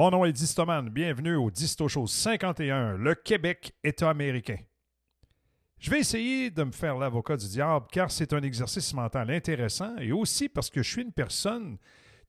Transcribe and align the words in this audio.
Mon 0.00 0.10
nom 0.10 0.24
est 0.24 0.32
Distoman. 0.32 0.88
Bienvenue 0.88 1.34
au 1.34 1.50
Disto 1.50 1.86
Show 1.86 2.06
51, 2.06 2.96
le 2.96 3.14
Québec, 3.14 3.74
État 3.84 4.08
américain. 4.08 4.56
Je 5.78 5.90
vais 5.90 5.98
essayer 5.98 6.48
de 6.48 6.64
me 6.64 6.72
faire 6.72 6.96
l'avocat 6.96 7.36
du 7.36 7.46
diable 7.46 7.84
car 7.92 8.10
c'est 8.10 8.32
un 8.32 8.40
exercice 8.40 8.94
mental 8.94 9.30
intéressant 9.30 9.94
et 9.98 10.10
aussi 10.10 10.48
parce 10.48 10.70
que 10.70 10.82
je 10.82 10.90
suis 10.90 11.02
une 11.02 11.12
personne 11.12 11.76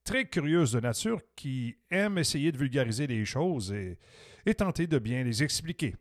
très 0.04 0.26
curieuse 0.26 0.74
de 0.74 0.82
nature 0.82 1.22
qui 1.34 1.78
aime 1.90 2.18
essayer 2.18 2.52
de 2.52 2.58
vulgariser 2.58 3.08
les 3.08 3.24
choses 3.24 3.72
et, 3.72 3.98
et 4.46 4.54
tenter 4.54 4.86
de 4.86 5.00
bien 5.00 5.24
les 5.24 5.42
expliquer. 5.42 5.96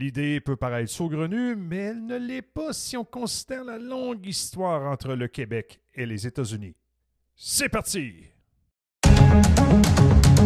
L'idée 0.00 0.40
peut 0.40 0.56
paraître 0.56 0.90
saugrenue, 0.90 1.54
mais 1.54 1.76
elle 1.76 2.06
ne 2.06 2.16
l'est 2.16 2.42
pas 2.42 2.72
si 2.72 2.96
on 2.96 3.04
considère 3.04 3.62
la 3.62 3.78
longue 3.78 4.26
histoire 4.26 4.90
entre 4.90 5.14
le 5.14 5.28
Québec 5.28 5.78
et 5.94 6.06
les 6.06 6.26
États-Unis. 6.26 6.74
C'est 7.36 7.68
parti! 7.68 8.24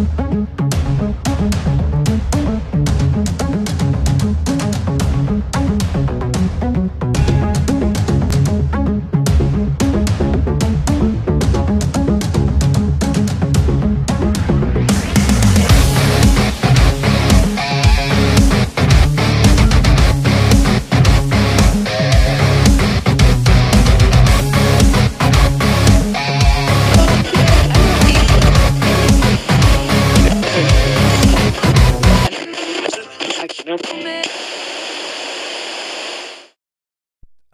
Thank 0.00 0.48
you. 3.58 3.69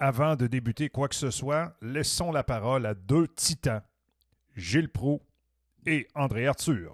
Avant 0.09 0.37
de 0.37 0.47
débuter 0.47 0.89
quoi 0.89 1.09
que 1.09 1.17
ce 1.17 1.33
soit, 1.33 1.73
laissons 1.83 2.31
la 2.31 2.45
parole 2.45 2.87
à 2.87 2.95
deux 2.95 3.27
titans, 3.35 3.81
Gilles 4.57 4.89
Proux 4.89 5.19
et 5.85 6.07
André 6.15 6.47
Arthur. 6.47 6.93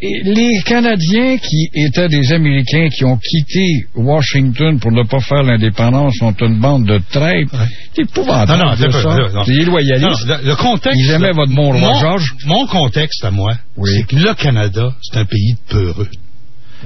Et 0.00 0.22
les 0.24 0.62
Canadiens 0.64 1.36
qui 1.36 1.68
étaient 1.74 2.08
des 2.08 2.32
Américains 2.32 2.88
qui 2.88 3.04
ont 3.04 3.18
quitté 3.18 3.84
Washington 3.94 4.80
pour 4.80 4.92
ne 4.92 5.02
pas 5.02 5.20
faire 5.20 5.42
l'indépendance 5.42 6.14
sont 6.16 6.34
une 6.40 6.60
bande 6.60 6.86
de 6.86 6.98
traîtres. 7.10 7.62
C'est 7.94 8.04
épouvantable. 8.04 8.58
Non, 8.58 8.70
non, 8.70 8.76
c'est 8.78 9.34
non. 9.34 9.44
Des 9.44 9.64
loyalistes. 9.66 10.26
Non, 10.26 10.36
le, 10.44 10.56
contexte. 10.56 10.98
Ils 10.98 11.10
aimaient 11.10 11.32
votre 11.32 11.54
bon 11.54 11.72
roi 11.72 11.78
mon, 11.78 12.00
Georges. 12.00 12.34
Mon 12.46 12.66
contexte 12.66 13.22
à 13.22 13.30
moi, 13.32 13.52
Oui. 13.76 13.90
c'est 13.98 14.06
que 14.06 14.16
le 14.16 14.32
Canada, 14.32 14.94
c'est 15.02 15.18
un 15.18 15.26
pays 15.26 15.52
de 15.52 15.74
peureux. 15.74 16.08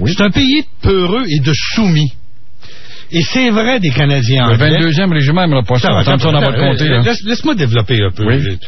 Oui. 0.00 0.12
C'est 0.16 0.24
un 0.24 0.30
pays 0.30 0.62
de 0.62 0.68
peureux 0.82 1.26
et 1.28 1.38
de 1.38 1.52
soumis. 1.54 2.10
Et 3.10 3.22
c'est 3.22 3.50
vrai 3.50 3.80
des 3.80 3.90
Canadiens 3.90 4.48
Le 4.48 4.54
anglais. 4.54 4.90
22e 4.90 5.12
régiment 5.12 5.42
n'aimera 5.42 5.62
pas 5.62 5.78
ça. 5.78 6.02
Ça 6.04 6.16
dans 6.16 6.40
votre 6.40 6.58
comté. 6.58 6.88
Laisse-moi 7.24 7.54
développer 7.54 7.98
un 8.02 8.10
peu. 8.10 8.26
Oui. 8.26 8.58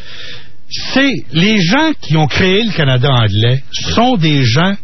C'est 0.93 1.13
les 1.33 1.61
gens 1.61 1.93
qui 2.01 2.17
ont 2.17 2.27
créé 2.27 2.63
le 2.63 2.73
Canada 2.73 3.11
anglais 3.11 3.63
sont 3.73 4.17
des 4.17 4.45
gens 4.45 4.75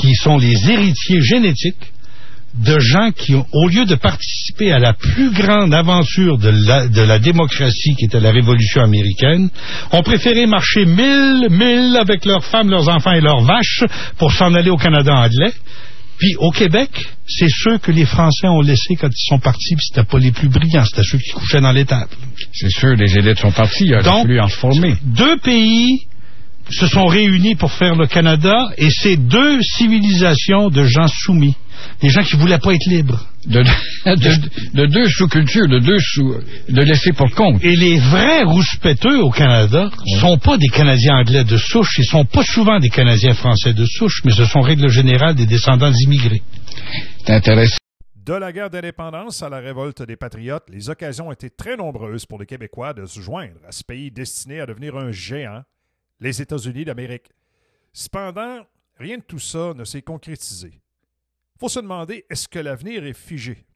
qui 0.00 0.14
sont 0.14 0.36
les 0.36 0.70
héritiers 0.70 1.22
génétiques 1.22 1.92
de 2.54 2.78
gens 2.80 3.10
qui, 3.12 3.34
ont, 3.34 3.46
au 3.52 3.68
lieu 3.68 3.84
de 3.84 3.94
participer 3.94 4.72
à 4.72 4.78
la 4.78 4.92
plus 4.92 5.30
grande 5.30 5.72
aventure 5.72 6.36
de 6.36 6.50
la, 6.66 6.88
de 6.88 7.00
la 7.00 7.18
démocratie 7.18 7.94
qui 7.96 8.06
était 8.06 8.20
la 8.20 8.32
Révolution 8.32 8.82
américaine, 8.82 9.48
ont 9.92 10.02
préféré 10.02 10.46
marcher 10.46 10.84
mille, 10.84 11.46
mille 11.48 11.96
avec 11.96 12.24
leurs 12.24 12.44
femmes, 12.44 12.68
leurs 12.68 12.88
enfants 12.88 13.12
et 13.12 13.20
leurs 13.20 13.42
vaches 13.42 13.84
pour 14.18 14.32
s'en 14.32 14.52
aller 14.54 14.70
au 14.70 14.76
Canada 14.76 15.14
anglais. 15.14 15.52
Puis 16.20 16.36
au 16.38 16.50
Québec, 16.50 16.90
c'est 17.26 17.48
ceux 17.48 17.78
que 17.78 17.90
les 17.90 18.04
Français 18.04 18.46
ont 18.46 18.60
laissés 18.60 18.94
quand 18.94 19.08
ils 19.08 19.28
sont 19.28 19.38
partis, 19.38 19.74
puis 19.74 19.86
c'était 19.88 20.04
pas 20.04 20.18
les 20.18 20.32
plus 20.32 20.48
brillants, 20.48 20.84
c'était 20.84 21.02
ceux 21.02 21.16
qui 21.16 21.30
couchaient 21.30 21.62
dans 21.62 21.72
l'étable. 21.72 22.10
C'est 22.52 22.70
sûr, 22.70 22.94
les 22.94 23.16
élites 23.16 23.38
sont 23.38 23.50
partis. 23.50 23.84
Il 23.86 23.94
a 23.94 24.02
Donc, 24.02 24.24
fallu 24.24 24.38
en 24.38 24.48
former. 24.48 24.96
Deux 25.02 25.38
pays 25.38 26.06
se 26.68 26.86
sont 26.86 27.06
réunis 27.06 27.54
pour 27.54 27.72
faire 27.72 27.94
le 27.94 28.06
Canada 28.06 28.54
et 28.76 28.90
c'est 28.90 29.16
deux 29.16 29.62
civilisations 29.62 30.68
de 30.68 30.84
gens 30.84 31.08
soumis, 31.08 31.56
des 32.02 32.10
gens 32.10 32.22
qui 32.22 32.36
voulaient 32.36 32.58
pas 32.58 32.74
être 32.74 32.86
libres. 32.86 33.26
De, 33.46 33.62
de- 33.62 34.76
de 34.76 34.86
deux 34.86 35.08
sous-cultures, 35.08 35.66
de 35.66 35.78
deux 35.78 35.98
sous... 35.98 36.34
de 36.68 36.82
laisser 36.82 37.12
pour 37.12 37.30
compte. 37.34 37.62
Et 37.64 37.74
les 37.74 37.98
vrais 37.98 38.42
rouspéteux 38.42 39.18
au 39.20 39.30
Canada 39.30 39.90
sont 40.20 40.36
pas 40.38 40.58
des 40.58 40.68
Canadiens 40.68 41.16
anglais 41.16 41.44
de 41.44 41.56
souche, 41.56 41.98
ils 41.98 42.04
sont 42.04 42.24
pas 42.26 42.44
souvent 42.44 42.78
des 42.78 42.90
Canadiens 42.90 43.32
français 43.34 43.72
de 43.72 43.84
souche, 43.86 44.20
mais 44.24 44.32
ce 44.32 44.44
sont 44.44 44.60
règle 44.60 44.88
générale 44.88 45.34
des 45.34 45.46
descendants 45.46 45.90
d'immigrés. 45.90 46.42
C'est 47.24 47.32
intéressant. 47.32 47.76
De 48.26 48.34
la 48.34 48.52
guerre 48.52 48.68
d'indépendance 48.68 49.42
à 49.42 49.48
la 49.48 49.58
révolte 49.58 50.02
des 50.02 50.16
patriotes, 50.16 50.68
les 50.68 50.90
occasions 50.90 51.28
ont 51.28 51.32
été 51.32 51.48
très 51.48 51.76
nombreuses 51.76 52.26
pour 52.26 52.38
les 52.38 52.46
Québécois 52.46 52.92
de 52.92 53.06
se 53.06 53.20
joindre 53.20 53.56
à 53.66 53.72
ce 53.72 53.82
pays 53.82 54.10
destiné 54.10 54.60
à 54.60 54.66
devenir 54.66 54.96
un 54.96 55.10
géant, 55.10 55.62
les 56.20 56.42
États-Unis 56.42 56.84
d'Amérique. 56.84 57.30
Cependant, 57.94 58.58
rien 58.98 59.16
de 59.16 59.22
tout 59.26 59.38
ça 59.38 59.72
ne 59.74 59.84
s'est 59.84 60.02
concrétisé. 60.02 60.72
Faut 61.60 61.68
se 61.68 61.80
demander, 61.80 62.24
est-ce 62.30 62.48
que 62.48 62.58
l'avenir 62.58 63.04
est 63.04 63.12
figé? 63.12 63.66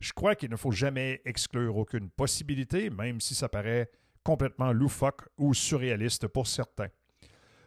Je 0.00 0.12
crois 0.12 0.34
qu'il 0.34 0.50
ne 0.50 0.56
faut 0.56 0.70
jamais 0.70 1.22
exclure 1.24 1.78
aucune 1.78 2.10
possibilité, 2.10 2.90
même 2.90 3.22
si 3.22 3.34
ça 3.34 3.48
paraît 3.48 3.90
complètement 4.22 4.70
loufoque 4.70 5.22
ou 5.38 5.54
surréaliste 5.54 6.28
pour 6.28 6.46
certains. 6.46 6.88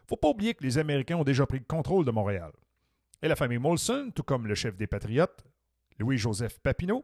Faut 0.07 0.17
pas 0.17 0.29
oublier 0.29 0.53
que 0.53 0.63
les 0.63 0.77
Américains 0.77 1.17
ont 1.17 1.23
déjà 1.23 1.47
pris 1.47 1.57
le 1.57 1.65
contrôle 1.65 2.05
de 2.05 2.11
Montréal. 2.11 2.51
Et 3.23 3.27
la 3.27 3.35
famille 3.35 3.57
Molson, 3.57 4.11
tout 4.13 4.21
comme 4.21 4.45
le 4.45 4.53
chef 4.53 4.75
des 4.77 4.85
Patriotes, 4.85 5.43
Louis-Joseph 5.97 6.59
Papineau, 6.59 7.03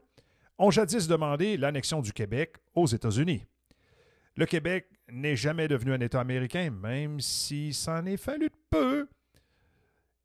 ont 0.60 0.70
jadis 0.70 1.08
demandé 1.08 1.58
l'annexion 1.58 2.00
du 2.00 2.14
Québec 2.14 2.58
aux 2.76 2.86
États-Unis. 2.86 3.44
Le 4.36 4.46
Québec 4.46 4.88
n'est 5.10 5.36
jamais 5.36 5.68
devenu 5.68 5.94
un 5.94 6.00
État 6.00 6.22
américain, 6.22 6.70
même 6.70 7.22
si 7.22 7.74
ça 7.74 8.02
en 8.02 8.06
est 8.06 8.18
fallu 8.18 8.50
de 8.50 8.56
peu. 8.70 9.10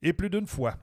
Et 0.02 0.12
plus 0.12 0.28
d'une 0.28 0.46
fois. 0.46 0.76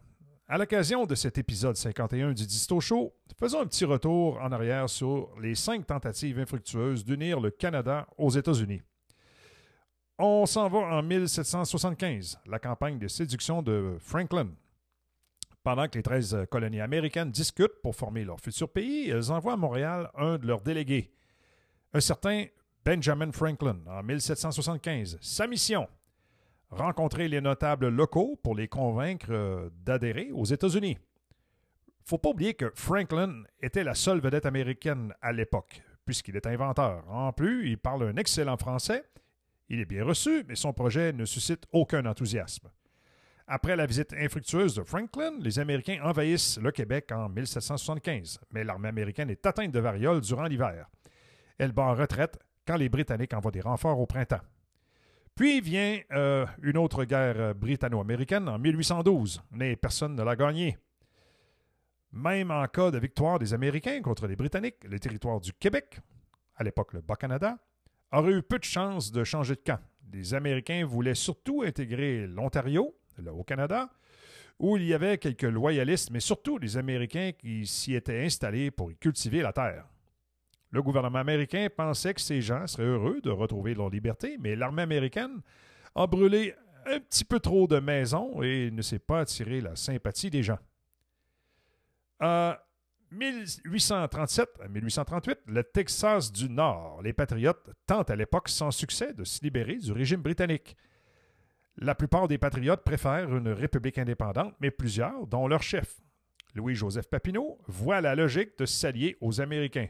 À 0.54 0.58
l'occasion 0.60 1.08
de 1.08 1.16
cet 1.16 1.40
épisode 1.40 1.76
51 1.76 2.34
du 2.34 2.46
Disto 2.46 2.80
Show, 2.80 3.12
faisons 3.40 3.62
un 3.62 3.66
petit 3.66 3.86
retour 3.86 4.40
en 4.40 4.52
arrière 4.52 4.88
sur 4.88 5.32
les 5.42 5.56
cinq 5.56 5.88
tentatives 5.88 6.38
infructueuses 6.38 7.04
d'unir 7.04 7.40
le 7.40 7.50
Canada 7.50 8.06
aux 8.20 8.30
États-Unis. 8.30 8.84
On 10.20 10.46
s'en 10.46 10.70
va 10.70 10.78
en 10.78 11.02
1775, 11.02 12.38
la 12.46 12.60
campagne 12.60 13.00
de 13.00 13.08
séduction 13.08 13.64
de 13.64 13.98
Franklin. 14.00 14.50
Pendant 15.64 15.88
que 15.88 15.98
les 15.98 16.04
13 16.04 16.46
colonies 16.52 16.82
américaines 16.82 17.32
discutent 17.32 17.82
pour 17.82 17.96
former 17.96 18.24
leur 18.24 18.40
futur 18.40 18.72
pays, 18.72 19.10
elles 19.10 19.32
envoient 19.32 19.54
à 19.54 19.58
Montréal 19.58 20.12
un 20.16 20.38
de 20.38 20.46
leurs 20.46 20.62
délégués, 20.62 21.16
un 21.96 22.00
certain 22.00 22.46
Benjamin 22.86 23.32
Franklin, 23.32 23.80
en 23.88 24.04
1775. 24.04 25.18
Sa 25.20 25.48
mission 25.48 25.88
rencontrer 26.76 27.28
les 27.28 27.42
notables 27.42 27.90
locaux 27.90 28.40
pour 28.44 28.56
les 28.56 28.68
convaincre 28.68 29.28
euh, 29.32 29.70
d'adhérer 29.86 30.30
aux 30.34 30.46
États-Unis. 30.46 30.98
Faut 32.06 32.18
pas 32.18 32.30
oublier 32.30 32.54
que 32.54 32.72
Franklin 32.76 33.44
était 33.62 33.84
la 33.84 33.96
seule 33.96 34.20
vedette 34.20 34.46
américaine 34.46 35.14
à 35.22 35.32
l'époque, 35.32 35.82
puisqu'il 36.06 36.36
est 36.36 36.48
inventeur. 36.48 37.10
En 37.10 37.32
plus, 37.32 37.70
il 37.70 37.78
parle 37.78 38.04
un 38.04 38.18
excellent 38.18 38.58
français. 38.58 39.04
Il 39.70 39.80
est 39.80 39.86
bien 39.86 40.04
reçu, 40.04 40.44
mais 40.48 40.56
son 40.56 40.74
projet 40.74 41.14
ne 41.14 41.26
suscite 41.26 41.66
aucun 41.72 42.06
enthousiasme. 42.06 42.70
Après 43.48 43.76
la 43.76 43.86
visite 43.86 44.14
infructueuse 44.14 44.76
de 44.76 44.84
Franklin, 44.84 45.34
les 45.40 45.60
Américains 45.60 46.00
envahissent 46.04 46.60
le 46.60 46.72
Québec 46.72 47.12
en 47.12 47.30
1775, 47.30 48.40
mais 48.52 48.64
l'armée 48.64 48.90
américaine 48.90 49.30
est 49.30 49.46
atteinte 49.46 49.72
de 49.72 49.80
variole 49.80 50.22
durant 50.22 50.46
l'hiver. 50.46 50.88
Elle 51.58 51.72
bat 51.72 51.84
en 51.84 51.94
retraite 51.94 52.38
quand 52.66 52.78
les 52.78 52.90
Britanniques 52.90 53.34
envoient 53.34 53.52
des 53.52 53.62
renforts 53.62 54.00
au 54.00 54.06
printemps. 54.06 54.42
Puis 55.36 55.62
vient 55.62 56.00
euh, 56.12 56.46
une 56.62 56.78
autre 56.78 57.06
guerre 57.06 57.40
euh, 57.40 57.54
britanno-américaine 57.56 58.48
en 58.48 58.60
1812, 58.60 59.42
mais 59.52 59.76
personne 59.76 60.16
ne 60.16 60.22
l'a 60.22 60.36
gagnée. 60.36 60.78
Même 62.12 62.52
en 62.52 62.68
cas 62.68 62.92
de 62.92 63.00
victoire 63.00 63.40
des 63.40 63.56
Américains 63.56 64.02
contre 64.04 64.28
les 64.28 64.36
Britanniques, 64.36 64.84
le 64.84 65.00
territoire 65.00 65.42
du 65.42 65.52
Québec, 65.52 66.00
à 66.56 66.64
l'époque 66.64 66.94
le 66.94 67.02
Bas-Canada, 67.02 67.58
aurait 68.12 68.34
eu 68.34 68.44
peu 68.44 68.60
de 68.60 68.64
chances 68.64 69.12
de 69.12 69.24
changer 69.24 69.56
de 69.56 69.62
camp. 69.66 69.80
Les 70.14 70.36
Américains 70.36 70.86
voulaient 70.86 71.16
surtout 71.16 71.64
intégrer 71.64 72.28
l'Ontario, 72.28 72.96
le 73.18 73.32
Haut-Canada, 73.32 73.90
où 74.60 74.78
il 74.78 74.84
y 74.84 74.94
avait 74.94 75.18
quelques 75.18 75.42
loyalistes, 75.42 76.12
mais 76.12 76.20
surtout 76.20 76.60
les 76.60 76.78
Américains 76.78 77.32
qui 77.32 77.66
s'y 77.66 77.96
étaient 77.96 78.24
installés 78.24 78.70
pour 78.70 78.92
y 78.92 78.96
cultiver 78.96 79.42
la 79.42 79.52
terre. 79.52 79.86
Le 80.74 80.82
gouvernement 80.82 81.20
américain 81.20 81.68
pensait 81.70 82.16
que 82.16 82.20
ces 82.20 82.42
gens 82.42 82.66
seraient 82.66 82.88
heureux 82.88 83.22
de 83.22 83.30
retrouver 83.30 83.76
leur 83.76 83.92
liberté, 83.92 84.38
mais 84.40 84.56
l'armée 84.56 84.82
américaine 84.82 85.40
a 85.94 86.08
brûlé 86.08 86.56
un 86.88 87.00
petit 87.00 87.24
peu 87.24 87.40
trop 87.40 87.68
de 87.68 87.80
maisons 87.80 88.42
et 88.42 88.72
ne 88.72 88.82
s'est 88.82 88.98
pas 88.98 89.20
attiré 89.20 89.62
la 89.62 89.76
sympathie 89.76 90.32
des 90.32 90.42
gens. 90.42 90.58
En 92.20 92.56
1837 93.12 94.50
à 94.64 94.68
1838, 94.68 95.40
le 95.46 95.64
Texas 95.64 96.32
du 96.32 96.50
Nord, 96.50 97.04
les 97.04 97.14
Patriotes 97.14 97.70
tentent 97.86 98.10
à 98.10 98.16
l'époque 98.16 98.50
sans 98.50 98.72
succès 98.72 99.14
de 99.14 99.24
se 99.24 99.44
libérer 99.44 99.76
du 99.76 99.92
régime 99.92 100.24
britannique. 100.24 100.76
La 101.78 101.94
plupart 101.94 102.28
des 102.28 102.40
patriotes 102.40 102.84
préfèrent 102.84 103.36
une 103.36 103.50
république 103.50 104.00
indépendante, 104.00 104.56
mais 104.60 104.72
plusieurs, 104.72 105.28
dont 105.28 105.48
leur 105.48 105.62
chef, 105.62 106.02
Louis-Joseph 106.56 107.08
Papineau, 107.10 107.60
voient 107.68 108.02
la 108.02 108.16
logique 108.16 108.58
de 108.58 108.66
s'allier 108.66 109.18
aux 109.22 109.40
Américains. 109.40 109.90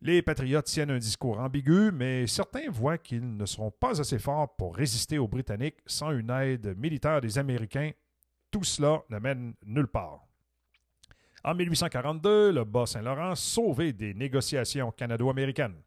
Les 0.00 0.22
patriotes 0.22 0.66
tiennent 0.66 0.92
un 0.92 0.98
discours 0.98 1.40
ambigu, 1.40 1.90
mais 1.92 2.28
certains 2.28 2.70
voient 2.70 2.98
qu'ils 2.98 3.36
ne 3.36 3.46
seront 3.46 3.72
pas 3.72 4.00
assez 4.00 4.20
forts 4.20 4.54
pour 4.54 4.76
résister 4.76 5.18
aux 5.18 5.26
Britanniques 5.26 5.78
sans 5.86 6.12
une 6.12 6.30
aide 6.30 6.76
militaire 6.78 7.20
des 7.20 7.36
Américains. 7.36 7.90
Tout 8.52 8.62
cela 8.62 9.02
ne 9.10 9.18
mène 9.18 9.54
nulle 9.66 9.88
part. 9.88 10.20
En 11.42 11.54
1842, 11.54 12.52
le 12.52 12.64
Bas-Saint-Laurent 12.64 13.34
sauvé 13.34 13.92
des 13.92 14.14
négociations 14.14 14.92
canado-américaines. 14.92 15.82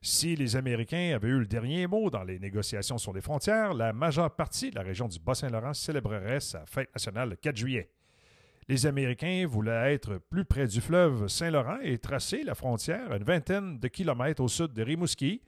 Si 0.00 0.34
les 0.34 0.56
Américains 0.56 1.12
avaient 1.14 1.28
eu 1.28 1.38
le 1.38 1.46
dernier 1.46 1.86
mot 1.86 2.10
dans 2.10 2.24
les 2.24 2.40
négociations 2.40 2.98
sur 2.98 3.12
les 3.12 3.20
frontières, 3.20 3.74
la 3.74 3.92
majeure 3.92 4.34
partie 4.34 4.70
de 4.70 4.74
la 4.74 4.82
région 4.82 5.06
du 5.06 5.20
Bas-Saint-Laurent 5.20 5.74
célébrerait 5.74 6.40
sa 6.40 6.66
fête 6.66 6.92
nationale 6.92 7.30
le 7.30 7.36
4 7.36 7.56
juillet. 7.56 7.88
Les 8.68 8.86
Américains 8.86 9.44
voulaient 9.46 9.92
être 9.92 10.18
plus 10.18 10.44
près 10.44 10.66
du 10.66 10.80
fleuve 10.80 11.26
Saint-Laurent 11.26 11.78
et 11.82 11.98
tracer 11.98 12.44
la 12.44 12.54
frontière 12.54 13.12
une 13.12 13.24
vingtaine 13.24 13.78
de 13.78 13.88
kilomètres 13.88 14.42
au 14.42 14.48
sud 14.48 14.72
de 14.72 14.82
Rimouski, 14.82 15.42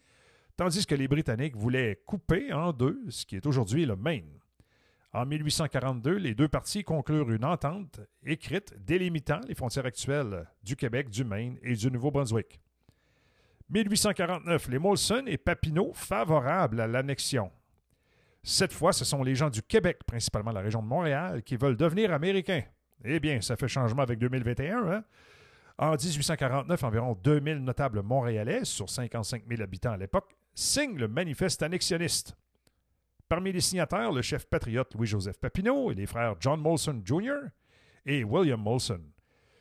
tandis 0.56 0.84
que 0.84 0.94
les 0.94 1.06
Britanniques 1.06 1.56
voulaient 1.56 2.02
couper 2.06 2.52
en 2.52 2.72
deux 2.72 3.00
ce 3.08 3.24
qui 3.24 3.36
est 3.36 3.46
aujourd'hui 3.46 3.86
le 3.86 3.96
Maine. 3.96 4.40
En 5.12 5.26
1842, 5.26 6.16
les 6.16 6.34
deux 6.34 6.48
parties 6.48 6.82
conclurent 6.82 7.30
une 7.30 7.44
entente 7.44 8.00
écrite 8.26 8.74
délimitant 8.84 9.40
les 9.46 9.54
frontières 9.54 9.86
actuelles 9.86 10.44
du 10.64 10.74
Québec, 10.74 11.08
du 11.08 11.22
Maine 11.22 11.56
et 11.62 11.74
du 11.74 11.88
Nouveau-Brunswick. 11.88 12.60
1849, 13.70 14.68
les 14.68 14.78
Molson 14.80 15.22
et 15.26 15.38
Papineau 15.38 15.92
favorables 15.94 16.80
à 16.80 16.88
l'annexion. 16.88 17.52
Cette 18.42 18.72
fois, 18.72 18.92
ce 18.92 19.04
sont 19.04 19.22
les 19.22 19.36
gens 19.36 19.50
du 19.50 19.62
Québec, 19.62 20.00
principalement 20.04 20.50
la 20.50 20.60
région 20.60 20.82
de 20.82 20.88
Montréal, 20.88 21.44
qui 21.44 21.56
veulent 21.56 21.76
devenir 21.76 22.12
américains. 22.12 22.64
Eh 23.04 23.20
bien, 23.20 23.40
ça 23.40 23.56
fait 23.56 23.68
changement 23.68 24.02
avec 24.02 24.18
2021. 24.18 24.88
Hein? 24.88 25.04
En 25.78 25.92
1849, 25.92 26.84
environ 26.84 27.18
2000 27.22 27.58
notables 27.58 28.02
montréalais, 28.02 28.64
sur 28.64 28.88
55 28.88 29.42
000 29.48 29.62
habitants 29.62 29.92
à 29.92 29.96
l'époque, 29.96 30.36
signent 30.54 30.96
le 30.96 31.08
manifeste 31.08 31.62
annexionniste. 31.62 32.36
Parmi 33.28 33.52
les 33.52 33.60
signataires, 33.60 34.12
le 34.12 34.22
chef 34.22 34.46
patriote 34.46 34.94
Louis-Joseph 34.94 35.38
Papineau 35.38 35.90
et 35.90 35.94
les 35.94 36.06
frères 36.06 36.36
John 36.38 36.60
Molson 36.60 37.02
Jr. 37.04 37.48
et 38.06 38.22
William 38.22 38.60
Molson. 38.60 39.00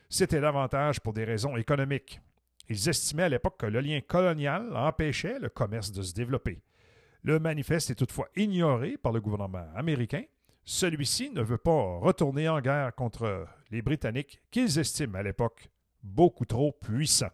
C'était 0.09 0.41
davantage 0.41 1.00
pour 1.00 1.13
des 1.13 1.24
raisons 1.24 1.57
économiques. 1.57 2.21
Ils 2.69 2.88
estimaient 2.89 3.24
à 3.24 3.30
l'époque 3.30 3.59
que 3.59 3.65
le 3.65 3.80
lien 3.80 4.00
colonial 4.01 4.75
empêchait 4.75 5.39
le 5.39 5.50
commerce 5.50 5.91
de 5.91 6.03
se 6.03 6.13
développer. 6.13 6.62
Le 7.24 7.39
manifeste 7.39 7.89
est 7.89 7.95
toutefois 7.95 8.27
ignoré 8.35 8.97
par 8.97 9.12
le 9.12 9.21
gouvernement 9.21 9.65
américain 9.75 10.24
celui-ci 10.65 11.30
ne 11.31 11.42
veut 11.42 11.57
pas 11.57 11.98
retourner 12.00 12.50
en 12.50 12.62
guerre 12.62 12.94
contre 12.95 13.48
les 13.71 13.81
Britanniques 13.81 14.42
qu'ils 14.51 14.80
estiment 14.80 15.18
à 15.18 15.24
l'époque 15.24 15.69
beaucoup 16.04 16.45
trop 16.45 16.71
puissants. 16.71 17.31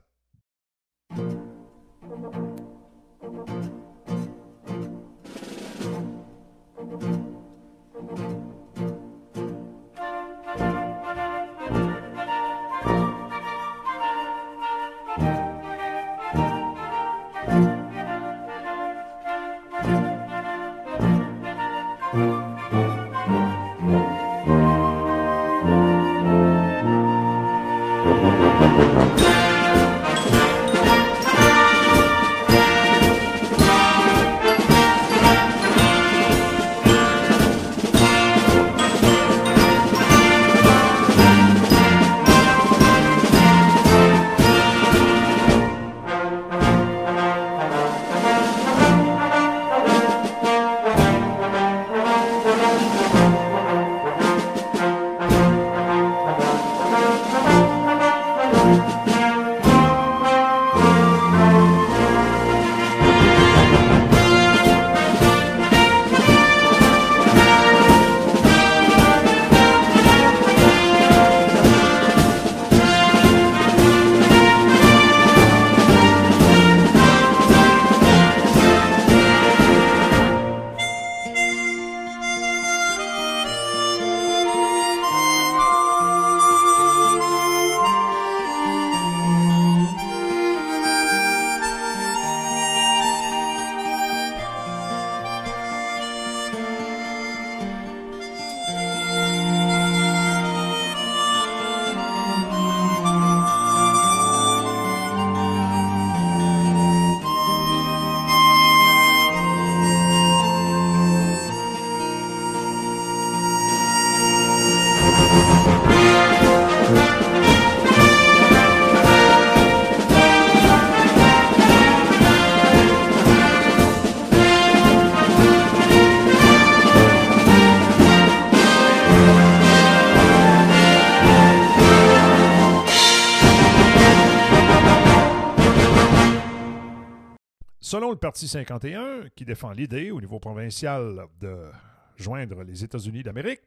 Parti 138.29 138.47
51, 138.47 139.29
qui 139.35 139.43
défend 139.43 139.71
l'idée 139.71 140.11
au 140.11 140.21
niveau 140.21 140.39
provincial 140.39 141.25
de 141.41 141.71
joindre 142.15 142.61
les 142.61 142.83
États-Unis 142.83 143.23
d'Amérique, 143.23 143.61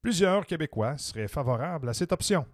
plusieurs 0.00 0.46
Québécois 0.46 0.96
seraient 0.96 1.28
favorables 1.28 1.90
à 1.90 1.92
cette 1.92 2.10
option. 2.10 2.46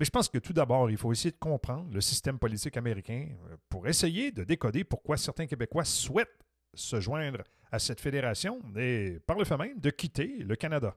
Mais 0.00 0.06
je 0.06 0.10
pense 0.10 0.26
que 0.26 0.38
tout 0.38 0.54
d'abord, 0.54 0.90
il 0.90 0.96
faut 0.96 1.12
essayer 1.12 1.32
de 1.32 1.36
comprendre 1.36 1.92
le 1.92 2.00
système 2.00 2.38
politique 2.38 2.78
américain 2.78 3.26
euh, 3.28 3.56
pour 3.68 3.86
essayer 3.86 4.32
de 4.32 4.42
décoder 4.42 4.84
pourquoi 4.84 5.18
certains 5.18 5.46
Québécois 5.46 5.84
souhaitent 5.84 6.46
se 6.72 6.98
joindre 6.98 7.44
à 7.70 7.78
cette 7.78 8.00
fédération 8.00 8.58
et, 8.74 9.18
par 9.26 9.36
le 9.36 9.44
fait 9.44 9.58
même, 9.58 9.78
de 9.78 9.90
quitter 9.90 10.38
le 10.38 10.56
Canada. 10.56 10.96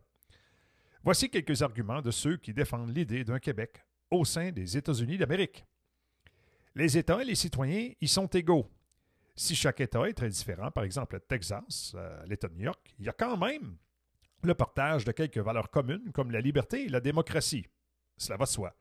Voici 1.04 1.30
quelques 1.30 1.62
arguments 1.62 2.02
de 2.02 2.12
ceux 2.12 2.38
qui 2.38 2.54
défendent 2.54 2.96
l'idée 2.96 3.26
d'un 3.26 3.40
Québec 3.40 3.84
au 4.12 4.24
sein 4.24 4.54
des 4.54 4.78
États-Unis 4.78 5.18
d'Amérique. 5.18 5.66
Les 6.74 6.98
États 6.98 7.22
et 7.22 7.26
les 7.26 7.36
citoyens 7.36 7.92
y 8.00 8.08
sont 8.08 8.28
égaux. 8.28 8.66
Si 9.36 9.56
chaque 9.56 9.80
État 9.82 10.08
est 10.08 10.14
très 10.14 10.30
différent, 10.30 10.72
par 10.72 10.84
exemple 10.84 11.16
le 11.16 11.22
Texas, 11.22 11.94
euh, 11.96 12.24
l'État 12.26 12.48
de 12.48 12.56
New 12.56 12.66
York, 12.66 12.94
il 13.00 13.06
y 13.06 13.10
a 13.10 13.14
quand 13.14 13.38
même 13.38 13.78
le 14.44 14.54
partage 14.54 15.06
de 15.06 15.12
quelques 15.12 15.38
valeurs 15.38 15.70
communes 15.70 16.12
comme 16.14 16.32
la 16.32 16.42
liberté 16.42 16.86
et 16.86 16.90
la 16.90 17.00
démocratie. 17.00 17.66
Cela 18.18 18.38
va 18.38 18.46
de 18.46 18.50
soi. 18.50 18.76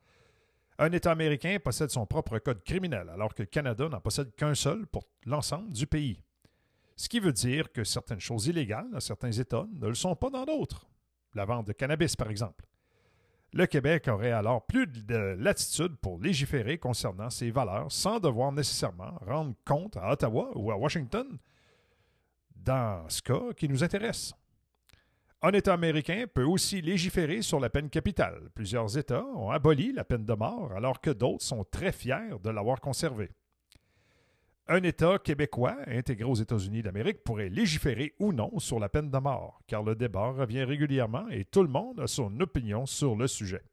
Un 0.77 0.91
État 0.91 1.11
américain 1.11 1.57
possède 1.63 1.91
son 1.91 2.05
propre 2.05 2.39
code 2.39 2.63
criminel, 2.63 3.09
alors 3.09 3.33
que 3.33 3.43
le 3.43 3.47
Canada 3.47 3.87
n'en 3.87 4.01
possède 4.01 4.33
qu'un 4.35 4.55
seul 4.55 4.87
pour 4.87 5.03
l'ensemble 5.25 5.71
du 5.71 5.85
pays. 5.85 6.23
Ce 6.95 7.07
qui 7.07 7.19
veut 7.19 7.33
dire 7.33 7.71
que 7.71 7.83
certaines 7.83 8.19
choses 8.19 8.47
illégales 8.47 8.89
dans 8.91 8.99
certains 8.99 9.31
États 9.31 9.67
ne 9.73 9.87
le 9.87 9.95
sont 9.95 10.15
pas 10.15 10.29
dans 10.29 10.45
d'autres. 10.45 10.87
La 11.33 11.45
vente 11.45 11.67
de 11.67 11.73
cannabis, 11.73 12.15
par 12.15 12.29
exemple 12.29 12.65
le 13.53 13.65
Québec 13.65 14.07
aurait 14.07 14.31
alors 14.31 14.65
plus 14.65 14.87
de 14.87 15.35
latitude 15.37 15.97
pour 15.97 16.19
légiférer 16.19 16.77
concernant 16.77 17.29
ces 17.29 17.51
valeurs 17.51 17.91
sans 17.91 18.19
devoir 18.19 18.51
nécessairement 18.51 19.17
rendre 19.25 19.53
compte 19.65 19.97
à 19.97 20.11
Ottawa 20.11 20.51
ou 20.55 20.71
à 20.71 20.77
Washington 20.77 21.37
dans 22.55 23.07
ce 23.09 23.21
cas 23.21 23.53
qui 23.57 23.67
nous 23.67 23.83
intéresse. 23.83 24.33
Un 25.41 25.51
État 25.51 25.73
américain 25.73 26.25
peut 26.31 26.43
aussi 26.43 26.81
légiférer 26.81 27.41
sur 27.41 27.59
la 27.59 27.69
peine 27.69 27.89
capitale. 27.89 28.49
Plusieurs 28.53 28.95
États 28.97 29.25
ont 29.25 29.49
aboli 29.49 29.91
la 29.91 30.03
peine 30.03 30.25
de 30.25 30.33
mort 30.33 30.71
alors 30.73 31.01
que 31.01 31.09
d'autres 31.09 31.43
sont 31.43 31.63
très 31.63 31.91
fiers 31.91 32.39
de 32.43 32.49
l'avoir 32.51 32.79
conservée. 32.79 33.31
Un 34.67 34.83
État 34.83 35.17
québécois 35.17 35.77
intégré 35.87 36.23
aux 36.23 36.35
États-Unis 36.35 36.81
d'Amérique 36.81 37.23
pourrait 37.23 37.49
légiférer 37.49 38.13
ou 38.19 38.31
non 38.31 38.57
sur 38.59 38.79
la 38.79 38.89
peine 38.89 39.09
de 39.09 39.17
mort, 39.17 39.59
car 39.67 39.83
le 39.83 39.95
débat 39.95 40.29
revient 40.29 40.63
régulièrement 40.63 41.27
et 41.29 41.45
tout 41.45 41.63
le 41.63 41.69
monde 41.69 41.99
a 41.99 42.07
son 42.07 42.39
opinion 42.39 42.85
sur 42.85 43.15
le 43.15 43.27
sujet. 43.27 43.63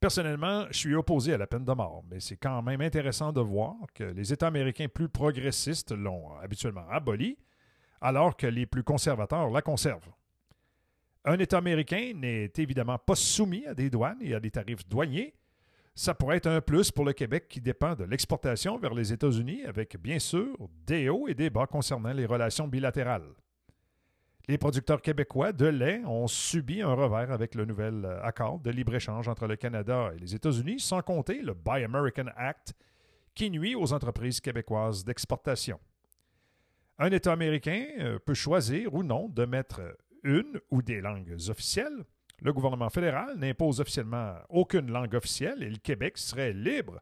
Personnellement, 0.00 0.66
je 0.70 0.78
suis 0.78 0.94
opposé 0.94 1.32
à 1.32 1.38
la 1.38 1.46
peine 1.46 1.64
de 1.64 1.72
mort, 1.72 2.04
mais 2.08 2.20
c'est 2.20 2.36
quand 2.36 2.62
même 2.62 2.80
intéressant 2.80 3.32
de 3.32 3.40
voir 3.40 3.74
que 3.94 4.04
les 4.04 4.32
États 4.32 4.46
américains 4.46 4.88
plus 4.88 5.08
progressistes 5.08 5.92
l'ont 5.92 6.36
habituellement 6.38 6.88
abolie, 6.88 7.36
alors 8.00 8.36
que 8.36 8.46
les 8.46 8.66
plus 8.66 8.84
conservateurs 8.84 9.50
la 9.50 9.62
conservent. 9.62 10.12
Un 11.24 11.38
État 11.38 11.58
américain 11.58 12.12
n'est 12.14 12.52
évidemment 12.58 12.98
pas 12.98 13.16
soumis 13.16 13.66
à 13.66 13.74
des 13.74 13.90
douanes 13.90 14.18
et 14.20 14.34
à 14.34 14.40
des 14.40 14.52
tarifs 14.52 14.88
douaniers, 14.88 15.34
ça 15.98 16.14
pourrait 16.14 16.36
être 16.36 16.46
un 16.46 16.60
plus 16.60 16.92
pour 16.92 17.04
le 17.04 17.12
Québec 17.12 17.48
qui 17.48 17.60
dépend 17.60 17.96
de 17.96 18.04
l'exportation 18.04 18.78
vers 18.78 18.94
les 18.94 19.12
États-Unis 19.12 19.64
avec 19.64 19.96
bien 20.00 20.20
sûr 20.20 20.56
des 20.86 21.08
hauts 21.08 21.26
et 21.26 21.34
des 21.34 21.50
bas 21.50 21.66
concernant 21.66 22.12
les 22.12 22.24
relations 22.24 22.68
bilatérales. 22.68 23.34
Les 24.46 24.58
producteurs 24.58 25.02
québécois 25.02 25.52
de 25.52 25.66
lait 25.66 26.00
ont 26.04 26.28
subi 26.28 26.82
un 26.82 26.92
revers 26.92 27.32
avec 27.32 27.56
le 27.56 27.64
nouvel 27.64 28.04
euh, 28.04 28.22
accord 28.22 28.60
de 28.60 28.70
libre-échange 28.70 29.26
entre 29.26 29.48
le 29.48 29.56
Canada 29.56 30.12
et 30.14 30.20
les 30.20 30.36
États-Unis, 30.36 30.78
sans 30.78 31.02
compter 31.02 31.42
le 31.42 31.52
Buy 31.52 31.82
American 31.82 32.26
Act 32.36 32.74
qui 33.34 33.50
nuit 33.50 33.74
aux 33.74 33.92
entreprises 33.92 34.40
québécoises 34.40 35.04
d'exportation. 35.04 35.80
Un 37.00 37.10
État 37.10 37.32
américain 37.32 37.84
euh, 37.98 38.20
peut 38.20 38.34
choisir 38.34 38.94
ou 38.94 39.02
non 39.02 39.28
de 39.28 39.44
mettre 39.44 39.80
une 40.22 40.60
ou 40.70 40.80
des 40.80 41.00
langues 41.00 41.34
officielles 41.48 42.04
le 42.40 42.52
gouvernement 42.52 42.90
fédéral 42.90 43.36
n'impose 43.36 43.80
officiellement 43.80 44.34
aucune 44.48 44.90
langue 44.90 45.14
officielle 45.14 45.62
et 45.62 45.70
le 45.70 45.78
Québec 45.78 46.18
serait 46.18 46.52
libre 46.52 47.00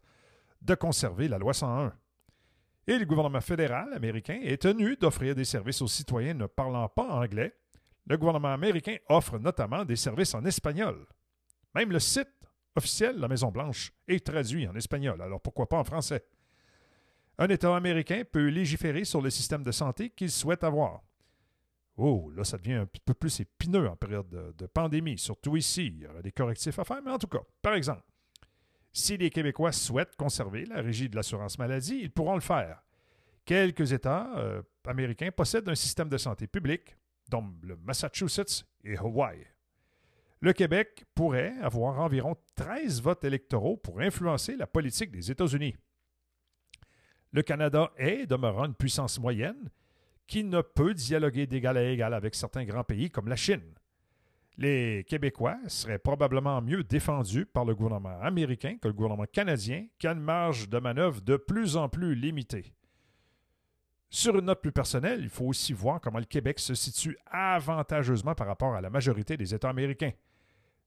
de 0.62 0.74
conserver 0.74 1.28
la 1.28 1.38
loi 1.38 1.52
101. 1.52 1.92
Et 2.86 2.98
le 2.98 3.04
gouvernement 3.04 3.40
fédéral 3.40 3.92
américain 3.92 4.38
est 4.42 4.62
tenu 4.62 4.96
d'offrir 4.96 5.34
des 5.34 5.44
services 5.44 5.82
aux 5.82 5.88
citoyens 5.88 6.34
ne 6.34 6.46
parlant 6.46 6.88
pas 6.88 7.08
anglais. 7.08 7.54
Le 8.06 8.16
gouvernement 8.16 8.52
américain 8.52 8.96
offre 9.08 9.38
notamment 9.38 9.84
des 9.84 9.96
services 9.96 10.34
en 10.34 10.44
espagnol. 10.44 11.06
Même 11.74 11.90
le 11.90 11.98
site 11.98 12.28
officiel 12.76 13.18
la 13.18 13.28
Maison-Blanche 13.28 13.92
est 14.06 14.24
traduit 14.24 14.68
en 14.68 14.74
espagnol, 14.74 15.20
alors 15.20 15.40
pourquoi 15.40 15.68
pas 15.68 15.78
en 15.78 15.84
français? 15.84 16.24
Un 17.38 17.48
État 17.48 17.74
américain 17.74 18.22
peut 18.30 18.46
légiférer 18.46 19.04
sur 19.04 19.20
le 19.20 19.28
système 19.28 19.62
de 19.62 19.72
santé 19.72 20.10
qu'il 20.10 20.30
souhaite 20.30 20.64
avoir. 20.64 21.02
Oh, 21.96 22.30
là, 22.36 22.44
ça 22.44 22.58
devient 22.58 22.74
un 22.74 22.88
peu 23.04 23.14
plus 23.14 23.40
épineux 23.40 23.88
en 23.88 23.96
période 23.96 24.28
de, 24.28 24.66
pandémie, 24.66 25.18
surtout 25.18 25.56
ici. 25.56 25.86
Il 25.86 26.02
y 26.02 26.06
aura 26.06 26.20
des 26.20 26.32
correctifs 26.32 26.78
à 26.78 26.84
faire, 26.84 27.00
mais 27.02 27.10
en 27.10 27.18
tout 27.18 27.26
cas, 27.26 27.40
par 27.62 27.74
exemple, 27.74 28.02
si 28.92 29.16
les 29.16 29.30
Québécois 29.30 29.72
souhaitent 29.72 30.16
conserver 30.16 30.66
la 30.66 30.82
régie 30.82 31.08
de 31.08 31.16
l'assurance 31.16 31.58
maladie, 31.58 32.00
ils 32.02 32.10
pourront 32.10 32.34
le 32.34 32.40
faire. 32.40 32.82
Quelques 33.46 33.92
États 33.92 34.36
euh, 34.36 34.62
américains 34.86 35.30
possèdent 35.30 35.68
un 35.68 35.74
système 35.74 36.08
de 36.08 36.18
santé 36.18 36.46
publique, 36.46 36.96
dont 37.28 37.44
le 37.62 37.76
Massachusetts 37.76 38.66
et 38.84 38.96
Hawaï. 38.96 39.46
Le 40.40 40.52
Québec 40.52 41.04
pourrait 41.14 41.54
avoir 41.62 41.98
environ 42.00 42.36
13 42.56 43.00
votes 43.00 43.24
électoraux 43.24 43.76
pour 43.76 44.00
influencer 44.00 44.56
la 44.56 44.66
politique 44.66 45.10
des 45.10 45.30
États-Unis. 45.30 45.76
Le 47.32 47.42
Canada 47.42 47.90
est, 47.96 48.26
demeurant 48.26 48.66
une 48.66 48.74
puissance 48.74 49.18
moyenne, 49.18 49.70
qui 50.26 50.44
ne 50.44 50.60
peut 50.60 50.94
dialoguer 50.94 51.46
d'égal 51.46 51.76
à 51.76 51.84
égal 51.84 52.14
avec 52.14 52.34
certains 52.34 52.64
grands 52.64 52.84
pays 52.84 53.10
comme 53.10 53.28
la 53.28 53.36
Chine. 53.36 53.74
Les 54.58 55.04
Québécois 55.06 55.58
seraient 55.66 55.98
probablement 55.98 56.62
mieux 56.62 56.82
défendus 56.82 57.44
par 57.44 57.66
le 57.66 57.74
gouvernement 57.74 58.18
américain 58.22 58.76
que 58.80 58.88
le 58.88 58.94
gouvernement 58.94 59.26
canadien, 59.30 59.86
qui 59.98 60.06
a 60.06 60.12
une 60.12 60.20
marge 60.20 60.68
de 60.68 60.78
manœuvre 60.78 61.20
de 61.20 61.36
plus 61.36 61.76
en 61.76 61.90
plus 61.90 62.14
limitée. 62.14 62.72
Sur 64.08 64.38
une 64.38 64.46
note 64.46 64.62
plus 64.62 64.72
personnelle, 64.72 65.20
il 65.20 65.28
faut 65.28 65.44
aussi 65.44 65.74
voir 65.74 66.00
comment 66.00 66.18
le 66.18 66.24
Québec 66.24 66.58
se 66.58 66.74
situe 66.74 67.18
avantageusement 67.26 68.34
par 68.34 68.46
rapport 68.46 68.74
à 68.74 68.80
la 68.80 68.88
majorité 68.88 69.36
des 69.36 69.54
États 69.54 69.68
américains. 69.68 70.12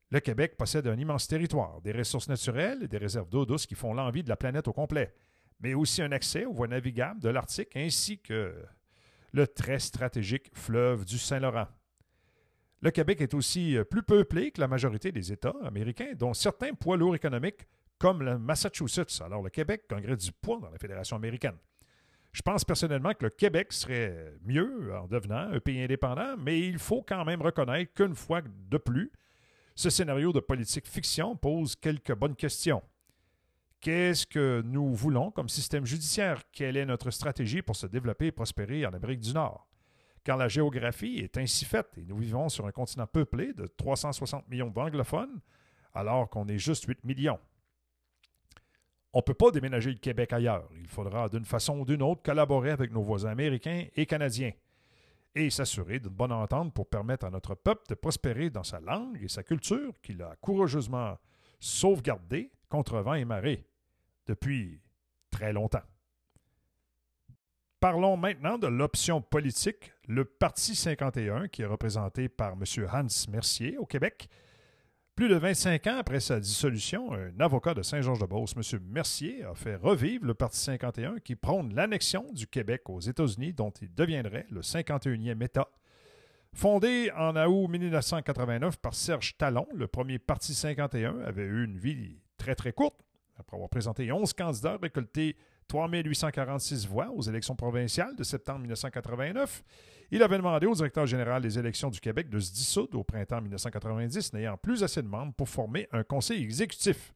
Le 0.10 0.20
Québec 0.20 0.58
possède 0.58 0.88
un 0.88 0.98
immense 0.98 1.28
territoire, 1.28 1.82
des 1.82 1.92
ressources 1.92 2.30
naturelles 2.30 2.84
et 2.84 2.88
des 2.88 2.98
réserves 2.98 3.30
d'eau 3.30 3.46
douce 3.46 3.68
qui 3.68 3.76
font 3.76 3.94
l'envie 3.94 4.24
de 4.24 4.30
la 4.30 4.38
planète 4.38 4.68
au 4.68 4.74
complet, 4.74 5.14
mais 5.60 5.76
aussi 5.76 6.02
un 6.02 6.12
accès 6.12 6.46
aux 6.46 6.54
voies 6.54 6.68
navigables 6.68 7.22
de 7.22 7.30
l'Arctique 7.30 7.76
ainsi 7.76 8.18
que 8.18 8.56
le 9.34 9.48
très 9.48 9.80
stratégique 9.80 10.50
fleuve 10.54 11.06
du 11.06 11.18
Saint-Laurent. 11.18 11.68
Le 12.82 12.92
Québec 12.92 13.22
est 13.22 13.34
aussi 13.34 13.78
euh, 13.78 13.84
plus 13.84 14.04
peuplé 14.04 14.52
que 14.52 14.62
la 14.62 14.68
majorité 14.68 15.12
des 15.12 15.32
États 15.32 15.56
américains, 15.64 16.14
dont 16.16 16.34
certains 16.34 16.74
poids 16.74 16.96
lourds 16.96 17.16
économiques, 17.16 17.68
comme 17.98 18.24
le 18.24 18.38
Massachusetts. 18.38 19.22
Alors 19.22 19.42
le 19.42 19.50
Québec 19.50 19.84
gagnerait 19.90 20.16
du 20.16 20.32
poids 20.32 20.60
dans 20.62 20.70
la 20.70 20.78
Fédération 20.78 21.18
américaine. 21.18 21.58
Je 22.32 22.42
pense 22.42 22.64
personnellement 22.64 23.14
que 23.14 23.26
le 23.26 23.32
Québec 23.32 23.74
serait 23.74 24.34
mieux 24.46 24.96
en 24.96 25.08
devenant 25.08 25.52
un 25.52 25.60
pays 25.60 25.82
indépendant, 25.82 26.38
mais 26.38 26.60
il 26.60 26.78
faut 26.78 27.02
quand 27.02 27.26
même 27.26 27.42
reconnaître 27.42 27.94
qu'une 27.94 28.16
fois 28.16 28.42
de 28.42 28.78
plus, 28.78 29.12
ce 29.76 29.90
scénario 29.90 30.32
de 30.32 30.40
politique 30.40 30.88
fiction 30.88 31.36
pose 31.36 31.76
quelques 31.76 32.16
bonnes 32.16 32.36
questions. 32.36 32.84
Qu'est-ce 33.82 34.28
que 34.28 34.62
nous 34.66 34.94
voulons 34.94 35.32
comme 35.32 35.48
système 35.48 35.86
judiciaire? 35.86 36.44
Quelle 36.52 36.76
est 36.76 36.86
notre 36.86 37.12
stratégie 37.12 37.62
pour 37.62 37.78
se 37.78 37.88
développer 37.88 38.28
et 38.28 38.32
prospérer 38.34 38.86
en 38.86 38.92
Amérique 38.92 39.22
du 39.22 39.34
Nord? 39.34 39.70
Car 40.26 40.36
la 40.36 40.50
géographie 40.50 41.20
est 41.20 41.38
ainsi 41.38 41.64
faite 41.64 41.98
et 41.98 42.04
nous 42.04 42.18
vivons 42.18 42.50
sur 42.50 42.68
un 42.68 42.74
continent 42.74 43.08
peuplé 43.08 43.54
de 43.54 43.68
360 43.68 44.50
millions 44.50 44.70
d'anglophones 44.70 45.40
alors 45.94 46.30
qu'on 46.30 46.46
est 46.50 46.58
juste 46.58 46.86
8 46.86 47.06
millions. 47.06 47.40
On 49.14 49.20
ne 49.20 49.24
peut 49.24 49.34
pas 49.34 49.50
déménager 49.50 49.92
le 49.92 49.98
Québec 49.98 50.34
ailleurs. 50.34 50.70
Il 50.78 50.88
faudra 50.88 51.30
d'une 51.30 51.46
façon 51.46 51.80
ou 51.80 51.86
d'une 51.86 52.04
autre 52.04 52.22
collaborer 52.22 52.72
avec 52.72 52.92
nos 52.92 53.02
voisins 53.02 53.30
américains 53.30 53.86
et 53.96 54.06
canadiens 54.06 54.52
et 55.36 55.50
s'assurer 55.50 56.00
d'une 56.00 56.12
bonne 56.12 56.34
entente 56.34 56.74
pour 56.74 56.90
permettre 56.90 57.26
à 57.26 57.30
notre 57.30 57.56
peuple 57.56 57.84
de 57.88 57.96
prospérer 57.96 58.50
dans 58.50 58.64
sa 58.64 58.82
langue 58.82 59.24
et 59.24 59.30
sa 59.30 59.42
culture 59.42 59.94
qu'il 60.02 60.22
a 60.22 60.36
courageusement 60.42 61.18
sauvegardée 61.62 62.52
contre 62.68 63.00
vent 63.00 63.14
et 63.14 63.26
marée 63.26 63.69
depuis 64.30 64.80
très 65.32 65.52
longtemps. 65.52 65.84
Parlons 67.80 68.16
maintenant 68.16 68.58
de 68.58 68.68
l'option 68.68 69.22
politique, 69.22 69.92
le 70.08 70.24
Parti 70.26 70.76
51, 70.76 71.48
qui 71.48 71.64
est 71.64 71.66
représenté 71.66 72.30
par 72.30 72.54
M. 72.54 72.64
Hans 72.92 73.32
Mercier 73.32 73.78
au 73.78 73.86
Québec. 73.86 74.30
Plus 75.16 75.30
de 75.30 75.36
25 75.36 75.88
ans 75.88 75.98
après 75.98 76.20
sa 76.20 76.40
dissolution, 76.40 77.14
un 77.14 77.40
avocat 77.40 77.74
de 77.74 77.82
Saint-Georges-de-Beauce, 77.82 78.56
M. 78.56 78.80
Mercier, 78.84 79.44
a 79.44 79.56
fait 79.56 79.76
revivre 79.76 80.26
le 80.26 80.34
Parti 80.34 80.60
51 80.60 81.20
qui 81.20 81.36
prône 81.36 81.74
l'annexion 81.74 82.26
du 82.32 82.48
Québec 82.48 82.90
aux 82.90 83.00
États-Unis, 83.00 83.54
dont 83.54 83.72
il 83.82 83.94
deviendrait 83.94 84.46
le 84.50 84.62
51e 84.62 85.44
État. 85.44 85.70
Fondé 86.54 87.12
en 87.18 87.36
août 87.36 87.68
1989 87.68 88.78
par 88.78 88.94
Serge 88.94 89.38
Talon, 89.38 89.68
le 89.74 89.88
premier 89.88 90.20
Parti 90.20 90.54
51 90.54 91.20
avait 91.22 91.46
eu 91.46 91.66
une 91.66 91.78
vie 91.78 92.22
très 92.38 92.56
très 92.56 92.74
courte, 92.74 93.00
après 93.40 93.56
avoir 93.56 93.70
présenté 93.70 94.12
11 94.12 94.34
candidats, 94.34 94.78
récolté 94.82 95.36
3846 95.68 96.88
voix 96.88 97.10
aux 97.12 97.22
élections 97.22 97.56
provinciales 97.56 98.16
de 98.16 98.24
septembre 98.24 98.62
1989. 98.62 99.64
Il 100.12 100.24
avait 100.24 100.38
demandé 100.38 100.66
au 100.66 100.74
directeur 100.74 101.06
général 101.06 101.42
des 101.42 101.60
élections 101.60 101.90
du 101.90 102.00
Québec 102.00 102.30
de 102.30 102.40
se 102.40 102.52
dissoudre 102.52 102.98
au 102.98 103.04
printemps 103.04 103.42
1990, 103.42 104.34
n'ayant 104.34 104.58
plus 104.58 104.84
assez 104.84 105.02
de 105.02 105.08
membres 105.08 105.34
pour 105.34 105.48
former 105.48 105.88
un 105.92 106.04
conseil 106.04 106.44
exécutif. 106.44 107.14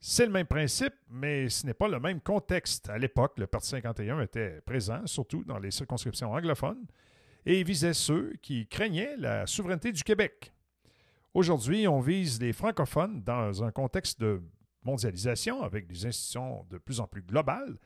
C'est 0.00 0.26
le 0.26 0.32
même 0.32 0.46
principe, 0.46 0.94
mais 1.08 1.48
ce 1.48 1.66
n'est 1.66 1.74
pas 1.74 1.88
le 1.88 1.98
même 1.98 2.20
contexte. 2.20 2.88
À 2.88 2.98
l'époque, 2.98 3.38
le 3.38 3.46
Parti 3.46 3.68
51 3.68 4.20
était 4.20 4.60
présent, 4.60 5.06
surtout 5.06 5.44
dans 5.44 5.58
les 5.58 5.70
circonscriptions 5.70 6.32
anglophones, 6.32 6.86
et 7.46 7.62
visait 7.64 7.94
ceux 7.94 8.34
qui 8.42 8.66
craignaient 8.66 9.16
la 9.16 9.46
souveraineté 9.46 9.90
du 9.90 10.02
Québec. 10.02 10.52
Aujourd'hui, 11.34 11.86
on 11.86 12.00
vise 12.00 12.40
les 12.40 12.52
francophones 12.52 13.22
dans 13.22 13.62
un 13.62 13.70
contexte 13.70 14.20
de 14.20 14.42
mondialisation, 14.82 15.62
avec 15.62 15.86
des 15.86 16.06
institutions 16.06 16.64
de 16.70 16.78
plus 16.78 17.00
en 17.00 17.06
plus 17.06 17.22
globales, 17.22 17.78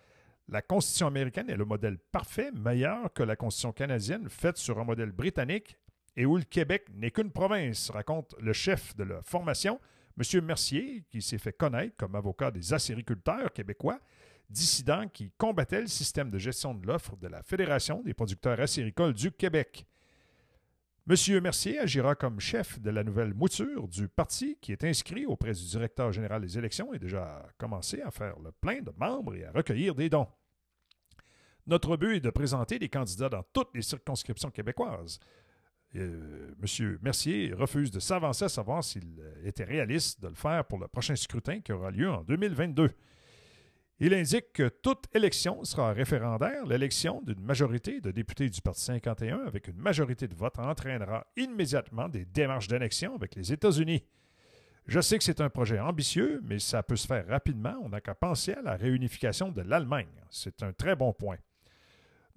la 0.49 0.63
Constitution 0.63 1.07
américaine 1.07 1.49
est 1.49 1.57
le 1.57 1.65
modèle 1.65 1.99
parfait, 1.99 2.51
meilleur 2.53 3.13
que 3.13 3.23
la 3.23 3.37
Constitution 3.37 3.73
canadienne, 3.73 4.29
faite 4.29 4.57
sur 4.57 4.79
un 4.79 4.85
modèle 4.85 5.13
britannique 5.13 5.79
et 6.17 6.27
où 6.27 6.37
le 6.37 6.43
Québec 6.43 6.87
n'est 6.95 7.11
qu'une 7.11 7.31
province, 7.31 7.91
raconte 7.91 8.35
le 8.41 8.53
chef 8.53 8.95
de 8.97 9.05
la 9.05 9.23
formation, 9.23 9.81
M. 10.19 10.45
Mercier, 10.45 11.05
qui 11.09 11.23
s'est 11.23 11.39
fait 11.39 11.53
connaître 11.53 11.97
comme 11.97 12.15
avocat 12.15 12.51
des 12.51 12.75
acériculteurs 12.75 13.53
québécois, 13.53 13.99
dissident 14.51 15.09
qui 15.09 15.31
combattait 15.39 15.81
le 15.83 15.87
système 15.87 16.31
de 16.31 16.39
gestion 16.39 16.75
de 16.75 16.87
l'offre 16.87 17.17
de 17.17 17.29
la 17.29 17.43
Fédération 17.43 18.03
des 18.03 18.13
producteurs 18.13 18.61
acéricoles 18.61 19.15
du 19.15 19.33
Québec. 19.33 19.87
M. 21.09 21.41
Mercier 21.41 21.81
agira 21.81 22.15
comme 22.15 22.39
chef 22.39 22.79
de 22.81 22.91
la 22.91 23.03
nouvelle 23.03 23.35
mouture 23.35 23.89
du 23.89 24.07
parti 24.07 24.57
qui 24.61 24.71
est 24.71 24.85
inscrit 24.85 25.27
auprès 25.27 25.53
du 25.53 25.65
directeur 25.65 26.13
général 26.13 26.43
des 26.43 26.57
élections 26.57 26.95
et 26.95 27.01
déjà 27.01 27.45
commencé 27.59 28.01
à 28.03 28.13
faire 28.13 28.39
le 28.39 28.53
plein 28.53 28.81
de 28.83 28.93
membres 28.97 29.35
et 29.35 29.45
à 29.45 29.51
recueillir 29.51 29.97
des 29.97 30.09
dons. 30.09 30.29
Notre 31.67 31.97
but 31.97 32.17
est 32.17 32.21
de 32.21 32.31
présenter 32.31 32.79
des 32.79 32.89
candidats 32.89 33.29
dans 33.29 33.43
toutes 33.53 33.75
les 33.75 33.83
circonscriptions 33.83 34.51
québécoises. 34.51 35.19
Euh, 35.97 36.55
M. 36.63 36.99
Mercier 37.03 37.53
refuse 37.53 37.91
de 37.91 37.99
s'avancer 37.99 38.45
à 38.45 38.49
savoir 38.49 38.85
s'il 38.85 39.21
était 39.45 39.65
réaliste 39.65 40.23
de 40.23 40.29
le 40.29 40.35
faire 40.35 40.65
pour 40.65 40.79
le 40.79 40.87
prochain 40.87 41.17
scrutin 41.17 41.61
qui 41.61 41.73
aura 41.73 41.91
lieu 41.91 42.11
en 42.11 42.23
2022. 42.23 42.91
Il 44.01 44.15
indique 44.15 44.53
que 44.53 44.69
toute 44.69 45.05
élection 45.15 45.63
sera 45.65 45.93
référendaire. 45.93 46.67
L'élection 46.67 47.23
d'une 47.23 47.41
majorité 47.41 48.01
de 48.01 48.11
députés 48.11 48.49
du 48.49 48.61
Parti 48.61 48.81
51 48.81 49.47
avec 49.47 49.69
une 49.69 49.77
majorité 49.77 50.27
de 50.27 50.35
vote 50.35 50.59
entraînera 50.59 51.27
immédiatement 51.37 52.09
des 52.09 52.25
démarches 52.25 52.69
d'annexion 52.69 53.15
avec 53.15 53.35
les 53.37 53.53
États-Unis. 53.53 54.05
Je 54.87 55.01
sais 55.01 55.19
que 55.19 55.25
c'est 55.25 55.41
un 55.41 55.49
projet 55.49 55.79
ambitieux, 55.79 56.41
mais 56.43 56.59
ça 56.59 56.83
peut 56.83 56.97
se 56.97 57.07
faire 57.07 57.27
rapidement. 57.29 57.75
On 57.83 57.91
n'a 57.91 58.01
qu'à 58.01 58.17
penser 58.17 58.55
à 58.55 58.63
la 58.63 58.75
réunification 58.75 59.53
de 59.53 59.63
l'Allemagne. 59.63 60.09
C'est 60.31 60.63
un 60.65 60.73
très 60.73 60.97
bon 60.97 61.13
point. 61.13 61.39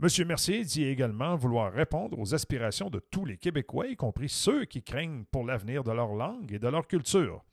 M. 0.02 0.28
Mercier 0.28 0.64
dit 0.64 0.84
également 0.84 1.36
vouloir 1.36 1.72
répondre 1.72 2.20
aux 2.20 2.36
aspirations 2.36 2.90
de 2.90 3.00
tous 3.00 3.26
les 3.26 3.38
Québécois, 3.38 3.88
y 3.88 3.96
compris 3.96 4.30
ceux 4.30 4.66
qui 4.66 4.84
craignent 4.84 5.24
pour 5.32 5.46
l'avenir 5.46 5.84
de 5.84 5.92
leur 5.92 6.14
langue 6.14 6.52
et 6.52 6.60
de 6.60 6.68
leur 6.68 6.86
culture. 6.86 7.44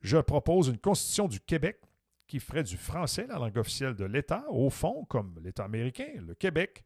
Je 0.00 0.18
propose 0.18 0.68
une 0.68 0.78
constitution 0.78 1.26
du 1.26 1.40
Québec 1.40 1.80
qui 2.26 2.40
ferait 2.40 2.62
du 2.62 2.76
français 2.76 3.26
la 3.28 3.38
langue 3.38 3.56
officielle 3.56 3.94
de 3.94 4.04
l'État. 4.04 4.44
Au 4.48 4.70
fond, 4.70 5.04
comme 5.08 5.34
l'État 5.42 5.64
américain, 5.64 6.08
le 6.26 6.34
Québec 6.34 6.84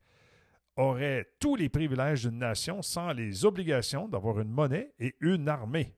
aurait 0.76 1.28
tous 1.38 1.56
les 1.56 1.68
privilèges 1.68 2.22
d'une 2.22 2.38
nation 2.38 2.82
sans 2.82 3.12
les 3.12 3.44
obligations 3.44 4.08
d'avoir 4.08 4.40
une 4.40 4.50
monnaie 4.50 4.92
et 4.98 5.14
une 5.20 5.48
armée. 5.48 5.94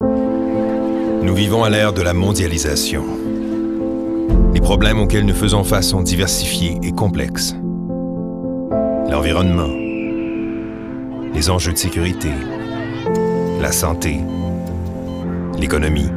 Nous 0.00 1.34
vivons 1.34 1.64
à 1.64 1.70
l'ère 1.70 1.92
de 1.92 2.02
la 2.02 2.12
mondialisation. 2.12 3.04
Les 4.52 4.60
problèmes 4.60 4.98
auxquels 5.00 5.26
nous 5.26 5.34
faisons 5.34 5.64
face 5.64 5.88
sont 5.88 6.02
diversifiés 6.02 6.78
et 6.82 6.92
complexes. 6.92 7.54
L'environnement, 9.10 9.72
les 11.34 11.50
enjeux 11.50 11.72
de 11.72 11.78
sécurité, 11.78 12.30
la 13.60 13.72
santé, 13.72 14.20
l'économie. 15.58 16.10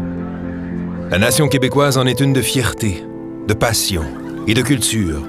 La 1.12 1.18
nation 1.18 1.48
québécoise 1.48 1.98
en 1.98 2.06
est 2.06 2.20
une 2.20 2.34
de 2.34 2.42
fierté, 2.42 3.04
de 3.48 3.54
passion 3.56 4.04
et 4.46 4.54
de 4.54 4.62
culture. 4.62 5.24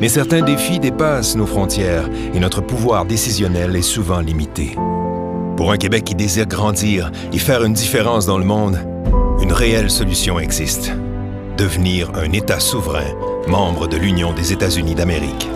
Mais 0.00 0.08
certains 0.08 0.42
défis 0.42 0.80
dépassent 0.80 1.36
nos 1.36 1.46
frontières 1.46 2.10
et 2.34 2.40
notre 2.40 2.60
pouvoir 2.60 3.04
décisionnel 3.04 3.76
est 3.76 3.82
souvent 3.82 4.18
limité. 4.18 4.74
Pour 5.56 5.70
un 5.70 5.76
Québec 5.76 6.02
qui 6.02 6.16
désire 6.16 6.46
grandir 6.46 7.12
et 7.32 7.38
faire 7.38 7.62
une 7.62 7.74
différence 7.74 8.26
dans 8.26 8.38
le 8.38 8.44
monde, 8.44 8.76
une 9.40 9.52
réelle 9.52 9.88
solution 9.88 10.40
existe. 10.40 10.90
Devenir 11.56 12.10
un 12.16 12.32
État 12.32 12.58
souverain, 12.58 13.14
membre 13.46 13.86
de 13.86 13.96
l'Union 13.96 14.32
des 14.32 14.52
États-Unis 14.52 14.96
d'Amérique. 14.96 15.48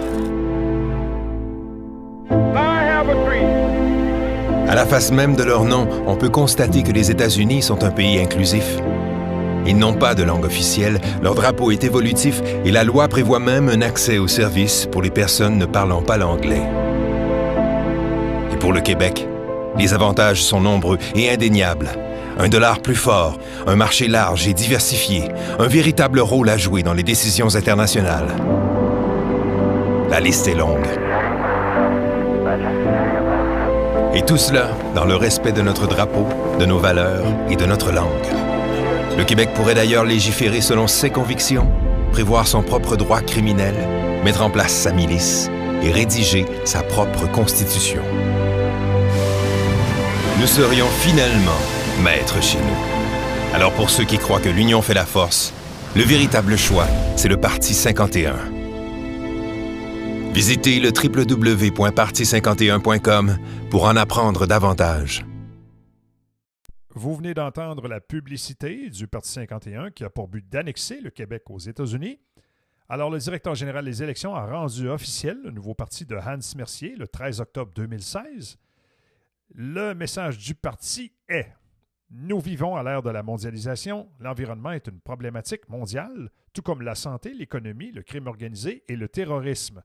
À 4.69 4.75
la 4.77 4.87
face 4.87 5.11
même 5.11 5.35
de 5.35 5.43
leur 5.43 5.65
nom, 5.65 5.89
on 6.07 6.15
peut 6.15 6.29
constater 6.29 6.85
que 6.85 6.93
les 6.93 7.11
États-Unis 7.11 7.63
sont 7.63 7.83
un 7.83 7.91
pays 7.91 8.21
inclusif. 8.21 8.79
Ils 9.67 9.77
n'ont 9.77 9.95
pas 9.95 10.15
de 10.15 10.23
langue 10.23 10.45
officielle, 10.45 11.01
leur 11.23 11.35
drapeau 11.35 11.71
est 11.71 11.83
évolutif 11.83 12.41
et 12.65 12.71
la 12.71 12.85
loi 12.85 13.09
prévoit 13.09 13.41
même 13.41 13.69
un 13.69 13.83
accès 13.83 14.19
aux 14.19 14.29
services 14.29 14.87
pour 14.91 15.03
les 15.03 15.11
personnes 15.11 15.59
ne 15.59 15.67
parlant 15.67 16.03
pas 16.03 16.17
l'anglais. 16.17 16.63
Et 18.53 18.57
pour 18.57 18.73
le 18.73 18.81
Québec, 18.81 19.27
les 19.77 19.93
avantages 19.93 20.43
sont 20.43 20.61
nombreux 20.61 20.99
et 21.15 21.31
indéniables. 21.31 21.89
Un 22.39 22.49
dollar 22.49 22.81
plus 22.81 22.95
fort, 22.95 23.39
un 23.67 23.77
marché 23.77 24.09
large 24.09 24.47
et 24.47 24.55
diversifié, 24.55 25.25
un 25.59 25.67
véritable 25.67 26.21
rôle 26.21 26.49
à 26.49 26.57
jouer 26.57 26.83
dans 26.83 26.95
les 26.95 27.03
décisions 27.03 27.55
internationales. 27.55 28.29
La 30.11 30.21
liste 30.21 30.47
est 30.47 30.55
longue. 30.55 30.87
Et 34.15 34.23
tout 34.23 34.37
cela 34.37 34.69
dans 34.95 35.05
le 35.05 35.17
respect 35.17 35.53
de 35.53 35.63
notre 35.63 35.87
drapeau, 35.87 36.27
de 36.59 36.65
nos 36.67 36.79
valeurs 36.79 37.25
et 37.51 37.57
de 37.57 37.67
notre 37.67 37.91
langue. 37.91 38.46
Le 39.17 39.25
Québec 39.25 39.51
pourrait 39.55 39.75
d'ailleurs 39.75 40.05
légiférer 40.05 40.61
selon 40.61 40.87
ses 40.87 41.09
convictions, 41.11 41.69
prévoir 42.13 42.47
son 42.47 42.63
propre 42.63 42.97
droit 42.97 43.23
criminel, 43.23 43.75
mettre 44.25 44.43
en 44.43 44.51
place 44.51 44.73
sa 44.73 44.93
milice 44.93 45.51
et 45.83 45.91
rédiger 45.91 46.45
sa 46.65 46.83
propre 46.83 47.27
constitution. 47.31 48.03
Nous 50.39 50.47
serions 50.47 50.89
finalement 51.01 51.59
maîtres 52.03 52.43
chez 52.43 52.59
nous. 52.59 52.77
Alors 53.55 53.73
pour 53.73 53.89
ceux 53.89 54.05
qui 54.05 54.19
croient 54.19 54.41
que 54.41 54.51
l'union 54.51 54.83
fait 54.83 54.93
la 54.93 55.07
force, 55.07 55.55
le 55.95 56.03
véritable 56.03 56.59
choix, 56.59 56.87
c'est 57.17 57.29
le 57.29 57.39
Parti 57.39 57.73
51. 57.73 58.35
Visitez 60.35 60.79
le 60.79 60.91
www.parti51.com 60.91 63.39
pour 63.71 63.85
en 63.85 63.97
apprendre 63.97 64.47
davantage. 64.47 65.25
Vous 67.07 67.15
venez 67.15 67.35
d'entendre 67.35 67.87
la 67.87 68.01
publicité 68.01 68.91
du 68.91 69.07
Parti 69.07 69.31
51 69.31 69.93
qui 69.93 70.03
a 70.03 70.11
pour 70.11 70.27
but 70.27 70.45
d'annexer 70.49 71.01
le 71.01 71.11
Québec 71.11 71.45
aux 71.51 71.59
États-Unis. 71.61 72.19
Alors, 72.89 73.11
le 73.11 73.19
directeur 73.19 73.55
général 73.55 73.85
des 73.85 74.03
élections 74.03 74.35
a 74.35 74.45
rendu 74.45 74.89
officiel 74.89 75.41
le 75.45 75.53
nouveau 75.53 75.73
parti 75.73 76.05
de 76.05 76.17
Hans 76.17 76.57
Mercier 76.57 76.97
le 76.97 77.07
13 77.07 77.41
octobre 77.41 77.71
2016. 77.77 78.59
Le 79.55 79.95
message 79.95 80.39
du 80.39 80.57
parti 80.57 81.13
est 81.29 81.47
Nous 82.11 82.41
vivons 82.41 82.75
à 82.75 82.83
l'ère 82.83 83.05
de 83.05 83.11
la 83.11 83.23
mondialisation. 83.23 84.09
L'environnement 84.19 84.73
est 84.73 84.89
une 84.89 84.99
problématique 84.99 85.69
mondiale, 85.69 86.33
tout 86.53 86.63
comme 86.63 86.83
la 86.83 86.97
santé, 86.97 87.33
l'économie, 87.35 87.93
le 87.93 88.03
crime 88.03 88.27
organisé 88.27 88.83
et 88.89 88.97
le 88.97 89.09
terrorisme. 89.09 89.85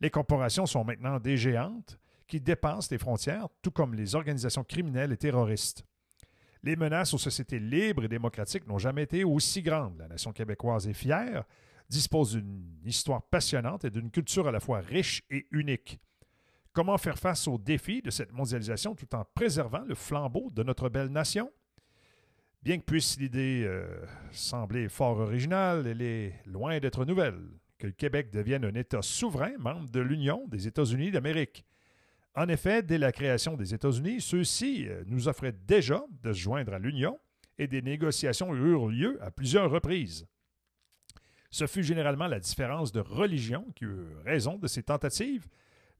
Les 0.00 0.10
corporations 0.10 0.66
sont 0.66 0.84
maintenant 0.84 1.18
des 1.18 1.36
géantes 1.36 1.98
qui 2.28 2.40
dépassent 2.40 2.92
les 2.92 2.98
frontières, 2.98 3.48
tout 3.60 3.72
comme 3.72 3.94
les 3.94 4.14
organisations 4.14 4.62
criminelles 4.62 5.10
et 5.10 5.16
terroristes. 5.16 5.84
Les 6.64 6.76
menaces 6.76 7.12
aux 7.12 7.18
sociétés 7.18 7.58
libres 7.58 8.04
et 8.04 8.08
démocratiques 8.08 8.66
n'ont 8.66 8.78
jamais 8.78 9.02
été 9.02 9.22
aussi 9.22 9.60
grandes. 9.60 9.98
La 9.98 10.08
nation 10.08 10.32
québécoise 10.32 10.88
est 10.88 10.94
fière, 10.94 11.44
dispose 11.90 12.32
d'une 12.32 12.80
histoire 12.86 13.22
passionnante 13.22 13.84
et 13.84 13.90
d'une 13.90 14.10
culture 14.10 14.48
à 14.48 14.50
la 14.50 14.60
fois 14.60 14.80
riche 14.80 15.22
et 15.28 15.46
unique. 15.50 16.00
Comment 16.72 16.96
faire 16.96 17.18
face 17.18 17.46
aux 17.48 17.58
défis 17.58 18.00
de 18.00 18.08
cette 18.10 18.32
mondialisation 18.32 18.94
tout 18.94 19.14
en 19.14 19.26
préservant 19.34 19.84
le 19.86 19.94
flambeau 19.94 20.50
de 20.52 20.62
notre 20.62 20.88
belle 20.88 21.08
nation? 21.08 21.52
Bien 22.62 22.78
que 22.78 22.84
puisse 22.84 23.20
l'idée 23.20 23.64
euh, 23.66 24.02
sembler 24.32 24.88
fort 24.88 25.18
originale, 25.18 25.86
elle 25.86 26.00
est 26.00 26.32
loin 26.46 26.80
d'être 26.80 27.04
nouvelle. 27.04 27.42
Que 27.76 27.88
le 27.88 27.92
Québec 27.92 28.30
devienne 28.32 28.64
un 28.64 28.74
État 28.74 29.02
souverain, 29.02 29.52
membre 29.58 29.90
de 29.90 30.00
l'Union 30.00 30.42
des 30.48 30.66
États-Unis 30.66 31.10
d'Amérique. 31.10 31.66
En 32.36 32.48
effet, 32.48 32.82
dès 32.82 32.98
la 32.98 33.12
création 33.12 33.56
des 33.56 33.74
États-Unis, 33.74 34.20
ceux-ci 34.20 34.88
euh, 34.88 35.04
nous 35.06 35.28
offraient 35.28 35.54
déjà 35.66 36.04
de 36.22 36.32
se 36.32 36.38
joindre 36.38 36.74
à 36.74 36.78
l'Union 36.78 37.18
et 37.58 37.68
des 37.68 37.82
négociations 37.82 38.54
eurent 38.54 38.88
lieu 38.88 39.22
à 39.22 39.30
plusieurs 39.30 39.70
reprises. 39.70 40.26
Ce 41.50 41.68
fut 41.68 41.84
généralement 41.84 42.26
la 42.26 42.40
différence 42.40 42.90
de 42.90 42.98
religion 42.98 43.64
qui 43.76 43.84
eut 43.84 44.08
raison 44.24 44.58
de 44.58 44.66
ces 44.66 44.82
tentatives. 44.82 45.46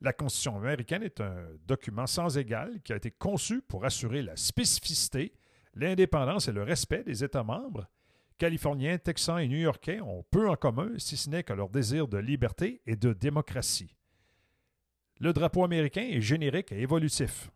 La 0.00 0.12
Constitution 0.12 0.56
américaine 0.56 1.04
est 1.04 1.20
un 1.20 1.46
document 1.68 2.08
sans 2.08 2.36
égal 2.36 2.80
qui 2.82 2.92
a 2.92 2.96
été 2.96 3.12
conçu 3.12 3.62
pour 3.62 3.84
assurer 3.84 4.22
la 4.22 4.34
spécificité, 4.34 5.32
l'indépendance 5.74 6.48
et 6.48 6.52
le 6.52 6.64
respect 6.64 7.04
des 7.04 7.22
États 7.22 7.44
membres. 7.44 7.86
Californiens, 8.36 8.98
Texans 8.98 9.38
et 9.38 9.46
New-Yorkais 9.46 10.00
ont 10.00 10.24
peu 10.28 10.48
en 10.48 10.56
commun, 10.56 10.90
si 10.98 11.16
ce 11.16 11.30
n'est 11.30 11.44
que 11.44 11.52
leur 11.52 11.68
désir 11.68 12.08
de 12.08 12.18
liberté 12.18 12.82
et 12.84 12.96
de 12.96 13.12
démocratie. 13.12 13.94
Le 15.20 15.32
drapeau 15.32 15.64
américain 15.64 16.06
est 16.08 16.20
générique 16.20 16.72
et 16.72 16.80
évolutif. 16.80 17.50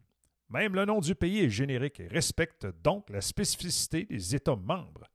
Même 0.51 0.75
le 0.75 0.85
nom 0.85 1.01
du 1.01 1.14
pays 1.14 1.40
est 1.40 1.51
générique 1.51 2.01
et 2.01 2.07
respecte 2.07 2.66
donc 2.83 3.11
la 3.11 3.21
spécificité 3.21 4.05
des 4.05 4.35
États 4.35 4.57
membres. 4.57 5.09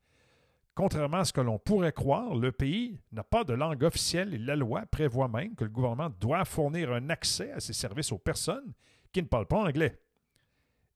Contrairement 0.74 1.18
à 1.18 1.24
ce 1.24 1.32
que 1.32 1.40
l'on 1.40 1.58
pourrait 1.58 1.92
croire, 1.92 2.34
le 2.34 2.50
pays 2.52 3.00
n'a 3.12 3.22
pas 3.22 3.44
de 3.44 3.54
langue 3.54 3.82
officielle 3.84 4.34
et 4.34 4.38
la 4.38 4.56
loi 4.56 4.84
prévoit 4.86 5.28
même 5.28 5.54
que 5.54 5.64
le 5.64 5.70
gouvernement 5.70 6.10
doit 6.20 6.44
fournir 6.44 6.92
un 6.92 7.10
accès 7.10 7.52
à 7.52 7.60
ses 7.60 7.72
services 7.72 8.12
aux 8.12 8.18
personnes 8.18 8.72
qui 9.12 9.22
ne 9.22 9.28
parlent 9.28 9.46
pas 9.46 9.58
anglais. 9.58 10.00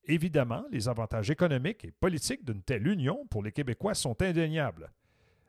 Évidemment, 0.05 0.65
les 0.71 0.89
avantages 0.89 1.31
économiques 1.31 1.85
et 1.85 1.93
politiques 1.93 2.45
d'une 2.45 2.63
telle 2.63 2.87
union 2.87 3.27
pour 3.31 3.43
les 3.43 3.53
Québécois 3.53 3.95
sont 3.95 4.21
indéniables. 4.23 4.91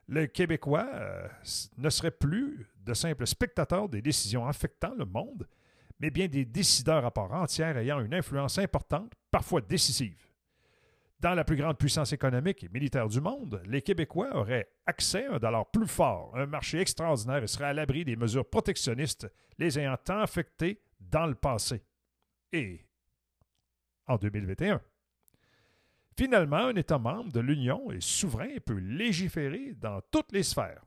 Le 0.07 0.25
Québécois 0.27 0.87
euh, 0.93 1.27
ne 1.77 1.89
serait 1.89 2.11
plus 2.11 2.67
de 2.85 2.93
simples 2.93 3.25
spectateurs 3.25 3.89
des 3.89 4.01
décisions 4.01 4.47
affectant 4.47 4.93
le 4.95 5.05
monde, 5.05 5.47
mais 5.99 6.09
bien 6.09 6.27
des 6.27 6.45
décideurs 6.45 7.05
à 7.05 7.11
part 7.11 7.31
entière 7.33 7.77
ayant 7.77 7.99
une 7.99 8.13
influence 8.13 8.57
importante, 8.57 9.13
parfois 9.31 9.61
décisive. 9.61 10.25
Dans 11.19 11.33
la 11.33 11.43
plus 11.43 11.57
grande 11.57 11.77
puissance 11.77 12.13
économique 12.13 12.63
et 12.63 12.69
militaire 12.69 13.09
du 13.09 13.19
monde, 13.19 13.61
les 13.65 13.81
Québécois 13.81 14.33
auraient 14.35 14.69
accès 14.85 15.25
à 15.25 15.33
un 15.33 15.39
dollar 15.39 15.69
plus 15.69 15.87
fort, 15.87 16.31
un 16.37 16.45
marché 16.45 16.79
extraordinaire 16.79 17.43
et 17.43 17.47
seraient 17.47 17.65
à 17.65 17.73
l'abri 17.73 18.05
des 18.05 18.15
mesures 18.15 18.49
protectionnistes 18.49 19.29
les 19.57 19.77
ayant 19.77 19.97
tant 19.97 20.21
affectés 20.21 20.81
dans 21.01 21.27
le 21.27 21.35
passé. 21.35 21.83
Et 22.53 22.85
en 24.07 24.15
2021. 24.15 24.81
Finalement, 26.17 26.57
un 26.57 26.75
État 26.75 26.97
membre 26.97 27.31
de 27.31 27.39
l'Union 27.39 27.91
est 27.91 28.01
souverain 28.01 28.47
et 28.47 28.59
peut 28.59 28.79
légiférer 28.79 29.73
dans 29.75 30.01
toutes 30.11 30.31
les 30.31 30.43
sphères. 30.43 30.83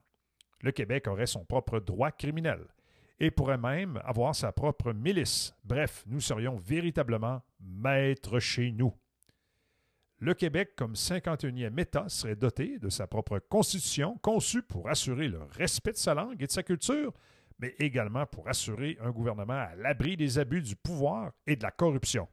Le 0.62 0.72
Québec 0.72 1.09
aurait 1.09 1.27
son 1.27 1.44
propre 1.44 1.79
droit 1.79 2.11
criminel 2.11 2.66
et 3.20 3.31
pourrait 3.31 3.59
même 3.59 4.01
avoir 4.05 4.35
sa 4.35 4.53
propre 4.53 4.92
milice. 4.92 5.55
Bref, 5.64 6.05
nous 6.07 6.20
serions 6.20 6.57
véritablement 6.57 7.42
maîtres 7.61 8.38
chez 8.38 8.72
nous. 8.72 8.92
Le 10.18 10.35
Québec, 10.35 10.75
comme 10.77 10.92
51e 10.92 11.81
État, 11.81 12.09
serait 12.09 12.37
doté 12.37 12.79
de 12.79 12.88
sa 12.88 13.09
propre 13.09 13.40
constitution 13.40 14.18
conçue 14.22 14.62
pour 14.62 14.88
assurer 14.88 15.27
le 15.27 15.42
respect 15.42 15.92
de 15.92 15.96
sa 15.96 16.14
langue 16.14 16.40
et 16.40 16.46
de 16.46 16.53
sa 16.53 16.62
culture, 16.62 17.12
mais 17.59 17.75
également 17.81 18.25
pour 18.27 18.48
assurer 18.48 18.96
un 19.01 19.11
gouvernement 19.11 19.53
à 19.53 19.75
l'abri 19.75 20.16
des 20.16 20.38
abus 20.38 20.62
du 20.62 20.77
pouvoir 20.77 21.33
et 21.46 21.57
de 21.57 21.62
la 21.64 21.72
corruption. 21.72 22.29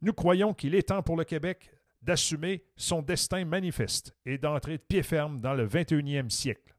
Nous 0.00 0.12
croyons 0.12 0.54
qu'il 0.54 0.76
est 0.76 0.88
temps 0.88 1.02
pour 1.02 1.16
le 1.16 1.24
Québec 1.24 1.72
d'assumer 2.00 2.64
son 2.76 3.02
destin 3.02 3.44
manifeste 3.44 4.14
et 4.24 4.38
d'entrer 4.38 4.78
de 4.78 4.82
pied 4.82 5.02
ferme 5.02 5.40
dans 5.40 5.54
le 5.54 5.66
21e 5.66 6.30
siècle. 6.30 6.76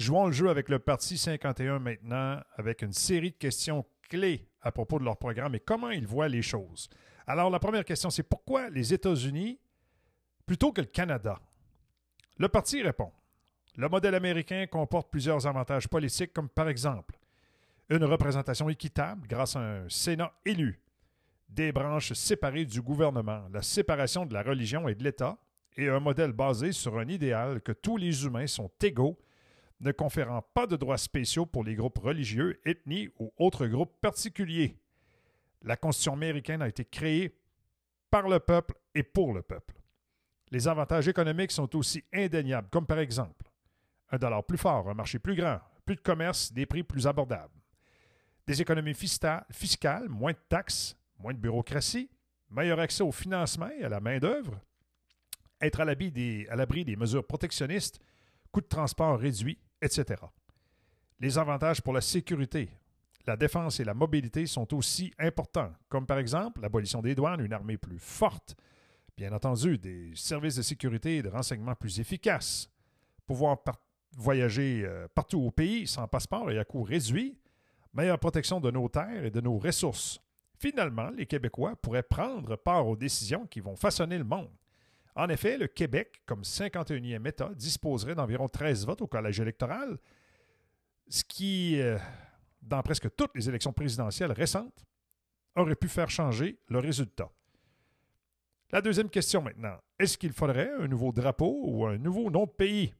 Jouons 0.00 0.28
le 0.28 0.32
jeu 0.32 0.48
avec 0.48 0.70
le 0.70 0.78
Parti 0.78 1.18
51 1.18 1.78
maintenant, 1.78 2.40
avec 2.56 2.80
une 2.80 2.94
série 2.94 3.32
de 3.32 3.36
questions 3.36 3.84
clés 4.08 4.48
à 4.62 4.72
propos 4.72 4.98
de 4.98 5.04
leur 5.04 5.18
programme 5.18 5.54
et 5.56 5.60
comment 5.60 5.90
ils 5.90 6.06
voient 6.06 6.26
les 6.26 6.40
choses. 6.40 6.88
Alors, 7.26 7.50
la 7.50 7.58
première 7.58 7.84
question, 7.84 8.08
c'est 8.08 8.22
pourquoi 8.22 8.70
les 8.70 8.94
États-Unis 8.94 9.60
plutôt 10.46 10.72
que 10.72 10.80
le 10.80 10.86
Canada? 10.86 11.38
Le 12.38 12.48
parti 12.48 12.80
répond 12.80 13.12
Le 13.76 13.90
modèle 13.90 14.14
américain 14.14 14.64
comporte 14.66 15.10
plusieurs 15.10 15.46
avantages 15.46 15.86
politiques, 15.86 16.32
comme 16.32 16.48
par 16.48 16.70
exemple 16.70 17.18
une 17.90 18.04
représentation 18.04 18.70
équitable 18.70 19.28
grâce 19.28 19.54
à 19.54 19.60
un 19.60 19.88
Sénat 19.90 20.32
élu, 20.46 20.80
des 21.50 21.72
branches 21.72 22.14
séparées 22.14 22.64
du 22.64 22.80
gouvernement, 22.80 23.42
la 23.52 23.60
séparation 23.60 24.24
de 24.24 24.32
la 24.32 24.42
religion 24.42 24.88
et 24.88 24.94
de 24.94 25.04
l'État, 25.04 25.36
et 25.76 25.90
un 25.90 26.00
modèle 26.00 26.32
basé 26.32 26.72
sur 26.72 26.98
un 26.98 27.08
idéal 27.08 27.60
que 27.60 27.72
tous 27.72 27.98
les 27.98 28.24
humains 28.24 28.46
sont 28.46 28.70
égaux, 28.82 29.18
ne 29.80 29.92
conférant 29.92 30.42
pas 30.54 30.66
de 30.66 30.76
droits 30.76 30.98
spéciaux 30.98 31.46
pour 31.46 31.64
les 31.64 31.74
groupes 31.74 31.98
religieux, 31.98 32.60
ethnies 32.64 33.08
ou 33.18 33.32
autres 33.38 33.66
groupes 33.66 34.00
particuliers. 34.00 34.78
La 35.62 35.76
Constitution 35.76 36.12
américaine 36.12 36.62
a 36.62 36.68
été 36.68 36.84
créée 36.84 37.36
par 38.10 38.28
le 38.28 38.40
peuple 38.40 38.74
et 38.94 39.02
pour 39.02 39.32
le 39.32 39.42
peuple. 39.42 39.74
Les 40.50 40.68
avantages 40.68 41.08
économiques 41.08 41.52
sont 41.52 41.74
aussi 41.76 42.04
indéniables, 42.12 42.68
comme 42.70 42.86
par 42.86 42.98
exemple 42.98 43.50
un 44.12 44.18
dollar 44.18 44.44
plus 44.44 44.58
fort, 44.58 44.88
un 44.90 44.94
marché 44.94 45.18
plus 45.18 45.36
grand, 45.36 45.60
plus 45.86 45.96
de 45.96 46.00
commerce, 46.00 46.52
des 46.52 46.66
prix 46.66 46.82
plus 46.82 47.06
abordables, 47.06 47.54
des 48.46 48.60
économies 48.60 48.94
fiscales, 48.94 50.08
moins 50.08 50.32
de 50.32 50.38
taxes, 50.48 50.96
moins 51.18 51.32
de 51.32 51.38
bureaucratie, 51.38 52.10
meilleur 52.50 52.80
accès 52.80 53.04
au 53.04 53.12
financement 53.12 53.70
et 53.78 53.84
à 53.84 53.88
la 53.88 54.00
main-d'œuvre, 54.00 54.60
être 55.60 55.80
à 55.80 55.84
l'abri 55.84 56.10
des, 56.10 56.48
des, 56.84 56.96
mesures 56.96 57.24
protectionnistes, 57.24 58.00
coûts 58.50 58.60
de 58.60 58.66
transport 58.66 59.18
réduits, 59.18 59.58
etc. 59.80 60.22
Les 61.18 61.38
avantages 61.38 61.82
pour 61.82 61.92
la 61.92 62.00
sécurité, 62.00 62.70
la 63.26 63.36
défense 63.36 63.80
et 63.80 63.84
la 63.84 63.94
mobilité 63.94 64.46
sont 64.46 64.74
aussi 64.74 65.12
importants, 65.18 65.72
comme 65.88 66.06
par 66.06 66.18
exemple 66.18 66.60
l'abolition 66.62 67.02
des 67.02 67.14
douanes, 67.14 67.40
une 67.40 67.52
armée 67.52 67.76
plus 67.76 67.98
forte, 67.98 68.56
bien 69.16 69.32
entendu, 69.32 69.78
des 69.78 70.12
services 70.14 70.56
de 70.56 70.62
sécurité 70.62 71.16
et 71.16 71.22
de 71.22 71.28
renseignement 71.28 71.74
plus 71.74 72.00
efficaces, 72.00 72.70
pouvoir 73.26 73.58
voyager 74.16 74.82
euh, 74.84 75.06
partout 75.14 75.40
au 75.40 75.50
pays 75.50 75.86
sans 75.86 76.08
passeport 76.08 76.50
et 76.50 76.58
à 76.58 76.64
coût 76.64 76.82
réduit, 76.82 77.38
meilleure 77.92 78.18
protection 78.18 78.60
de 78.60 78.70
nos 78.70 78.88
terres 78.88 79.24
et 79.24 79.30
de 79.30 79.40
nos 79.40 79.58
ressources, 79.58 80.20
Finalement, 80.60 81.08
les 81.16 81.24
Québécois 81.24 81.74
pourraient 81.74 82.02
prendre 82.02 82.54
part 82.54 82.86
aux 82.86 82.94
décisions 82.94 83.46
qui 83.46 83.60
vont 83.60 83.76
façonner 83.76 84.18
le 84.18 84.24
monde. 84.24 84.50
En 85.16 85.28
effet, 85.28 85.58
le 85.58 85.66
Québec, 85.66 86.22
comme 86.26 86.42
51e 86.42 87.26
État, 87.26 87.50
disposerait 87.54 88.14
d'environ 88.14 88.48
13 88.48 88.86
votes 88.86 89.02
au 89.02 89.06
collège 89.06 89.40
électoral, 89.40 89.98
ce 91.08 91.24
qui, 91.24 91.80
euh, 91.80 91.98
dans 92.62 92.82
presque 92.82 93.14
toutes 93.16 93.34
les 93.34 93.48
élections 93.48 93.72
présidentielles 93.72 94.32
récentes, 94.32 94.84
aurait 95.56 95.74
pu 95.74 95.88
faire 95.88 96.10
changer 96.10 96.58
le 96.68 96.78
résultat. 96.78 97.30
La 98.70 98.80
deuxième 98.80 99.10
question 99.10 99.42
maintenant. 99.42 99.76
Est-ce 99.98 100.16
qu'il 100.16 100.32
faudrait 100.32 100.70
un 100.78 100.86
nouveau 100.86 101.10
drapeau 101.10 101.60
ou 101.64 101.86
un 101.86 101.98
nouveau 101.98 102.30
nom 102.30 102.44
de 102.44 102.50
pays? 102.50 102.94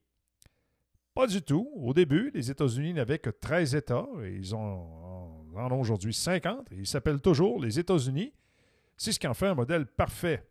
Pas 1.14 1.28
du 1.28 1.42
tout. 1.42 1.70
Au 1.76 1.94
début, 1.94 2.30
les 2.34 2.50
États-Unis 2.50 2.92
n'avaient 2.92 3.18
que 3.18 3.30
13 3.30 3.76
États 3.76 4.06
et 4.24 4.34
ils 4.34 4.54
en 4.54 5.46
ont 5.54 5.80
aujourd'hui 5.80 6.12
50 6.12 6.72
et 6.72 6.76
ils 6.76 6.86
s'appellent 6.86 7.20
toujours 7.20 7.60
les 7.60 7.78
États-Unis. 7.78 8.32
C'est 8.96 9.12
ce 9.12 9.20
qui 9.20 9.28
en 9.28 9.34
fait 9.34 9.46
un 9.46 9.54
modèle 9.54 9.86
parfait. 9.86 10.44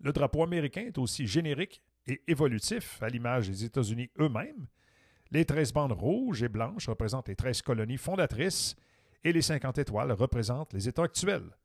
Le 0.00 0.12
drapeau 0.12 0.42
américain 0.42 0.82
est 0.86 0.98
aussi 0.98 1.26
générique 1.26 1.82
et 2.06 2.22
évolutif, 2.26 3.02
à 3.02 3.08
l'image 3.08 3.48
des 3.48 3.64
États-Unis 3.64 4.10
eux-mêmes. 4.18 4.66
Les 5.30 5.44
13 5.44 5.72
bandes 5.72 5.92
rouges 5.92 6.42
et 6.42 6.48
blanches 6.48 6.88
représentent 6.88 7.28
les 7.28 7.36
13 7.36 7.62
colonies 7.62 7.96
fondatrices 7.96 8.76
et 9.24 9.32
les 9.32 9.42
50 9.42 9.78
étoiles 9.78 10.12
représentent 10.12 10.72
les 10.74 10.88
États 10.88 11.04
actuels. 11.04 11.56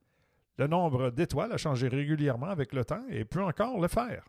Le 0.57 0.67
nombre 0.67 1.09
d'étoiles 1.11 1.51
a 1.51 1.57
changé 1.57 1.87
régulièrement 1.87 2.47
avec 2.47 2.73
le 2.73 2.83
temps 2.83 3.05
et 3.09 3.25
peut 3.25 3.43
encore 3.43 3.79
le 3.79 3.87
faire. 3.87 4.25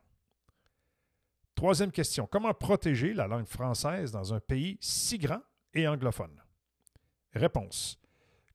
Troisième 1.55 1.93
question. 1.93 2.27
Comment 2.31 2.55
protéger 2.55 3.13
la 3.13 3.27
langue 3.27 3.47
française 3.47 4.13
dans 4.13 4.33
un 4.33 4.41
pays 4.41 4.79
si 4.81 5.19
grand 5.19 5.43
et 5.75 5.87
anglophone? 5.87 6.41
Réponse. 7.35 8.01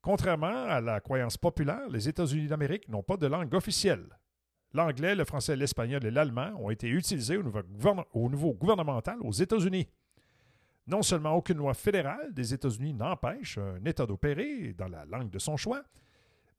Contrairement 0.01 0.65
à 0.65 0.81
la 0.81 0.99
croyance 0.99 1.37
populaire, 1.37 1.87
les 1.89 2.07
États-Unis 2.07 2.47
d'Amérique 2.47 2.89
n'ont 2.89 3.03
pas 3.03 3.17
de 3.17 3.27
langue 3.27 3.53
officielle. 3.53 4.07
L'anglais, 4.75 5.15
le 5.15 5.23
français, 5.23 5.55
l'espagnol 5.55 6.05
et 6.05 6.11
l'allemand 6.11 6.51
ont 6.59 6.69
été 6.69 6.89
utilisés 6.89 7.37
au 7.37 8.29
niveau, 8.29 8.53
gouvernemental 8.53 9.15
aux 9.21 9.31
États-Unis. 9.31 9.87
Non 10.85 11.01
seulement 11.01 11.31
aucune 11.31 11.59
loi 11.59 11.73
fédérale 11.73 12.33
des 12.33 12.53
États-Unis 12.53 12.93
n'empêche 12.93 13.57
un 13.57 13.81
État 13.85 14.05
d'opérer 14.05 14.73
dans 14.73 14.89
la 14.89 15.05
langue 15.05 15.29
de 15.29 15.39
son 15.39 15.55
choix, 15.55 15.81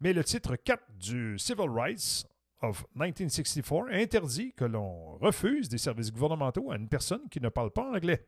mais 0.00 0.14
le 0.14 0.24
titre 0.24 0.57
4 0.57 0.83
du 0.98 1.38
Civil 1.38 1.68
Rights 1.68 2.26
of 2.62 2.87
1964 2.94 3.92
interdit 3.92 4.55
que 4.55 4.64
l'on 4.64 5.18
refuse 5.18 5.68
des 5.68 5.76
services 5.76 6.11
gouvernementaux 6.11 6.70
à 6.70 6.76
une 6.76 6.88
personne 6.88 7.29
qui 7.29 7.42
ne 7.42 7.50
parle 7.50 7.70
pas 7.70 7.85
anglais. 7.85 8.26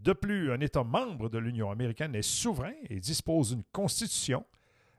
De 0.00 0.12
plus, 0.12 0.52
un 0.52 0.60
État 0.60 0.84
membre 0.84 1.30
de 1.30 1.38
l'Union 1.38 1.70
américaine 1.70 2.14
est 2.14 2.20
souverain 2.20 2.74
et 2.90 3.00
dispose 3.00 3.54
d'une 3.54 3.64
constitution. 3.72 4.44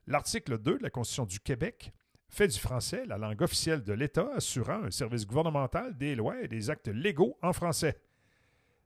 L'article 0.07 0.57
2 0.57 0.79
de 0.79 0.83
la 0.83 0.89
Constitution 0.89 1.27
du 1.27 1.39
Québec 1.39 1.93
fait 2.29 2.47
du 2.47 2.59
français 2.59 3.05
la 3.05 3.17
langue 3.17 3.41
officielle 3.41 3.83
de 3.83 3.93
l'État, 3.93 4.29
assurant 4.35 4.83
un 4.83 4.91
service 4.91 5.25
gouvernemental, 5.25 5.97
des 5.97 6.15
lois 6.15 6.41
et 6.41 6.47
des 6.47 6.69
actes 6.69 6.87
légaux 6.87 7.37
en 7.41 7.53
français. 7.53 7.99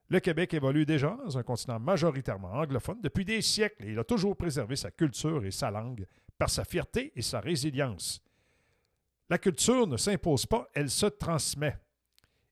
Le 0.10 0.20
Québec 0.20 0.54
évolue 0.54 0.86
déjà 0.86 1.18
dans 1.24 1.38
un 1.38 1.44
continent 1.44 1.80
majoritairement 1.80 2.52
anglophone 2.52 3.00
depuis 3.02 3.24
des 3.24 3.42
siècles 3.42 3.86
et 3.86 3.92
il 3.92 4.00
a 4.00 4.04
toujours 4.04 4.36
préservé 4.36 4.76
sa 4.76 4.92
culture 4.92 5.46
et 5.46 5.52
sa 5.52 5.72
langue 5.72 6.06
par 6.38 6.50
sa 6.50 6.66
fierté 6.66 7.14
et 7.16 7.22
sa 7.22 7.40
résilience. 7.40 8.22
La 9.30 9.38
culture 9.38 9.88
ne 9.88 9.96
s'impose 9.96 10.46
pas, 10.46 10.68
elle 10.74 10.90
se 10.90 11.06
transmet. 11.06 11.78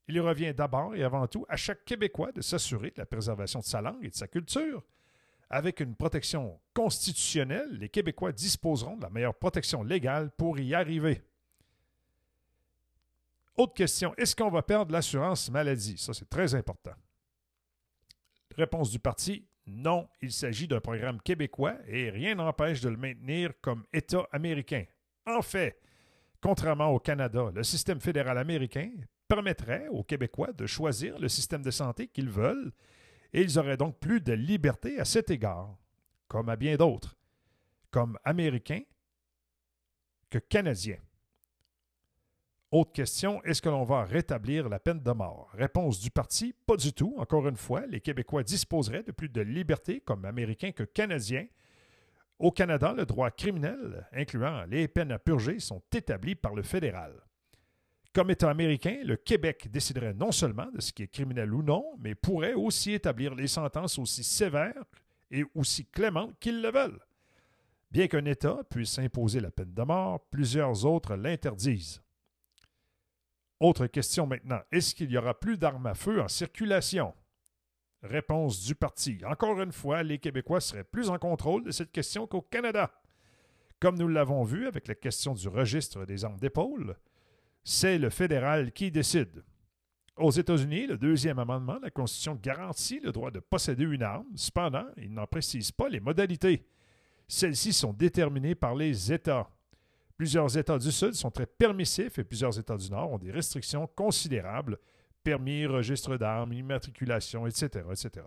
Il 0.07 0.21
revient 0.21 0.53
d'abord 0.53 0.95
et 0.95 1.03
avant 1.03 1.27
tout 1.27 1.45
à 1.49 1.57
chaque 1.57 1.83
Québécois 1.83 2.31
de 2.31 2.41
s'assurer 2.41 2.91
de 2.91 2.99
la 2.99 3.05
préservation 3.05 3.59
de 3.59 3.65
sa 3.65 3.81
langue 3.81 4.05
et 4.05 4.09
de 4.09 4.15
sa 4.15 4.27
culture. 4.27 4.81
Avec 5.49 5.79
une 5.79 5.95
protection 5.95 6.59
constitutionnelle, 6.73 7.77
les 7.79 7.89
Québécois 7.89 8.31
disposeront 8.31 8.97
de 8.97 9.03
la 9.03 9.09
meilleure 9.09 9.33
protection 9.33 9.83
légale 9.83 10.29
pour 10.31 10.59
y 10.59 10.75
arriver. 10.75 11.23
Autre 13.57 13.73
question, 13.73 14.13
est-ce 14.15 14.35
qu'on 14.35 14.49
va 14.49 14.61
perdre 14.61 14.93
l'assurance 14.93 15.49
maladie? 15.49 15.97
Ça, 15.97 16.13
c'est 16.13 16.29
très 16.29 16.55
important. 16.55 16.93
Réponse 18.55 18.91
du 18.91 18.99
parti, 18.99 19.45
non, 19.65 20.07
il 20.21 20.31
s'agit 20.31 20.67
d'un 20.67 20.79
programme 20.79 21.21
québécois 21.21 21.75
et 21.87 22.09
rien 22.09 22.35
n'empêche 22.35 22.81
de 22.81 22.89
le 22.89 22.97
maintenir 22.97 23.51
comme 23.61 23.85
État 23.91 24.27
américain. 24.31 24.85
En 25.25 25.41
fait, 25.41 25.79
contrairement 26.41 26.89
au 26.89 26.99
Canada, 26.99 27.51
le 27.53 27.63
système 27.63 27.99
fédéral 27.99 28.37
américain 28.37 28.91
permettrait 29.27 29.87
aux 29.89 30.03
Québécois 30.03 30.53
de 30.53 30.65
choisir 30.65 31.19
le 31.19 31.27
système 31.27 31.61
de 31.61 31.71
santé 31.71 32.07
qu'ils 32.07 32.29
veulent 32.29 32.71
et 33.33 33.41
ils 33.41 33.59
auraient 33.59 33.77
donc 33.77 33.99
plus 33.99 34.21
de 34.21 34.33
liberté 34.33 34.99
à 34.99 35.05
cet 35.05 35.29
égard, 35.29 35.77
comme 36.27 36.49
à 36.49 36.55
bien 36.55 36.75
d'autres, 36.75 37.17
comme 37.91 38.17
Américains 38.23 38.83
que 40.29 40.37
Canadiens. 40.37 40.99
Autre 42.71 42.91
question, 42.91 43.43
est-ce 43.43 43.63
que 43.63 43.69
l'on 43.69 43.83
va 43.83 44.03
rétablir 44.03 44.69
la 44.69 44.79
peine 44.79 45.01
de 45.01 45.11
mort? 45.11 45.49
Réponse 45.53 45.99
du 45.99 46.11
parti, 46.11 46.53
pas 46.67 46.75
du 46.75 46.93
tout. 46.93 47.15
Encore 47.17 47.47
une 47.47 47.57
fois, 47.57 47.87
les 47.87 47.99
Québécois 47.99 48.43
disposeraient 48.43 49.01
de 49.01 49.11
plus 49.11 49.29
de 49.29 49.41
liberté 49.41 50.01
comme 50.01 50.23
Américains 50.23 50.71
que 50.71 50.83
Canadiens. 50.83 51.47
Au 52.37 52.51
Canada, 52.51 52.93
le 52.95 53.07
droit 53.07 53.31
criminel, 53.31 54.07
incluant 54.13 54.65
les 54.65 54.87
peines 54.87 55.11
à 55.11 55.17
purger, 55.17 55.59
sont 55.59 55.81
établis 55.91 56.35
par 56.35 56.53
le 56.53 56.61
fédéral. 56.61 57.13
Comme 58.13 58.31
État 58.31 58.49
américain, 58.49 58.99
le 59.03 59.17
Québec 59.17 59.69
déciderait 59.69 60.13
non 60.13 60.31
seulement 60.31 60.69
de 60.71 60.81
ce 60.81 60.91
qui 60.91 61.03
est 61.03 61.07
criminel 61.07 61.53
ou 61.53 61.61
non, 61.61 61.85
mais 61.99 62.15
pourrait 62.15 62.55
aussi 62.55 62.93
établir 62.93 63.35
les 63.35 63.47
sentences 63.47 63.99
aussi 63.99 64.23
sévères 64.23 64.83
et 65.29 65.45
aussi 65.53 65.85
clémentes 65.85 66.37
qu'ils 66.39 66.61
le 66.61 66.71
veulent. 66.71 66.99
Bien 67.91 68.07
qu'un 68.07 68.25
État 68.25 68.63
puisse 68.69 68.97
imposer 68.99 69.39
la 69.39 69.51
peine 69.51 69.73
de 69.73 69.81
mort, 69.83 70.19
plusieurs 70.31 70.85
autres 70.85 71.15
l'interdisent. 71.15 72.01
Autre 73.59 73.87
question 73.87 74.25
maintenant. 74.25 74.61
Est-ce 74.71 74.95
qu'il 74.95 75.11
y 75.11 75.17
aura 75.17 75.37
plus 75.37 75.57
d'armes 75.57 75.87
à 75.87 75.93
feu 75.93 76.21
en 76.21 76.27
circulation? 76.27 77.13
Réponse 78.01 78.63
du 78.63 78.73
parti. 78.73 79.19
Encore 79.25 79.59
une 79.61 79.73
fois, 79.73 80.01
les 80.01 80.17
Québécois 80.17 80.61
seraient 80.61 80.85
plus 80.85 81.09
en 81.09 81.19
contrôle 81.19 81.65
de 81.65 81.71
cette 81.71 81.91
question 81.91 82.25
qu'au 82.25 82.41
Canada. 82.41 82.91
Comme 83.79 83.97
nous 83.97 84.07
l'avons 84.07 84.43
vu 84.43 84.67
avec 84.67 84.87
la 84.87 84.95
question 84.95 85.33
du 85.33 85.47
registre 85.47 86.05
des 86.05 86.23
armes 86.23 86.39
d'épaule, 86.39 86.95
c'est 87.63 87.97
le 87.97 88.09
fédéral 88.09 88.71
qui 88.71 88.91
décide. 88.91 89.43
Aux 90.17 90.31
États-Unis, 90.31 90.87
le 90.87 90.97
deuxième 90.97 91.39
amendement 91.39 91.77
de 91.77 91.83
la 91.83 91.91
Constitution 91.91 92.35
garantit 92.35 92.99
le 92.99 93.11
droit 93.11 93.31
de 93.31 93.39
posséder 93.39 93.85
une 93.85 94.03
arme. 94.03 94.27
Cependant, 94.35 94.85
il 94.97 95.13
n'en 95.13 95.27
précise 95.27 95.71
pas 95.71 95.87
les 95.87 96.01
modalités. 96.01 96.67
Celles-ci 97.27 97.71
sont 97.71 97.93
déterminées 97.93 98.55
par 98.55 98.75
les 98.75 99.13
États. 99.13 99.49
Plusieurs 100.17 100.57
États 100.57 100.77
du 100.77 100.91
Sud 100.91 101.13
sont 101.13 101.31
très 101.31 101.45
permissifs 101.45 102.19
et 102.19 102.25
plusieurs 102.25 102.59
États 102.59 102.75
du 102.75 102.89
Nord 102.91 103.13
ont 103.13 103.17
des 103.17 103.31
restrictions 103.31 103.87
considérables 103.87 104.77
permis, 105.23 105.65
registre 105.65 106.17
d'armes, 106.17 106.53
immatriculation, 106.53 107.47
etc., 107.47 107.85
etc. 107.91 108.25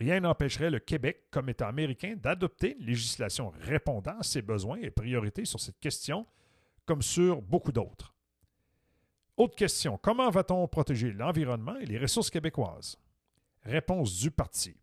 Rien 0.00 0.20
n'empêcherait 0.20 0.70
le 0.70 0.80
Québec, 0.80 1.26
comme 1.30 1.48
État 1.48 1.68
américain, 1.68 2.14
d'adopter 2.16 2.76
une 2.78 2.86
législation 2.86 3.52
répondant 3.60 4.18
à 4.18 4.22
ses 4.24 4.42
besoins 4.42 4.78
et 4.78 4.90
priorités 4.90 5.44
sur 5.44 5.60
cette 5.60 5.78
question, 5.78 6.26
comme 6.86 7.02
sur 7.02 7.42
beaucoup 7.42 7.72
d'autres. 7.72 8.14
Autre 9.36 9.56
question, 9.56 9.98
comment 9.98 10.30
va-t-on 10.30 10.68
protéger 10.68 11.12
l'environnement 11.12 11.76
et 11.76 11.86
les 11.86 11.98
ressources 11.98 12.30
québécoises? 12.30 12.96
Réponse 13.64 14.18
du 14.20 14.30
parti. 14.30 14.76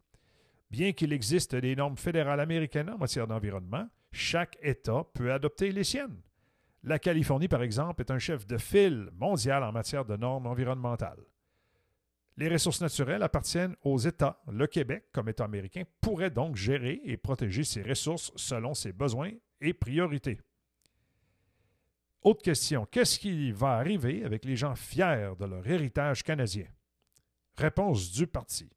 Bien 0.70 0.92
qu'il 0.92 1.14
existe 1.14 1.56
des 1.56 1.76
normes 1.76 1.98
fédérales 1.98 2.40
américaines 2.40 2.90
en 2.90 2.98
matière 2.98 3.28
d'environnement, 3.28 3.88
chaque 4.12 4.58
État 4.62 5.06
peut 5.14 5.32
adopter 5.32 5.72
les 5.72 5.84
siennes. 5.84 6.22
La 6.84 6.98
Californie, 6.98 7.48
par 7.48 7.62
exemple, 7.62 8.02
est 8.02 8.12
un 8.12 8.20
chef 8.20 8.48
de 8.48 8.58
file 8.58 9.10
mondial 9.14 9.64
en 9.64 9.72
matière 9.72 10.04
de 10.04 10.18
normes 10.18 10.48
environnementales. 10.48 11.24
Les 12.38 12.50
ressources 12.50 12.82
naturelles 12.82 13.24
appartiennent 13.24 13.76
aux 13.84 14.00
États. 14.00 14.42
Le 14.52 14.66
Québec, 14.66 15.06
comme 15.12 15.30
État 15.30 15.44
américain, 15.44 15.84
pourrait 16.02 16.32
donc 16.32 16.56
gérer 16.56 17.02
et 17.04 17.18
protéger 17.18 17.64
ses 17.64 17.84
ressources 17.84 18.32
selon 18.36 18.74
ses 18.74 18.94
besoins 18.94 19.32
et 19.60 19.74
priorités. 19.74 20.40
Autre 22.24 22.44
question, 22.44 22.86
qu'est-ce 22.86 23.18
qui 23.18 23.52
va 23.52 23.74
arriver 23.78 24.24
avec 24.24 24.46
les 24.46 24.56
gens 24.56 24.76
fiers 24.76 25.34
de 25.40 25.46
leur 25.46 25.68
héritage 25.68 26.22
canadien? 26.22 26.68
Réponse 27.58 28.12
du 28.12 28.28
parti. 28.28 28.70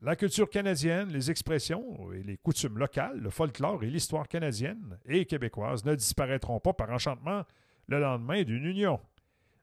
La 0.00 0.16
culture 0.16 0.48
canadienne, 0.48 1.10
les 1.10 1.30
expressions 1.30 2.10
et 2.12 2.22
les 2.22 2.38
coutumes 2.38 2.78
locales, 2.78 3.18
le 3.18 3.28
folklore 3.28 3.84
et 3.84 3.90
l'histoire 3.90 4.28
canadienne 4.28 4.98
et 5.04 5.26
québécoise 5.26 5.84
ne 5.84 5.94
disparaîtront 5.94 6.58
pas 6.58 6.72
par 6.72 6.90
enchantement 6.90 7.42
le 7.86 8.00
lendemain 8.00 8.42
d'une 8.42 8.64
union. 8.64 8.98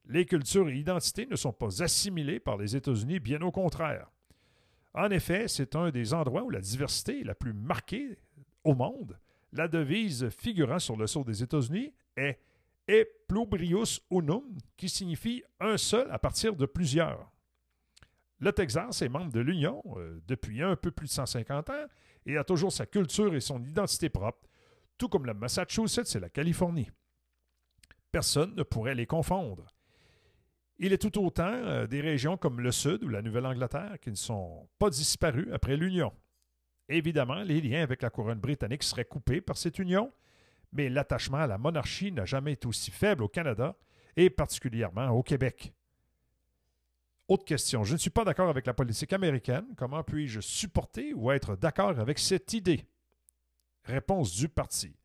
Les 0.05 0.25
cultures 0.25 0.69
et 0.69 0.77
identités 0.77 1.25
ne 1.25 1.35
sont 1.35 1.53
pas 1.53 1.81
assimilées 1.81 2.39
par 2.39 2.57
les 2.57 2.75
États-Unis, 2.75 3.19
bien 3.19 3.41
au 3.41 3.51
contraire. 3.51 4.11
En 4.93 5.09
effet, 5.09 5.47
c'est 5.47 5.75
un 5.75 5.89
des 5.89 6.13
endroits 6.13 6.43
où 6.43 6.51
la 6.51 6.61
diversité 6.61 7.21
est 7.21 7.25
la 7.25 7.35
plus 7.35 7.53
marquée 7.53 8.17
au 8.63 8.75
monde. 8.75 9.17
La 9.53 9.67
devise 9.67 10.29
figurant 10.29 10.79
sur 10.79 10.97
le 10.97 11.07
sceau 11.07 11.23
des 11.23 11.41
États-Unis 11.41 11.93
est 12.15 12.39
E 12.91 13.05
plubrius 13.25 14.01
unum, 14.11 14.43
qui 14.75 14.89
signifie 14.89 15.43
un 15.61 15.77
seul 15.77 16.11
à 16.11 16.19
partir 16.19 16.57
de 16.57 16.65
plusieurs. 16.65 17.31
Le 18.39 18.51
Texas 18.51 19.01
est 19.01 19.07
membre 19.07 19.31
de 19.31 19.39
l'Union 19.39 19.81
euh, 19.95 20.19
depuis 20.27 20.61
un 20.61 20.75
peu 20.75 20.91
plus 20.91 21.07
de 21.07 21.11
150 21.11 21.69
ans 21.69 21.85
et 22.25 22.35
a 22.35 22.43
toujours 22.43 22.73
sa 22.73 22.85
culture 22.85 23.33
et 23.33 23.39
son 23.39 23.63
identité 23.63 24.09
propre, 24.09 24.45
tout 24.97 25.07
comme 25.07 25.25
le 25.25 25.33
Massachusetts 25.33 26.15
et 26.15 26.19
la 26.19 26.29
Californie. 26.29 26.89
Personne 28.11 28.55
ne 28.55 28.63
pourrait 28.63 28.95
les 28.95 29.05
confondre. 29.05 29.67
Il 30.77 30.91
est 30.91 30.97
tout 30.97 31.23
autant 31.23 31.53
euh, 31.53 31.87
des 31.87 32.01
régions 32.01 32.35
comme 32.35 32.59
le 32.59 32.73
Sud 32.73 33.05
ou 33.05 33.07
la 33.07 33.21
Nouvelle-Angleterre 33.21 33.99
qui 34.01 34.09
ne 34.09 34.15
sont 34.15 34.67
pas 34.79 34.89
disparues 34.89 35.53
après 35.53 35.77
l'Union. 35.77 36.11
Évidemment, 36.89 37.41
les 37.43 37.61
liens 37.61 37.83
avec 37.83 38.01
la 38.01 38.09
couronne 38.09 38.39
britannique 38.39 38.83
seraient 38.83 39.05
coupés 39.05 39.39
par 39.39 39.55
cette 39.55 39.79
union, 39.79 40.11
mais 40.71 40.89
l'attachement 40.89 41.39
à 41.39 41.47
la 41.47 41.57
monarchie 41.57 42.11
n'a 42.11 42.25
jamais 42.25 42.53
été 42.53 42.67
aussi 42.67 42.91
faible 42.91 43.23
au 43.23 43.27
Canada 43.27 43.75
et 44.15 44.29
particulièrement 44.29 45.09
au 45.09 45.23
Québec. 45.23 45.73
Autre 47.27 47.45
question. 47.45 47.83
Je 47.83 47.93
ne 47.93 47.97
suis 47.97 48.09
pas 48.09 48.25
d'accord 48.25 48.49
avec 48.49 48.65
la 48.65 48.73
politique 48.73 49.13
américaine. 49.13 49.65
Comment 49.77 50.03
puis-je 50.03 50.41
supporter 50.41 51.13
ou 51.13 51.31
être 51.31 51.55
d'accord 51.55 51.97
avec 51.99 52.19
cette 52.19 52.51
idée? 52.53 52.85
Réponse 53.85 54.35
du 54.35 54.49
parti. 54.49 54.95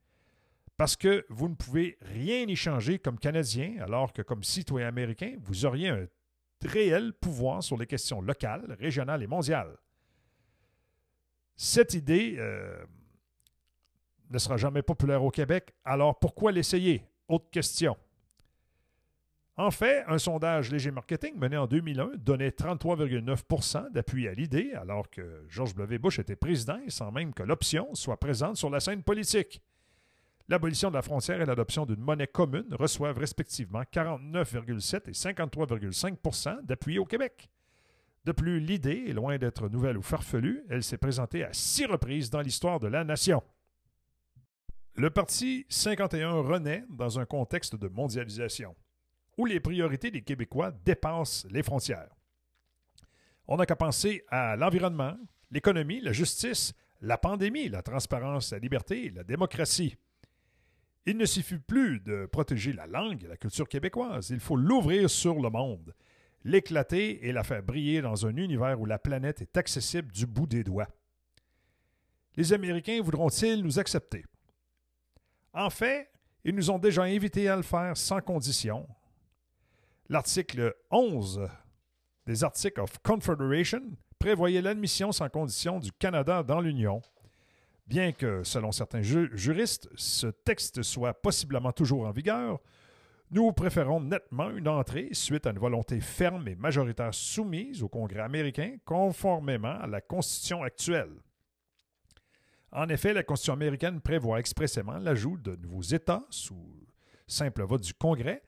Parce 0.77 0.97
que 0.97 1.25
vous 1.29 1.49
ne 1.49 1.55
pouvez 1.55 1.97
rien 2.03 2.47
y 2.49 2.57
changer 2.57 2.99
comme 2.99 3.19
Canadien, 3.19 3.77
alors 3.81 4.13
que 4.13 4.23
comme 4.23 4.43
citoyen 4.43 4.89
américain, 4.89 5.37
vous 5.41 5.65
auriez 5.65 5.89
un 5.89 6.07
réel 6.65 7.13
pouvoir 7.15 7.63
sur 7.63 7.77
les 7.77 7.87
questions 7.87 8.21
locales, 8.21 8.77
régionales 8.79 9.23
et 9.23 9.27
mondiales. 9.27 9.77
Cette 11.55 11.95
idée 11.95 12.37
euh, 12.39 12.85
ne 14.31 14.39
sera 14.39 14.57
jamais 14.57 14.83
populaire 14.83 15.23
au 15.23 15.31
Québec, 15.31 15.75
alors 15.85 16.19
pourquoi 16.19 16.53
l'essayer? 16.53 17.05
Autre 17.29 17.51
question. 17.51 17.97
En 19.59 19.71
fait, 19.71 20.05
un 20.07 20.19
sondage 20.19 20.71
Léger 20.71 20.91
Marketing 20.91 21.35
mené 21.37 21.57
en 21.57 21.67
2001 21.67 22.11
donnait 22.19 22.51
33,9% 22.51 23.91
d'appui 23.91 24.29
à 24.29 24.35
l'idée, 24.35 24.75
alors 24.75 25.09
que 25.09 25.45
George 25.49 25.75
W. 25.75 25.99
Bush 25.99 26.19
était 26.19 26.37
président 26.37 26.79
et 26.85 26.91
sans 26.91 27.11
même 27.11 27.33
que 27.33 27.43
l'option 27.43 27.95
soit 27.95 28.19
présente 28.19 28.59
sur 28.59 28.69
la 28.69 28.81
scène 28.81 29.03
politique. 29.03 29.63
L'abolition 30.49 30.91
de 30.91 30.95
la 30.95 31.03
frontière 31.03 31.41
et 31.41 31.47
l'adoption 31.47 31.87
d'une 31.87 32.01
monnaie 32.01 32.27
commune 32.27 32.69
reçoivent 32.73 33.19
respectivement 33.19 33.83
49,7 33.83 35.09
et 35.09 35.13
53,5% 35.13 36.63
d'appui 36.63 36.99
au 36.99 37.07
Québec. 37.07 37.49
De 38.27 38.33
plus, 38.33 38.61
l'idée 38.61 39.05
est 39.09 39.13
loin 39.13 39.39
d'être 39.39 39.69
nouvelle 39.69 39.97
ou 39.97 40.03
farfelue, 40.03 40.65
elle 40.69 40.83
s'est 40.83 40.99
présentée 40.99 41.45
à 41.45 41.53
six 41.53 41.87
reprises 41.87 42.29
dans 42.29 42.43
l'histoire 42.43 42.79
de 42.79 42.89
la 42.89 43.05
nation. 43.05 43.43
Le 44.99 45.11
Parti 45.11 45.67
51 45.69 46.31
renaît 46.41 46.83
dans 46.89 47.19
un 47.19 47.27
contexte 47.27 47.77
de 47.77 47.87
mondialisation 47.87 48.75
où 49.37 49.45
les 49.45 49.61
priorités 49.61 50.11
des 50.11 50.23
Québécois 50.23 50.71
dépassent 50.71 51.47
les 51.51 51.63
frontières. 51.63 52.09
On 53.47 53.59
n'a 53.59 53.67
qu'à 53.67 53.77
penser 53.77 54.25
à 54.29 54.57
l'environnement, 54.57 55.15
l'économie, 55.51 56.01
la 56.01 56.13
justice, 56.13 56.73
la 57.03 57.19
pandémie, 57.19 57.69
la 57.69 57.83
transparence, 57.83 58.53
la 58.53 58.59
liberté, 58.59 59.11
la 59.11 59.23
démocratie. 59.23 59.97
Il 61.05 61.19
ne 61.19 61.27
suffit 61.27 61.59
plus 61.59 62.01
de 62.01 62.25
protéger 62.25 62.73
la 62.73 62.87
langue 62.87 63.23
et 63.23 63.29
la 63.29 63.37
culture 63.37 63.69
québécoise, 63.69 64.31
il 64.31 64.41
faut 64.41 64.57
l'ouvrir 64.57 65.11
sur 65.11 65.35
le 65.35 65.51
monde, 65.51 65.95
l'éclater 66.43 67.29
et 67.29 67.33
la 67.33 67.45
faire 67.45 67.63
briller 67.63 68.01
dans 68.01 68.25
un 68.27 68.35
univers 68.35 68.81
où 68.81 68.87
la 68.87 68.99
planète 68.99 69.43
est 69.43 69.59
accessible 69.59 70.11
du 70.11 70.25
bout 70.25 70.47
des 70.47 70.65
doigts. 70.65 70.89
Les 72.35 72.55
Américains 72.55 73.03
voudront-ils 73.03 73.63
nous 73.63 73.79
accepter? 73.79 74.25
En 75.57 75.71
fait, 75.71 76.09
ils 76.45 76.55
nous 76.55 76.71
ont 76.71 76.79
déjà 76.79 77.03
invités 77.03 77.49
à 77.49 77.57
le 77.57 77.63
faire 77.63 77.97
sans 77.97 78.21
condition, 78.21 78.87
L'article 80.09 80.73
11 80.93 81.49
des 82.27 82.45
Articles 82.45 82.81
of 82.81 82.97
Confederation 83.03 83.83
prévoyait 84.21 84.63
l'admission 84.63 85.11
sans 85.11 85.29
condition 85.29 85.81
du 85.81 85.91
Canada 85.91 86.45
dans 86.45 86.61
l'Union. 86.61 87.03
Bien 87.89 88.13
que, 88.13 88.45
selon 88.45 88.71
certains 88.71 89.03
juristes, 89.03 89.89
ce 89.97 90.29
texte 90.29 90.83
soit 90.83 91.15
possiblement 91.15 91.73
toujours 91.73 92.07
en 92.07 92.13
vigueur, 92.13 92.61
nous 93.33 93.51
préférons 93.53 94.01
nettement 94.01 94.51
une 94.51 94.69
entrée 94.69 95.09
suite 95.11 95.47
à 95.47 95.51
une 95.51 95.59
volonté 95.59 96.01
ferme 96.01 96.47
et 96.47 96.55
majoritaire 96.55 97.13
soumise 97.13 97.83
au 97.83 97.89
Congrès 97.89 98.21
américain 98.21 98.77
conformément 98.85 99.77
à 99.81 99.89
la 99.89 100.01
Constitution 100.01 100.63
actuelle. 100.63 101.17
En 102.77 102.91
effet, 102.91 103.15
la 103.15 103.23
Constitution 103.23 103.55
américaine 103.55 104.03
prévoit 104.03 104.39
expressément 104.39 104.99
l'ajout 104.99 105.39
de 105.39 105.57
nouveaux 105.57 105.81
États 105.81 106.27
sous 106.29 106.87
simple 107.27 107.63
vote 107.63 107.83
du 107.83 107.95
Congrès 107.95 108.43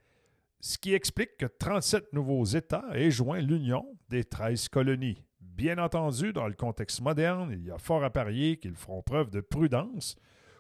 ce 0.60 0.76
qui 0.76 0.92
explique 0.92 1.38
que 1.38 1.46
37 1.46 2.12
nouveaux 2.12 2.44
États 2.44 2.84
aient 2.92 3.10
joint 3.10 3.40
l'Union 3.40 3.86
des 4.10 4.24
13 4.24 4.68
colonies. 4.68 5.24
Bien 5.40 5.78
entendu, 5.78 6.34
dans 6.34 6.46
le 6.46 6.52
contexte 6.52 7.00
moderne, 7.00 7.50
il 7.52 7.64
y 7.64 7.70
a 7.70 7.78
fort 7.78 8.04
à 8.04 8.10
parier 8.10 8.58
qu'ils 8.58 8.74
feront 8.74 9.00
preuve 9.00 9.30
de 9.30 9.40
prudence 9.40 10.16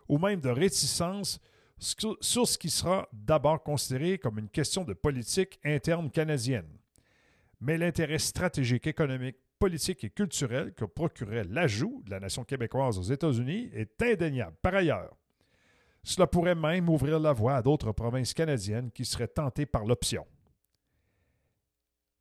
ou 0.08 0.16
même 0.16 0.40
de 0.40 0.48
réticence 0.48 1.38
sur 1.78 2.48
ce 2.48 2.56
qui 2.56 2.70
sera 2.70 3.06
d'abord 3.12 3.62
considéré 3.62 4.18
comme 4.18 4.38
une 4.38 4.48
question 4.48 4.84
de 4.84 4.94
politique 4.94 5.60
interne 5.62 6.10
canadienne. 6.10 6.70
Mais 7.60 7.76
l'intérêt 7.76 8.18
stratégique, 8.18 8.86
économique, 8.86 9.36
politique 9.58 10.04
et 10.04 10.10
culturel 10.10 10.72
que 10.74 10.84
procurait 10.84 11.44
l'ajout 11.44 12.02
de 12.04 12.10
la 12.10 12.20
nation 12.20 12.44
québécoise 12.44 12.98
aux 12.98 13.02
États-Unis 13.02 13.70
est 13.72 14.00
indéniable. 14.02 14.56
Par 14.62 14.74
ailleurs, 14.74 15.16
cela 16.02 16.26
pourrait 16.26 16.54
même 16.54 16.88
ouvrir 16.88 17.18
la 17.18 17.32
voie 17.32 17.56
à 17.56 17.62
d'autres 17.62 17.92
provinces 17.92 18.34
canadiennes 18.34 18.90
qui 18.90 19.04
seraient 19.04 19.28
tentées 19.28 19.66
par 19.66 19.84
l'option. 19.84 20.26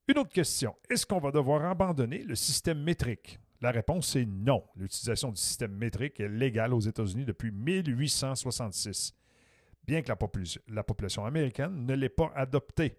Une 0.08 0.19
autre 0.19 0.32
question. 0.32 0.76
Est-ce 0.89 1.06
qu'on 1.06 1.19
va 1.19 1.32
devoir 1.32 1.65
abandonner 1.65 2.23
le 2.23 2.36
système 2.36 2.82
métrique? 2.82 3.39
La 3.60 3.71
réponse 3.71 4.15
est 4.15 4.26
non. 4.26 4.63
L'utilisation 4.76 5.32
du 5.32 5.41
système 5.41 5.73
métrique 5.73 6.19
est 6.19 6.30
légale 6.30 6.73
aux 6.73 6.80
États-Unis 6.80 7.26
depuis 7.26 7.52
1866, 7.52 9.13
bien 9.84 10.02
que 10.02 10.10
la, 10.69 10.84
population 10.84 11.26
américaine 11.26 11.86
ne 11.86 11.93
l'ait 11.93 12.10
pas 12.10 12.32
adopté. 12.36 12.97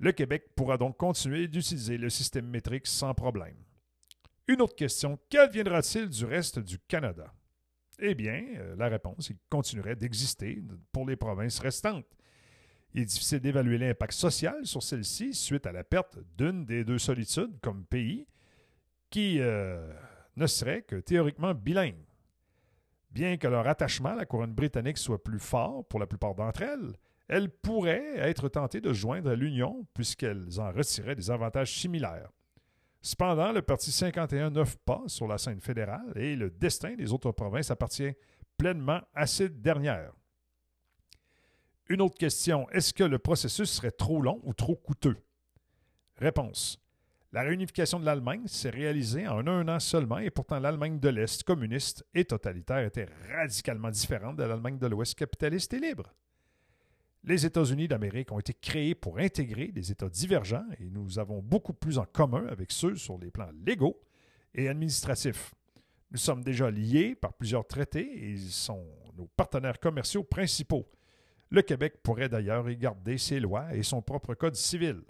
Le 0.00 0.12
Québec 0.12 0.54
pourra 0.56 0.78
donc 0.78 0.96
continuer 0.96 1.46
d'utiliser 1.46 1.98
le 1.98 2.08
système 2.08 2.46
métrique 2.46 2.86
sans 2.86 3.12
problème. 3.12 3.56
Une 4.48 4.62
autre 4.62 4.74
question, 4.74 5.18
qu'adviendra-t-il 5.28 6.08
du 6.08 6.24
reste 6.24 6.58
du 6.58 6.78
Canada? 6.78 7.32
Eh 7.98 8.14
bien, 8.14 8.42
euh, 8.56 8.74
la 8.76 8.88
réponse, 8.88 9.28
il 9.28 9.36
continuerait 9.50 9.96
d'exister 9.96 10.62
pour 10.90 11.06
les 11.06 11.16
provinces 11.16 11.58
restantes. 11.58 12.06
Il 12.94 13.02
est 13.02 13.04
difficile 13.04 13.40
d'évaluer 13.40 13.76
l'impact 13.76 14.14
social 14.14 14.64
sur 14.64 14.82
celles-ci 14.82 15.34
suite 15.34 15.66
à 15.66 15.72
la 15.72 15.84
perte 15.84 16.18
d'une 16.38 16.64
des 16.64 16.82
deux 16.82 16.98
solitudes 16.98 17.60
comme 17.60 17.84
pays 17.84 18.26
qui 19.10 19.36
euh, 19.38 19.92
ne 20.34 20.46
serait 20.46 20.80
que 20.80 20.96
théoriquement 20.96 21.52
bilingue. 21.52 22.06
Bien 23.10 23.36
que 23.36 23.48
leur 23.48 23.68
attachement 23.68 24.10
à 24.10 24.14
la 24.14 24.24
couronne 24.24 24.54
britannique 24.54 24.96
soit 24.96 25.22
plus 25.22 25.38
fort 25.38 25.84
pour 25.88 26.00
la 26.00 26.06
plupart 26.06 26.34
d'entre 26.34 26.62
elles, 26.62 26.94
elles 27.30 27.48
pourraient 27.48 28.16
être 28.16 28.48
tentées 28.48 28.80
de 28.80 28.92
joindre 28.92 29.32
l'Union 29.34 29.86
puisqu'elles 29.94 30.58
en 30.58 30.72
retiraient 30.72 31.14
des 31.14 31.30
avantages 31.30 31.72
similaires. 31.78 32.28
Cependant, 33.02 33.52
le 33.52 33.62
Parti 33.62 33.92
51 33.92 34.50
n'offre 34.50 34.76
pas 34.84 35.02
sur 35.06 35.28
la 35.28 35.38
scène 35.38 35.60
fédérale 35.60 36.12
et 36.16 36.34
le 36.34 36.50
destin 36.50 36.96
des 36.96 37.12
autres 37.12 37.30
provinces 37.30 37.70
appartient 37.70 38.12
pleinement 38.58 39.00
à 39.14 39.28
ces 39.28 39.48
dernières. 39.48 40.12
Une 41.88 42.02
autre 42.02 42.18
question, 42.18 42.68
est-ce 42.70 42.92
que 42.92 43.04
le 43.04 43.20
processus 43.20 43.70
serait 43.70 43.92
trop 43.92 44.20
long 44.20 44.40
ou 44.42 44.52
trop 44.52 44.74
coûteux? 44.74 45.16
Réponse. 46.16 46.82
La 47.32 47.42
réunification 47.42 48.00
de 48.00 48.06
l'Allemagne 48.06 48.48
s'est 48.48 48.70
réalisée 48.70 49.28
en 49.28 49.46
un 49.46 49.68
an 49.68 49.78
seulement 49.78 50.18
et 50.18 50.30
pourtant 50.30 50.58
l'Allemagne 50.58 50.98
de 50.98 51.08
l'Est 51.08 51.44
communiste 51.44 52.04
et 52.12 52.24
totalitaire 52.24 52.84
était 52.84 53.08
radicalement 53.32 53.90
différente 53.90 54.36
de 54.36 54.42
l'Allemagne 54.42 54.78
de 54.78 54.88
l'Ouest 54.88 55.16
capitaliste 55.16 55.72
et 55.74 55.78
libre. 55.78 56.12
Les 57.22 57.44
États-Unis 57.44 57.86
d'Amérique 57.86 58.32
ont 58.32 58.38
été 58.38 58.54
créés 58.54 58.94
pour 58.94 59.18
intégrer 59.18 59.68
des 59.68 59.92
États 59.92 60.08
divergents 60.08 60.64
et 60.78 60.88
nous 60.88 61.18
avons 61.18 61.42
beaucoup 61.42 61.74
plus 61.74 61.98
en 61.98 62.06
commun 62.06 62.46
avec 62.48 62.72
ceux 62.72 62.96
sur 62.96 63.18
les 63.18 63.30
plans 63.30 63.50
légaux 63.66 64.00
et 64.54 64.68
administratifs. 64.68 65.54
Nous 66.10 66.18
sommes 66.18 66.42
déjà 66.42 66.70
liés 66.70 67.14
par 67.14 67.34
plusieurs 67.34 67.66
traités 67.66 68.10
et 68.10 68.30
ils 68.30 68.50
sont 68.50 68.84
nos 69.16 69.26
partenaires 69.36 69.78
commerciaux 69.78 70.24
principaux. 70.24 70.88
Le 71.50 71.62
Québec 71.62 72.02
pourrait 72.02 72.28
d'ailleurs 72.30 72.70
y 72.70 72.76
garder 72.76 73.18
ses 73.18 73.38
lois 73.38 73.74
et 73.74 73.82
son 73.82 74.00
propre 74.00 74.34
code 74.34 74.56
civil. 74.56 75.02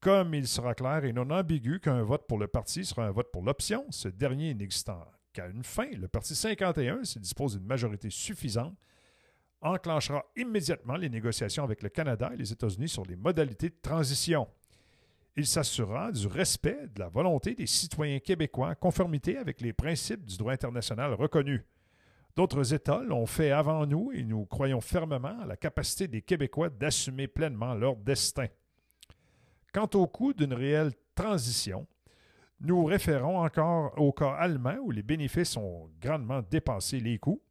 Comme 0.00 0.34
il 0.34 0.48
sera 0.48 0.74
clair 0.74 1.04
et 1.04 1.12
non 1.12 1.30
ambigu 1.30 1.80
qu'un 1.80 2.02
vote 2.02 2.26
pour 2.26 2.38
le 2.38 2.48
parti 2.48 2.84
sera 2.84 3.06
un 3.06 3.10
vote 3.12 3.30
pour 3.32 3.42
l'option, 3.42 3.86
ce 3.90 4.08
dernier 4.08 4.52
n'existant 4.52 5.06
qu'à 5.32 5.46
une 5.46 5.64
fin, 5.64 5.90
le 5.92 6.08
Parti 6.08 6.34
51, 6.34 7.04
s'il 7.04 7.22
dispose 7.22 7.56
d'une 7.56 7.66
majorité 7.66 8.10
suffisante, 8.10 8.76
enclenchera 9.64 10.24
immédiatement 10.36 10.96
les 10.96 11.08
négociations 11.08 11.64
avec 11.64 11.82
le 11.82 11.88
Canada 11.88 12.30
et 12.32 12.36
les 12.36 12.52
États-Unis 12.52 12.88
sur 12.88 13.04
les 13.04 13.16
modalités 13.16 13.70
de 13.70 13.78
transition. 13.82 14.46
Il 15.36 15.46
s'assurera 15.46 16.12
du 16.12 16.28
respect 16.28 16.86
de 16.94 17.00
la 17.00 17.08
volonté 17.08 17.54
des 17.54 17.66
citoyens 17.66 18.20
québécois 18.20 18.68
en 18.68 18.74
conformité 18.74 19.36
avec 19.36 19.60
les 19.60 19.72
principes 19.72 20.24
du 20.24 20.36
droit 20.36 20.52
international 20.52 21.14
reconnus. 21.14 21.62
D'autres 22.36 22.74
États 22.74 23.02
l'ont 23.02 23.26
fait 23.26 23.50
avant 23.50 23.86
nous 23.86 24.12
et 24.12 24.22
nous 24.22 24.44
croyons 24.44 24.80
fermement 24.80 25.40
à 25.40 25.46
la 25.46 25.56
capacité 25.56 26.08
des 26.08 26.22
Québécois 26.22 26.68
d'assumer 26.68 27.28
pleinement 27.28 27.74
leur 27.74 27.96
destin. 27.96 28.46
Quant 29.72 29.88
au 29.94 30.06
coût 30.06 30.32
d'une 30.32 30.52
réelle 30.52 30.92
transition, 31.14 31.86
nous 32.60 32.84
référons 32.84 33.38
encore 33.38 33.92
au 34.00 34.12
cas 34.12 34.32
allemand 34.32 34.76
où 34.82 34.90
les 34.90 35.02
bénéfices 35.02 35.56
ont 35.56 35.90
grandement 36.00 36.42
dépassé 36.48 36.98
les 36.98 37.18
coûts 37.18 37.42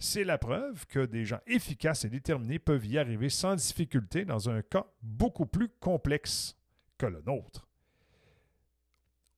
c'est 0.00 0.24
la 0.24 0.38
preuve 0.38 0.86
que 0.86 1.04
des 1.04 1.26
gens 1.26 1.40
efficaces 1.46 2.06
et 2.06 2.08
déterminés 2.08 2.58
peuvent 2.58 2.86
y 2.86 2.98
arriver 2.98 3.28
sans 3.28 3.54
difficulté 3.54 4.24
dans 4.24 4.48
un 4.48 4.62
cas 4.62 4.86
beaucoup 5.02 5.44
plus 5.44 5.68
complexe 5.68 6.56
que 6.96 7.04
le 7.04 7.20
nôtre. 7.20 7.68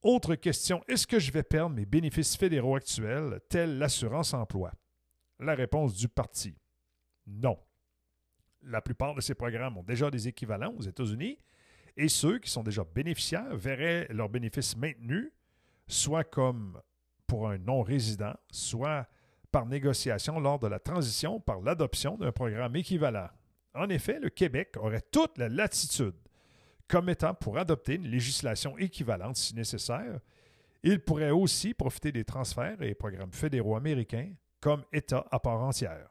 Autre 0.03 0.37
question, 0.37 0.83
est-ce 0.87 1.07
que 1.07 1.19
je 1.19 1.33
vais 1.33 1.43
perdre 1.43 1.75
mes 1.75 1.85
bénéfices 1.85 2.37
fédéraux 2.37 2.77
actuels, 2.77 3.41
tels 3.49 3.77
l'assurance 3.77 4.35
emploi? 4.35 4.73
La 5.41 5.55
réponse 5.55 5.97
du 5.97 6.09
parti, 6.09 6.57
non. 7.27 7.59
La 8.63 8.81
plupart 8.81 9.17
de 9.17 9.21
ces 9.21 9.35
programmes 9.35 9.79
ont 9.79 9.83
déjà 9.83 10.13
des 10.13 10.29
équivalents 10.29 10.75
aux 10.79 10.83
États-Unis 10.83 11.39
et 11.97 12.09
ceux 12.09 12.39
qui 12.39 12.51
sont 12.51 12.63
déjà 12.63 12.85
bénéficiaires 12.85 13.57
verraient 13.57 14.07
leurs 14.11 14.29
bénéfices 14.29 14.77
maintenus, 14.77 15.33
soit 15.89 16.25
comme 16.25 16.81
pour 17.27 17.49
un 17.49 17.59
non-résident, 17.59 18.35
soit 18.53 19.09
par 19.53 19.67
négociation 19.67 20.41
lors 20.41 20.59
de 20.59 20.67
la 20.67 20.81
transition 20.81 21.39
par 21.39 21.61
l'adoption 21.61 22.17
d'un 22.17 22.33
programme 22.33 22.75
équivalent. 22.75 23.29
En 23.75 23.89
effet, 23.89 24.19
le 24.19 24.31
Québec 24.31 24.77
aurait 24.79 25.03
toute 25.13 25.39
la 25.39 25.49
latitude 25.49 26.17
comme 26.89 27.09
étant 27.09 27.35
pour 27.35 27.57
adopter 27.59 27.95
une 27.95 28.09
législation 28.09 28.77
équivalente 28.77 29.37
si 29.37 29.55
nécessaire. 29.55 30.21
Il 30.83 31.01
pourrait 31.01 31.31
aussi 31.31 31.75
profiter 31.75 32.13
des 32.13 32.25
transferts 32.25 32.83
et 32.83 32.95
programmes 32.95 33.33
fédéraux 33.33 33.77
américains 33.77 34.33
comme 34.61 34.85
État 34.93 35.25
à 35.31 35.39
part 35.39 35.63
entière. 35.63 36.09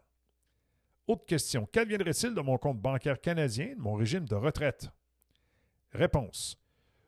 Autre 1.07 1.25
question. 1.25 1.67
Qu'adviendrait-il 1.71 2.33
de 2.33 2.41
mon 2.41 2.57
compte 2.57 2.79
bancaire 2.79 3.19
canadien, 3.19 3.75
de 3.75 3.81
mon 3.81 3.95
régime 3.95 4.25
de 4.25 4.35
retraite? 4.35 4.89
Réponse. 5.91 6.57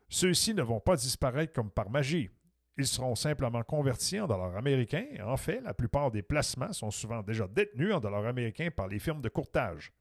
Ceux-ci 0.08 0.54
ne 0.54 0.62
vont 0.62 0.80
pas 0.80 0.96
disparaître 0.96 1.52
comme 1.52 1.70
par 1.70 1.90
magie. 1.90 2.28
Ils 2.76 2.86
seront 2.86 3.14
simplement 3.14 3.62
convertis 3.62 4.18
en 4.18 4.26
dollars 4.26 4.56
américains. 4.56 5.06
En 5.24 5.36
fait, 5.36 5.60
la 5.60 5.74
plupart 5.74 6.10
des 6.10 6.22
placements 6.22 6.72
sont 6.72 6.90
souvent 6.90 7.22
déjà 7.22 7.46
détenus 7.46 7.94
en 7.94 8.00
dollars 8.00 8.26
américains 8.26 8.70
par 8.70 8.88
les 8.88 8.98
firmes 8.98 9.20
de 9.20 9.28
courtage. 9.28 9.92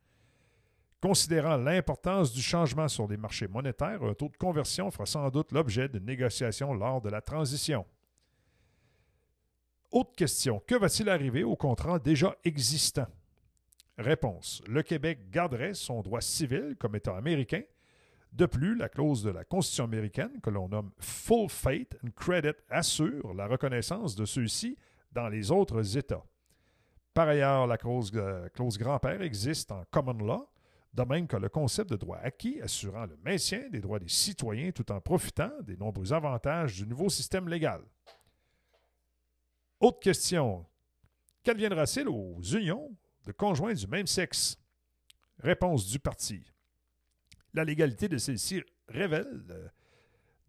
Considérant 0.99 1.57
l'importance 1.57 2.31
du 2.31 2.41
changement 2.41 2.87
sur 2.87 3.07
les 3.07 3.17
marchés 3.17 3.47
monétaires, 3.47 4.01
un 4.03 4.13
taux 4.13 4.29
de 4.29 4.37
conversion 4.37 4.89
fera 4.89 5.05
sans 5.05 5.29
doute 5.29 5.51
l'objet 5.51 5.89
de 5.89 5.99
négociations 5.99 6.73
lors 6.73 7.01
de 7.01 7.09
la 7.09 7.21
transition. 7.21 7.85
Autre 9.91 10.15
question. 10.15 10.63
Que 10.65 10.75
va-t-il 10.75 11.09
arriver 11.09 11.43
aux 11.43 11.55
contrats 11.55 11.99
déjà 11.99 12.35
existants? 12.43 13.09
Réponse. 13.97 14.63
Le 14.67 14.81
Québec 14.81 15.29
garderait 15.29 15.75
son 15.75 16.01
droit 16.01 16.21
civil 16.21 16.75
comme 16.79 16.95
État 16.95 17.15
américain 17.15 17.61
de 18.33 18.47
plus, 18.47 18.75
la 18.75 18.89
clause 18.89 19.21
de 19.21 19.29
la 19.29 19.43
Constitution 19.43 19.83
américaine, 19.83 20.41
que 20.41 20.49
l'on 20.49 20.67
nomme 20.67 20.91
Full 20.99 21.49
Faith 21.49 21.95
and 22.03 22.09
Credit, 22.15 22.55
assure 22.69 23.33
la 23.35 23.45
reconnaissance 23.45 24.15
de 24.15 24.25
ceux-ci 24.25 24.75
dans 25.11 25.29
les 25.29 25.51
autres 25.51 25.97
États. 25.97 26.25
Par 27.13 27.27
ailleurs, 27.27 27.67
la 27.67 27.77
clause, 27.77 28.11
euh, 28.15 28.49
clause 28.49 28.79
grand-père 28.79 29.21
existe 29.21 29.71
en 29.71 29.83
common 29.91 30.13
law, 30.13 30.49
de 30.95 31.03
même 31.03 31.27
que 31.27 31.37
le 31.37 31.49
concept 31.49 31.91
de 31.91 31.95
droit 31.95 32.17
acquis 32.17 32.59
assurant 32.59 33.05
le 33.05 33.17
maintien 33.17 33.69
des 33.69 33.81
droits 33.81 33.99
des 33.99 34.09
citoyens 34.09 34.71
tout 34.71 34.91
en 34.91 34.99
profitant 34.99 35.51
des 35.61 35.77
nombreux 35.77 36.11
avantages 36.11 36.75
du 36.75 36.87
nouveau 36.87 37.09
système 37.09 37.47
légal. 37.47 37.81
Autre 39.79 39.99
question. 39.99 40.65
Qu'adviendra-t-il 41.43 42.07
aux 42.07 42.41
unions 42.41 42.95
de 43.25 43.31
conjoints 43.31 43.73
du 43.73 43.85
même 43.85 44.07
sexe? 44.07 44.57
Réponse 45.39 45.87
du 45.87 45.99
parti 45.99 46.43
la 47.53 47.63
légalité 47.63 48.07
de 48.07 48.17
celle-ci 48.17 48.63
révèle 48.87 49.43
euh, 49.49 49.67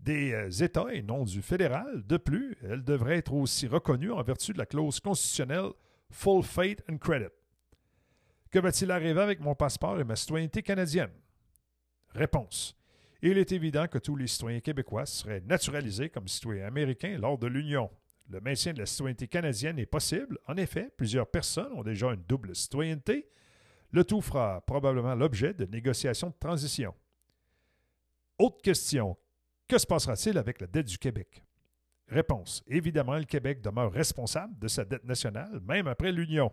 des 0.00 0.32
euh, 0.32 0.50
États 0.50 0.92
et 0.92 1.02
non 1.02 1.24
du 1.24 1.42
fédéral. 1.42 2.04
De 2.06 2.16
plus, 2.16 2.56
elle 2.62 2.84
devrait 2.84 3.18
être 3.18 3.32
aussi 3.32 3.66
reconnue 3.66 4.12
en 4.12 4.22
vertu 4.22 4.52
de 4.52 4.58
la 4.58 4.66
clause 4.66 5.00
constitutionnelle 5.00 5.70
Full 6.10 6.42
Faith 6.42 6.82
and 6.90 6.98
Credit. 6.98 7.32
Que 8.50 8.58
va-t-il 8.58 8.90
arriver 8.90 9.20
avec 9.20 9.40
mon 9.40 9.54
passeport 9.54 9.98
et 9.98 10.04
ma 10.04 10.16
citoyenneté 10.16 10.62
canadienne? 10.62 11.10
Réponse. 12.10 12.76
Il 13.20 13.38
est 13.38 13.52
évident 13.52 13.88
que 13.88 13.98
tous 13.98 14.16
les 14.16 14.26
citoyens 14.26 14.60
québécois 14.60 15.06
seraient 15.06 15.40
naturalisés 15.40 16.10
comme 16.10 16.28
citoyens 16.28 16.66
américains 16.66 17.16
lors 17.18 17.38
de 17.38 17.46
l'Union. 17.46 17.90
Le 18.30 18.40
maintien 18.40 18.72
de 18.72 18.78
la 18.78 18.86
citoyenneté 18.86 19.28
canadienne 19.28 19.78
est 19.78 19.86
possible. 19.86 20.38
En 20.46 20.56
effet, 20.56 20.90
plusieurs 20.96 21.26
personnes 21.26 21.72
ont 21.72 21.82
déjà 21.82 22.12
une 22.12 22.22
double 22.28 22.54
citoyenneté 22.54 23.28
le 23.94 24.02
tout 24.02 24.20
fera 24.20 24.60
probablement 24.62 25.14
l'objet 25.14 25.54
de 25.54 25.66
négociations 25.66 26.30
de 26.30 26.34
transition. 26.40 26.92
Autre 28.40 28.60
question. 28.60 29.16
Que 29.68 29.78
se 29.78 29.86
passera-t-il 29.86 30.36
avec 30.36 30.60
la 30.60 30.66
dette 30.66 30.88
du 30.88 30.98
Québec? 30.98 31.44
Réponse. 32.08 32.64
Évidemment, 32.66 33.16
le 33.16 33.24
Québec 33.24 33.62
demeure 33.62 33.92
responsable 33.92 34.58
de 34.58 34.66
sa 34.66 34.84
dette 34.84 35.04
nationale, 35.04 35.60
même 35.60 35.86
après 35.86 36.10
l'Union. 36.10 36.50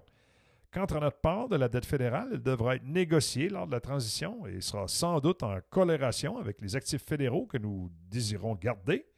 Quant 0.72 0.86
à 0.86 0.99
notre 0.99 1.20
part 1.20 1.49
de 1.49 1.55
la 1.55 1.68
dette 1.68 1.88
fédérale, 1.88 2.30
elle 2.32 2.43
devra 2.43 2.76
être 2.76 2.86
négociée 2.86 3.49
lors 3.49 3.66
de 3.66 3.72
la 3.72 3.82
transition 3.82 4.45
et 4.45 4.61
sera 4.61 4.88
sans 4.88 5.20
doute 5.20 5.41
en 5.41 5.57
colération 5.72 6.38
avec 6.38 6.61
les 6.61 6.76
actifs 6.76 7.03
fédéraux 7.03 7.47
que 7.47 7.57
nous 7.57 7.91
désirons 8.11 8.53
garder. 8.53 9.11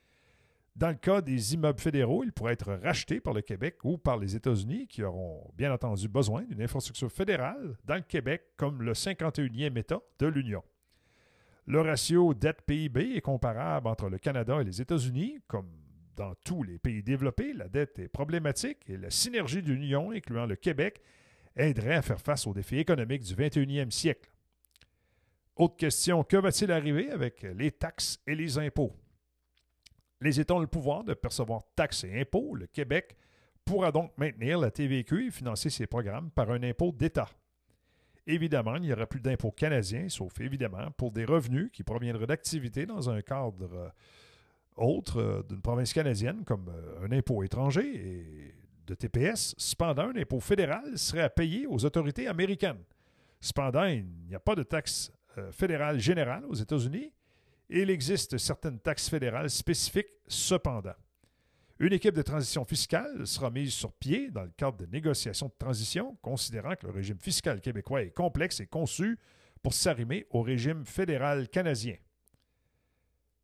Dans 0.75 0.89
le 0.89 0.95
cas 0.95 1.21
des 1.21 1.53
immeubles 1.53 1.79
fédéraux, 1.79 2.23
ils 2.23 2.31
pourraient 2.31 2.53
être 2.53 2.73
rachetés 2.73 3.19
par 3.19 3.33
le 3.33 3.41
Québec 3.41 3.77
ou 3.83 3.97
par 3.99 4.17
les 4.17 4.35
États-Unis, 4.35 4.87
qui 4.87 5.03
auront 5.03 5.51
bien 5.55 5.71
entendu 5.71 6.07
besoin 6.07 6.41
d'une 6.43 6.63
infrastructure 6.63 7.11
fédérale 7.11 7.77
dans 7.85 7.95
le 7.95 8.01
Québec 8.01 8.41
comme 8.57 8.81
le 8.81 8.93
51e 8.93 9.77
État 9.77 10.01
de 10.17 10.27
l'Union. 10.27 10.63
Le 11.67 11.79
ratio 11.79 12.33
dette-PIB 12.33 13.15
est 13.15 13.21
comparable 13.21 13.87
entre 13.87 14.09
le 14.09 14.17
Canada 14.17 14.59
et 14.61 14.63
les 14.63 14.81
États-Unis. 14.81 15.39
Comme 15.47 15.69
dans 16.15 16.33
tous 16.43 16.63
les 16.63 16.79
pays 16.79 17.03
développés, 17.03 17.53
la 17.53 17.69
dette 17.69 17.99
est 17.99 18.09
problématique 18.09 18.89
et 18.89 18.97
la 18.97 19.11
synergie 19.11 19.61
de 19.61 19.71
l'Union, 19.71 20.11
incluant 20.11 20.47
le 20.47 20.55
Québec, 20.55 21.01
aiderait 21.55 21.95
à 21.95 22.01
faire 22.01 22.19
face 22.19 22.47
aux 22.47 22.53
défis 22.53 22.79
économiques 22.79 23.23
du 23.23 23.35
21e 23.35 23.91
siècle. 23.91 24.29
Autre 25.55 25.77
question, 25.77 26.23
que 26.23 26.37
va-t-il 26.37 26.71
arriver 26.71 27.11
avec 27.11 27.43
les 27.43 27.71
taxes 27.71 28.19
et 28.25 28.33
les 28.33 28.57
impôts? 28.57 28.91
Les 30.23 30.39
États 30.39 30.55
ont 30.55 30.59
le 30.59 30.67
pouvoir 30.67 31.03
de 31.03 31.13
percevoir 31.13 31.63
taxes 31.75 32.05
et 32.05 32.21
impôts. 32.21 32.55
Le 32.55 32.65
Québec 32.65 33.17
pourra 33.65 33.91
donc 33.91 34.17
maintenir 34.17 34.57
la 34.57 34.71
TVQ 34.71 35.27
et 35.27 35.31
financer 35.31 35.69
ses 35.69 35.85
programmes 35.85 36.31
par 36.31 36.49
un 36.49 36.63
impôt 36.63 36.93
d'État. 36.93 37.27
Évidemment, 38.25 38.77
il 38.77 38.83
n'y 38.83 38.93
aura 38.93 39.05
plus 39.05 39.19
d'impôts 39.19 39.51
canadiens, 39.51 40.07
sauf 40.07 40.39
évidemment 40.39 40.91
pour 40.95 41.11
des 41.11 41.25
revenus 41.25 41.69
qui 41.73 41.83
proviendraient 41.83 42.25
d'activités 42.25 42.85
dans 42.85 43.09
un 43.09 43.21
cadre 43.21 43.69
euh, 43.73 43.89
autre 44.77 45.19
euh, 45.19 45.43
d'une 45.43 45.61
province 45.61 45.91
canadienne, 45.91 46.45
comme 46.45 46.69
euh, 46.69 47.05
un 47.05 47.11
impôt 47.11 47.43
étranger 47.43 47.83
et 47.83 48.55
de 48.87 48.95
TPS. 48.95 49.55
Cependant, 49.57 50.07
un 50.07 50.15
impôt 50.15 50.39
fédéral 50.39 50.97
serait 50.97 51.23
à 51.23 51.29
payer 51.29 51.67
aux 51.67 51.83
autorités 51.83 52.29
américaines. 52.29 52.81
Cependant, 53.41 53.83
il 53.83 54.05
n'y 54.25 54.35
a 54.35 54.39
pas 54.39 54.55
de 54.55 54.63
taxe 54.63 55.11
fédérale 55.51 55.99
générale 55.99 56.45
aux 56.45 56.53
États-Unis 56.53 57.11
il 57.69 57.89
existe 57.89 58.37
certaines 58.37 58.79
taxes 58.79 59.09
fédérales 59.09 59.49
spécifiques 59.49 60.13
cependant. 60.27 60.95
Une 61.79 61.93
équipe 61.93 62.15
de 62.15 62.21
transition 62.21 62.65
fiscale 62.65 63.25
sera 63.25 63.49
mise 63.49 63.73
sur 63.73 63.91
pied 63.93 64.29
dans 64.29 64.43
le 64.43 64.51
cadre 64.55 64.77
de 64.77 64.85
négociations 64.85 65.47
de 65.47 65.53
transition, 65.57 66.17
considérant 66.21 66.75
que 66.75 66.85
le 66.85 66.93
régime 66.93 67.19
fiscal 67.19 67.61
québécois 67.61 68.03
est 68.03 68.11
complexe 68.11 68.59
et 68.59 68.67
conçu 68.67 69.17
pour 69.61 69.73
s'arrimer 69.73 70.27
au 70.29 70.41
régime 70.41 70.85
fédéral 70.85 71.49
canadien. 71.49 71.95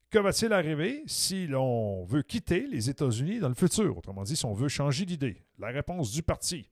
Que 0.09 0.19
va-t-il 0.19 0.53
arriver 0.53 1.03
si 1.05 1.47
l'on 1.47 2.03
veut 2.03 2.23
quitter 2.23 2.67
les 2.67 2.89
États-Unis 2.89 3.39
dans 3.39 3.49
le 3.49 3.55
futur, 3.55 3.97
autrement 3.97 4.23
dit 4.23 4.35
si 4.35 4.45
on 4.45 4.53
veut 4.53 4.69
changer 4.69 5.05
d'idée? 5.05 5.43
La 5.57 5.67
réponse 5.67 6.11
du 6.11 6.23
parti. 6.23 6.69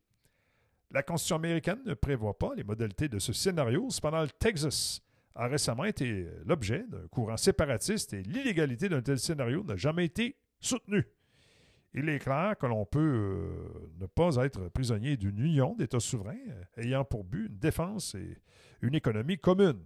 La 0.92 1.04
Constitution 1.04 1.36
américaine 1.36 1.82
ne 1.86 1.94
prévoit 1.94 2.38
pas 2.38 2.56
les 2.56 2.64
modalités 2.64 3.10
de 3.10 3.20
ce 3.20 3.34
scénario, 3.34 3.90
cependant 3.90 4.26
Texas 4.40 5.02
a 5.38 5.48
récemment 5.48 5.86
été 5.86 6.28
l'objet 6.46 6.84
d'un 6.90 7.08
courant 7.10 7.38
séparatiste 7.38 8.14
et 8.14 8.24
l'illégalité 8.24 8.90
d'un 8.90 9.02
tel 9.02 9.20
scénario 9.20 9.64
n'a 9.64 9.76
jamais 9.76 10.06
été 10.06 10.36
soutenue. 10.60 11.06
Il 11.94 12.10
est 12.10 12.20
clair 12.20 12.56
que 12.60 12.66
l'on 12.66 12.86
peut 12.86 13.00
euh, 13.00 13.92
ne 14.00 14.08
pas 14.08 14.36
être 14.44 14.68
prisonnier 14.70 15.16
d'une 15.16 15.38
union 15.38 15.76
d'États 15.76 16.00
souverains 16.00 16.36
euh, 16.50 16.82
ayant 16.82 17.06
pour 17.06 17.24
but 17.24 17.48
une 17.48 17.58
défense 17.58 18.16
et 18.16 18.38
une 18.82 18.96
économie 18.96 19.38
commune. 19.38 19.86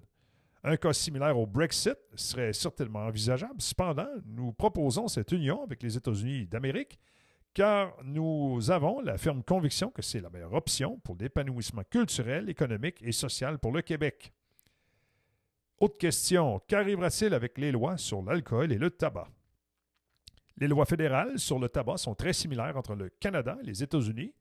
Un 0.64 0.78
cas 0.78 0.94
similaire 0.94 1.38
au 1.38 1.46
Brexit 1.46 1.98
serait 2.16 2.54
certainement 2.54 3.06
envisageable. 3.06 3.60
Cependant, 3.62 4.10
nous 4.26 4.54
proposons 4.54 5.08
cette 5.08 5.32
union 5.32 5.64
avec 5.64 5.84
les 5.84 5.98
États-Unis 5.98 6.48
d'Amérique 6.48 6.98
car 7.54 7.94
nous 8.06 8.72
avons 8.72 9.02
la 9.02 9.18
ferme 9.18 9.44
conviction 9.44 9.90
que 9.90 10.02
c'est 10.02 10.22
la 10.22 10.30
meilleure 10.30 10.54
option 10.54 11.00
pour 11.00 11.18
l'épanouissement 11.20 11.84
culturel, 11.90 12.50
économique 12.50 13.02
et 13.02 13.12
social 13.12 13.60
pour 13.60 13.74
le 13.74 13.82
Québec. 13.82 14.32
Autre 15.82 15.98
question, 15.98 16.62
qu'arrivera-t-il 16.68 17.34
avec 17.34 17.58
les 17.58 17.72
lois 17.72 17.98
sur 17.98 18.22
l'alcool 18.22 18.72
et 18.72 18.78
le 18.78 18.92
tabac? 18.92 19.28
Les 20.58 20.68
lois 20.68 20.86
fédérales 20.86 21.40
sur 21.40 21.58
le 21.58 21.70
tabac 21.70 21.98
sont 21.98 22.14
très 22.14 22.34
similaires 22.34 22.78
entre 22.78 22.94
le 22.94 23.10
Canada 23.10 23.58
et 23.64 23.66
les 23.66 23.82
États-Unis. 23.82 24.32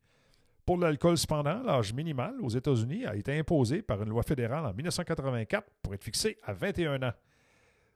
Pour 0.67 0.77
l'alcool, 0.77 1.17
cependant, 1.17 1.63
l'âge 1.63 1.93
minimal 1.95 2.35
aux 2.41 2.49
États-Unis 2.49 3.07
a 3.07 3.15
été 3.15 3.39
imposé 3.39 3.81
par 3.81 4.03
une 4.03 4.09
loi 4.09 4.21
fédérale 4.21 4.67
en 4.67 4.73
1984 4.75 5.67
pour 5.81 5.95
être 5.95 6.03
fixé 6.03 6.37
à 6.43 6.53
21 6.53 7.01
ans. 7.01 7.13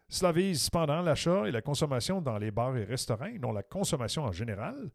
Cela 0.09 0.31
vise 0.31 0.63
cependant 0.63 1.03
l'achat 1.03 1.47
et 1.47 1.51
la 1.51 1.61
consommation 1.61 2.21
dans 2.21 2.39
les 2.39 2.49
bars 2.49 2.75
et 2.75 2.83
restaurants, 2.83 3.29
non 3.39 3.51
la 3.51 3.61
consommation 3.61 4.23
en 4.23 4.31
général. 4.31 4.89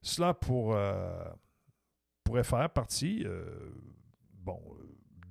Cela 0.00 0.32
euh, 0.48 1.24
pourrait 2.22 2.44
faire 2.44 2.70
partie 2.70 3.24
euh, 3.26 3.72
bon, 4.32 4.60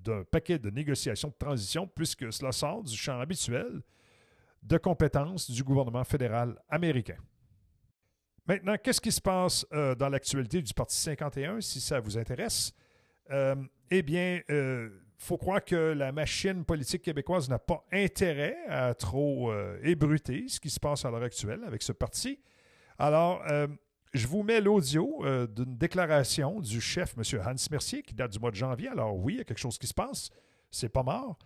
d'un 0.06 0.24
paquet 0.24 0.60
de 0.60 0.70
négociations 0.70 1.30
de 1.30 1.36
transition 1.38 1.88
puisque 1.88 2.32
cela 2.32 2.52
sort 2.52 2.84
du 2.84 2.96
champ 2.96 3.20
habituel 3.20 3.82
de 4.64 4.78
compétences 4.78 5.50
du 5.50 5.64
gouvernement 5.64 6.04
fédéral 6.04 6.60
américain. 6.70 7.18
Maintenant, 8.48 8.76
qu'est-ce 8.82 9.02
qui 9.02 9.12
se 9.12 9.22
passe 9.22 9.66
euh, 9.74 9.96
dans 9.96 10.10
l'actualité 10.10 10.62
du 10.62 10.74
Parti 10.74 10.96
51, 10.96 11.62
si 11.62 11.82
ça 11.82 12.00
vous 12.00 12.18
intéresse? 12.18 12.74
Euh, 13.32 13.56
eh 13.90 14.04
bien, 14.04 14.42
il 14.48 14.56
euh, 14.56 14.90
faut 15.18 15.38
croire 15.38 15.64
que 15.64 15.94
la 15.94 16.12
machine 16.12 16.64
politique 16.64 17.02
québécoise 17.02 17.50
n'a 17.50 17.58
pas 17.58 17.84
intérêt 17.92 18.56
à 18.68 18.94
trop 18.94 19.52
ébruter 19.82 20.48
ce 20.48 20.60
qui 20.60 20.70
se 20.70 20.80
passe 20.80 21.06
à 21.06 21.12
l'heure 21.12 21.24
actuelle 21.24 21.64
avec 21.66 21.82
ce 21.82 21.92
parti. 21.92 22.40
Alors, 23.00 23.44
je 24.18 24.28
vous 24.28 24.44
mets 24.44 24.62
l'audio 24.62 25.24
d'une 25.48 25.78
déclaration 25.78 26.60
du 26.60 26.82
chef, 26.82 27.14
M. 27.18 27.42
Hans 27.46 27.68
Mercier, 27.72 28.02
qui 28.02 28.14
date 28.14 28.32
du 28.32 28.40
mois 28.40 28.52
de 28.52 28.56
janvier. 28.56 28.90
Alors 28.90 29.16
oui, 29.16 29.34
il 29.34 29.38
y 29.38 29.42
a 29.42 29.44
quelque 29.44 29.60
chose 29.60 29.78
qui 29.78 29.88
se 29.88 29.94
passe. 29.94 30.30
C'est 30.72 30.90
pas 30.90 31.04
mort. 31.04 31.38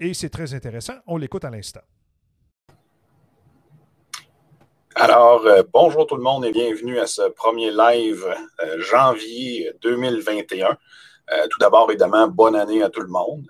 Et 0.00 0.14
c'est 0.14 0.30
très 0.30 0.54
intéressant. 0.54 0.94
On 1.06 1.16
l'écoute 1.16 1.44
à 1.44 1.50
l'instant. 1.50 1.80
Alors, 5.00 5.46
euh, 5.46 5.62
bonjour 5.72 6.08
tout 6.08 6.16
le 6.16 6.22
monde 6.22 6.44
et 6.44 6.50
bienvenue 6.50 6.98
à 6.98 7.06
ce 7.06 7.22
premier 7.28 7.70
live 7.70 8.26
euh, 8.64 8.80
janvier 8.80 9.70
2021. 9.82 10.76
Euh, 11.30 11.46
tout 11.48 11.58
d'abord, 11.60 11.88
évidemment, 11.88 12.26
bonne 12.26 12.56
année 12.56 12.82
à 12.82 12.90
tout 12.90 13.02
le 13.02 13.06
monde. 13.08 13.46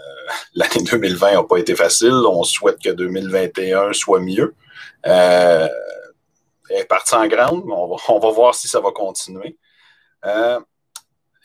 L'année 0.54 0.82
2020 0.90 1.34
n'a 1.34 1.42
pas 1.44 1.58
été 1.58 1.76
facile. 1.76 2.14
On 2.26 2.42
souhaite 2.42 2.82
que 2.82 2.90
2021 2.90 3.92
soit 3.92 4.18
mieux. 4.18 4.54
Est 6.70 6.84
partie 6.84 7.14
en 7.14 7.26
grande. 7.26 7.64
On 7.68 7.88
va, 7.88 7.96
on 8.08 8.18
va 8.18 8.30
voir 8.30 8.54
si 8.54 8.68
ça 8.68 8.80
va 8.80 8.90
continuer. 8.92 9.56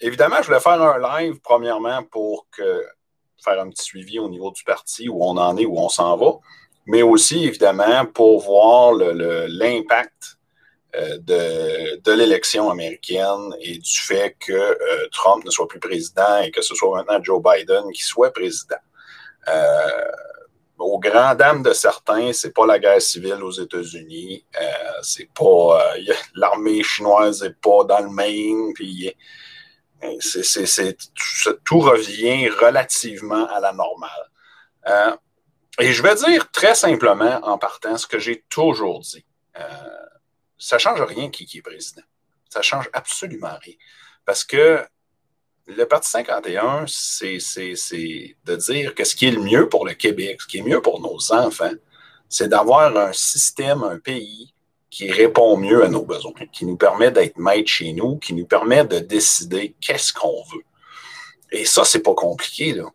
évidemment, 0.01 0.37
je 0.41 0.47
voulais 0.47 0.59
faire 0.59 0.81
un 0.81 1.21
live, 1.21 1.39
premièrement, 1.41 2.03
pour 2.03 2.47
faire 2.55 3.59
un 3.59 3.69
petit 3.69 3.83
suivi 3.83 4.19
au 4.19 4.29
niveau 4.29 4.51
du 4.51 4.63
parti, 4.63 5.09
où 5.09 5.23
on 5.23 5.37
en 5.37 5.57
est, 5.57 5.65
où 5.65 5.77
on 5.77 5.89
s'en 5.89 6.17
va 6.17 6.39
mais 6.85 7.01
aussi, 7.01 7.45
évidemment, 7.45 8.05
pour 8.05 8.41
voir 8.41 8.93
l'impact 8.93 10.37
euh, 10.95 11.17
de, 11.19 12.11
l'élection 12.11 12.69
américaine 12.69 13.55
et 13.61 13.77
du 13.77 13.99
fait 13.99 14.35
que 14.39 14.51
euh, 14.51 15.07
Trump 15.11 15.43
ne 15.43 15.49
soit 15.49 15.67
plus 15.67 15.79
président 15.79 16.39
et 16.43 16.51
que 16.51 16.61
ce 16.61 16.75
soit 16.75 16.95
maintenant 16.95 17.23
Joe 17.23 17.41
Biden 17.41 17.91
qui 17.93 18.03
soit 18.03 18.31
président. 18.31 18.75
Euh, 19.47 20.11
aux 20.83 20.99
grandes 20.99 21.37
dames 21.37 21.63
de 21.63 21.73
certains, 21.73 22.33
c'est 22.33 22.53
pas 22.53 22.65
la 22.65 22.79
guerre 22.79 23.01
civile 23.01 23.43
aux 23.43 23.51
États-Unis, 23.51 24.45
c'est 25.01 25.29
pas 25.33 25.95
l'armée 26.35 26.83
chinoise 26.83 27.43
n'est 27.43 27.51
pas 27.51 27.83
dans 27.83 27.99
le 27.99 28.09
Maine, 28.09 28.73
puis 28.73 29.13
c'est, 30.19 30.97
tout 31.63 31.79
revient 31.79 32.49
relativement 32.49 33.47
à 33.47 33.59
la 33.59 33.73
normale. 33.73 35.19
Et 35.79 35.91
je 35.91 36.03
vais 36.03 36.15
dire 36.15 36.51
très 36.51 36.75
simplement 36.75 37.39
en 37.43 37.57
partant 37.57 37.97
ce 37.97 38.05
que 38.05 38.19
j'ai 38.19 38.43
toujours 38.49 38.99
dit. 38.99 39.25
Euh, 39.57 39.97
ça 40.57 40.77
change 40.77 41.01
rien 41.01 41.29
qui, 41.29 41.45
qui 41.45 41.59
est 41.59 41.61
président. 41.61 42.03
Ça 42.49 42.61
change 42.61 42.89
absolument 42.93 43.57
rien. 43.61 43.73
Parce 44.25 44.43
que 44.43 44.85
le 45.67 45.85
Parti 45.85 46.09
51, 46.09 46.85
c'est 46.87 47.37
de 48.45 48.55
dire 48.55 48.95
que 48.95 49.03
ce 49.03 49.15
qui 49.15 49.27
est 49.27 49.31
le 49.31 49.41
mieux 49.41 49.69
pour 49.69 49.85
le 49.85 49.93
Québec, 49.93 50.41
ce 50.41 50.47
qui 50.47 50.59
est 50.59 50.63
mieux 50.63 50.81
pour 50.81 51.01
nos 51.01 51.31
enfants, 51.31 51.71
c'est 52.29 52.49
d'avoir 52.49 52.95
un 52.97 53.13
système, 53.13 53.83
un 53.83 53.99
pays 53.99 54.53
qui 54.89 55.09
répond 55.11 55.57
mieux 55.57 55.83
à 55.83 55.87
nos 55.87 56.03
besoins, 56.03 56.33
qui 56.51 56.65
nous 56.65 56.77
permet 56.77 57.11
d'être 57.11 57.37
maître 57.37 57.69
chez 57.69 57.93
nous, 57.93 58.17
qui 58.17 58.33
nous 58.33 58.45
permet 58.45 58.85
de 58.85 58.99
décider 58.99 59.75
qu'est-ce 59.81 60.13
qu'on 60.13 60.43
veut. 60.53 60.63
Et 61.51 61.65
ça, 61.65 61.83
c'est 61.83 62.03
pas 62.03 62.13
compliqué. 62.13 62.73
Là 62.73 62.91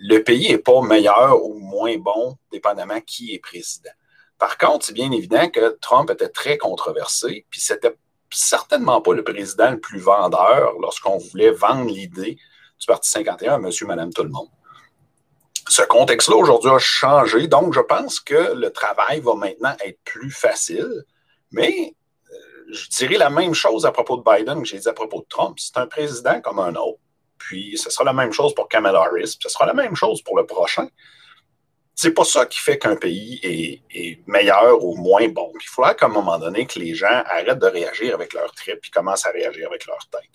le 0.00 0.22
pays 0.22 0.50
n'est 0.50 0.58
pas 0.58 0.80
meilleur 0.82 1.42
ou 1.44 1.58
moins 1.58 1.96
bon, 1.96 2.36
dépendamment 2.52 3.00
qui 3.00 3.34
est 3.34 3.38
président. 3.38 3.90
Par 4.38 4.58
contre, 4.58 4.86
c'est 4.86 4.92
bien 4.92 5.10
évident 5.10 5.48
que 5.48 5.78
Trump 5.80 6.10
était 6.10 6.28
très 6.28 6.58
controversé, 6.58 7.46
puis 7.50 7.60
c'était 7.60 7.96
certainement 8.30 9.00
pas 9.00 9.14
le 9.14 9.24
président 9.24 9.70
le 9.70 9.80
plus 9.80 9.98
vendeur 9.98 10.74
lorsqu'on 10.80 11.18
voulait 11.18 11.50
vendre 11.50 11.90
l'idée 11.90 12.38
du 12.78 12.86
Parti 12.86 13.08
51 13.08 13.54
à 13.54 13.58
monsieur, 13.58 13.86
madame, 13.86 14.12
tout 14.12 14.22
le 14.22 14.28
monde. 14.28 14.48
Ce 15.68 15.82
contexte-là 15.82 16.36
aujourd'hui 16.36 16.70
a 16.70 16.78
changé, 16.78 17.48
donc 17.48 17.74
je 17.74 17.80
pense 17.80 18.20
que 18.20 18.54
le 18.54 18.70
travail 18.70 19.20
va 19.20 19.34
maintenant 19.34 19.74
être 19.84 19.98
plus 20.04 20.30
facile, 20.30 21.04
mais 21.50 21.94
euh, 22.30 22.36
je 22.72 22.88
dirais 22.90 23.16
la 23.16 23.30
même 23.30 23.54
chose 23.54 23.84
à 23.84 23.90
propos 23.90 24.16
de 24.16 24.22
Biden 24.22 24.62
que 24.62 24.68
j'ai 24.68 24.78
dit 24.78 24.88
à 24.88 24.92
propos 24.92 25.20
de 25.20 25.26
Trump. 25.28 25.56
C'est 25.58 25.76
un 25.78 25.86
président 25.86 26.40
comme 26.40 26.60
un 26.60 26.74
autre. 26.76 27.00
Puis 27.38 27.76
ce 27.76 27.90
sera 27.90 28.04
la 28.04 28.12
même 28.12 28.32
chose 28.32 28.54
pour 28.54 28.68
Kamala 28.68 29.00
Harris, 29.00 29.36
puis 29.38 29.38
ce 29.42 29.48
sera 29.48 29.66
la 29.66 29.74
même 29.74 29.96
chose 29.96 30.22
pour 30.22 30.36
le 30.36 30.46
prochain. 30.46 30.88
C'est 31.98 32.12
pas 32.12 32.24
ça 32.24 32.44
qui 32.44 32.58
fait 32.58 32.78
qu'un 32.78 32.94
pays 32.94 33.40
est, 33.42 34.20
meilleur 34.26 34.84
ou 34.84 34.96
moins 34.96 35.26
bon. 35.28 35.50
il 35.60 35.66
faudra 35.66 35.94
qu'à 35.94 36.06
un 36.06 36.10
moment 36.10 36.38
donné, 36.38 36.66
que 36.66 36.78
les 36.78 36.94
gens 36.94 37.22
arrêtent 37.24 37.58
de 37.58 37.66
réagir 37.66 38.14
avec 38.14 38.34
leur 38.34 38.52
trip 38.52 38.78
et 38.86 38.90
commencent 38.90 39.24
à 39.24 39.30
réagir 39.30 39.66
avec 39.66 39.86
leur 39.86 40.06
tête. 40.10 40.30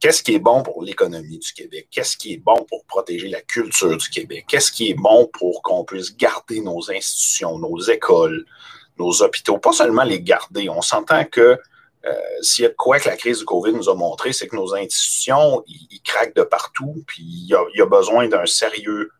Qu'est-ce 0.00 0.22
qui 0.22 0.34
est 0.34 0.38
bon 0.38 0.62
pour 0.62 0.82
l'économie 0.82 1.38
du 1.38 1.52
Québec? 1.52 1.88
Qu'est-ce 1.90 2.16
qui 2.16 2.32
est 2.32 2.38
bon 2.38 2.64
pour 2.66 2.86
protéger 2.86 3.28
la 3.28 3.42
culture 3.42 3.94
du 3.94 4.08
Québec? 4.08 4.46
Qu'est-ce 4.48 4.72
qui 4.72 4.88
est 4.88 4.94
bon 4.94 5.28
pour 5.30 5.60
qu'on 5.60 5.84
puisse 5.84 6.16
garder 6.16 6.62
nos 6.62 6.90
institutions, 6.90 7.58
nos 7.58 7.78
écoles, 7.80 8.46
nos 8.98 9.22
hôpitaux? 9.22 9.58
Pas 9.58 9.72
seulement 9.72 10.04
les 10.04 10.22
garder. 10.22 10.70
On 10.70 10.80
s'entend 10.80 11.26
que 11.26 11.58
euh, 12.06 12.12
s'il 12.40 12.62
y 12.62 12.66
a 12.66 12.70
de 12.70 12.74
quoi 12.74 12.98
que 12.98 13.10
la 13.10 13.16
crise 13.18 13.40
du 13.40 13.44
COVID 13.44 13.74
nous 13.74 13.90
a 13.90 13.94
montré, 13.94 14.32
c'est 14.32 14.48
que 14.48 14.56
nos 14.56 14.74
institutions, 14.74 15.62
ils, 15.66 16.00
craquent 16.02 16.34
de 16.34 16.44
partout, 16.44 17.04
puis 17.06 17.22
il 17.22 17.46
y 17.48 17.82
a, 17.82 17.86
besoin 17.86 18.26
d'un 18.26 18.46
sérieux 18.46 19.10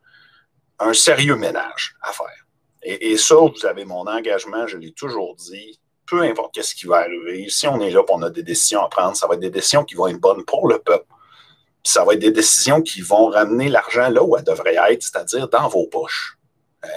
un 0.80 0.94
sérieux 0.94 1.36
ménage 1.36 1.94
à 2.02 2.12
faire. 2.12 2.46
Et, 2.82 3.18
ça, 3.18 3.34
vous 3.36 3.66
avez 3.66 3.84
mon 3.84 4.06
engagement, 4.06 4.66
je 4.66 4.78
l'ai 4.78 4.92
toujours 4.92 5.36
dit, 5.36 5.78
peu 6.06 6.22
importe 6.22 6.60
ce 6.62 6.74
qui 6.74 6.86
va 6.86 6.96
arriver, 7.00 7.46
si 7.50 7.68
on 7.68 7.78
est 7.80 7.90
là 7.90 8.02
pour 8.02 8.16
on 8.16 8.22
a 8.22 8.30
des 8.30 8.42
décisions 8.42 8.82
à 8.82 8.88
prendre, 8.88 9.14
ça 9.14 9.26
va 9.26 9.34
être 9.34 9.40
des 9.40 9.50
décisions 9.50 9.84
qui 9.84 9.94
vont 9.94 10.06
être 10.06 10.18
bonnes 10.18 10.44
pour 10.44 10.66
le 10.66 10.78
peuple. 10.78 11.06
ça 11.84 12.04
va 12.04 12.14
être 12.14 12.20
des 12.20 12.32
décisions 12.32 12.80
qui 12.80 13.02
vont 13.02 13.28
ramener 13.28 13.68
l'argent 13.68 14.08
là 14.08 14.22
où 14.22 14.36
elle 14.36 14.44
devrait 14.44 14.76
être, 14.90 15.02
c'est-à-dire 15.02 15.48
dans 15.48 15.68
vos 15.68 15.86
poches. 15.88 16.38
Euh, 16.84 16.88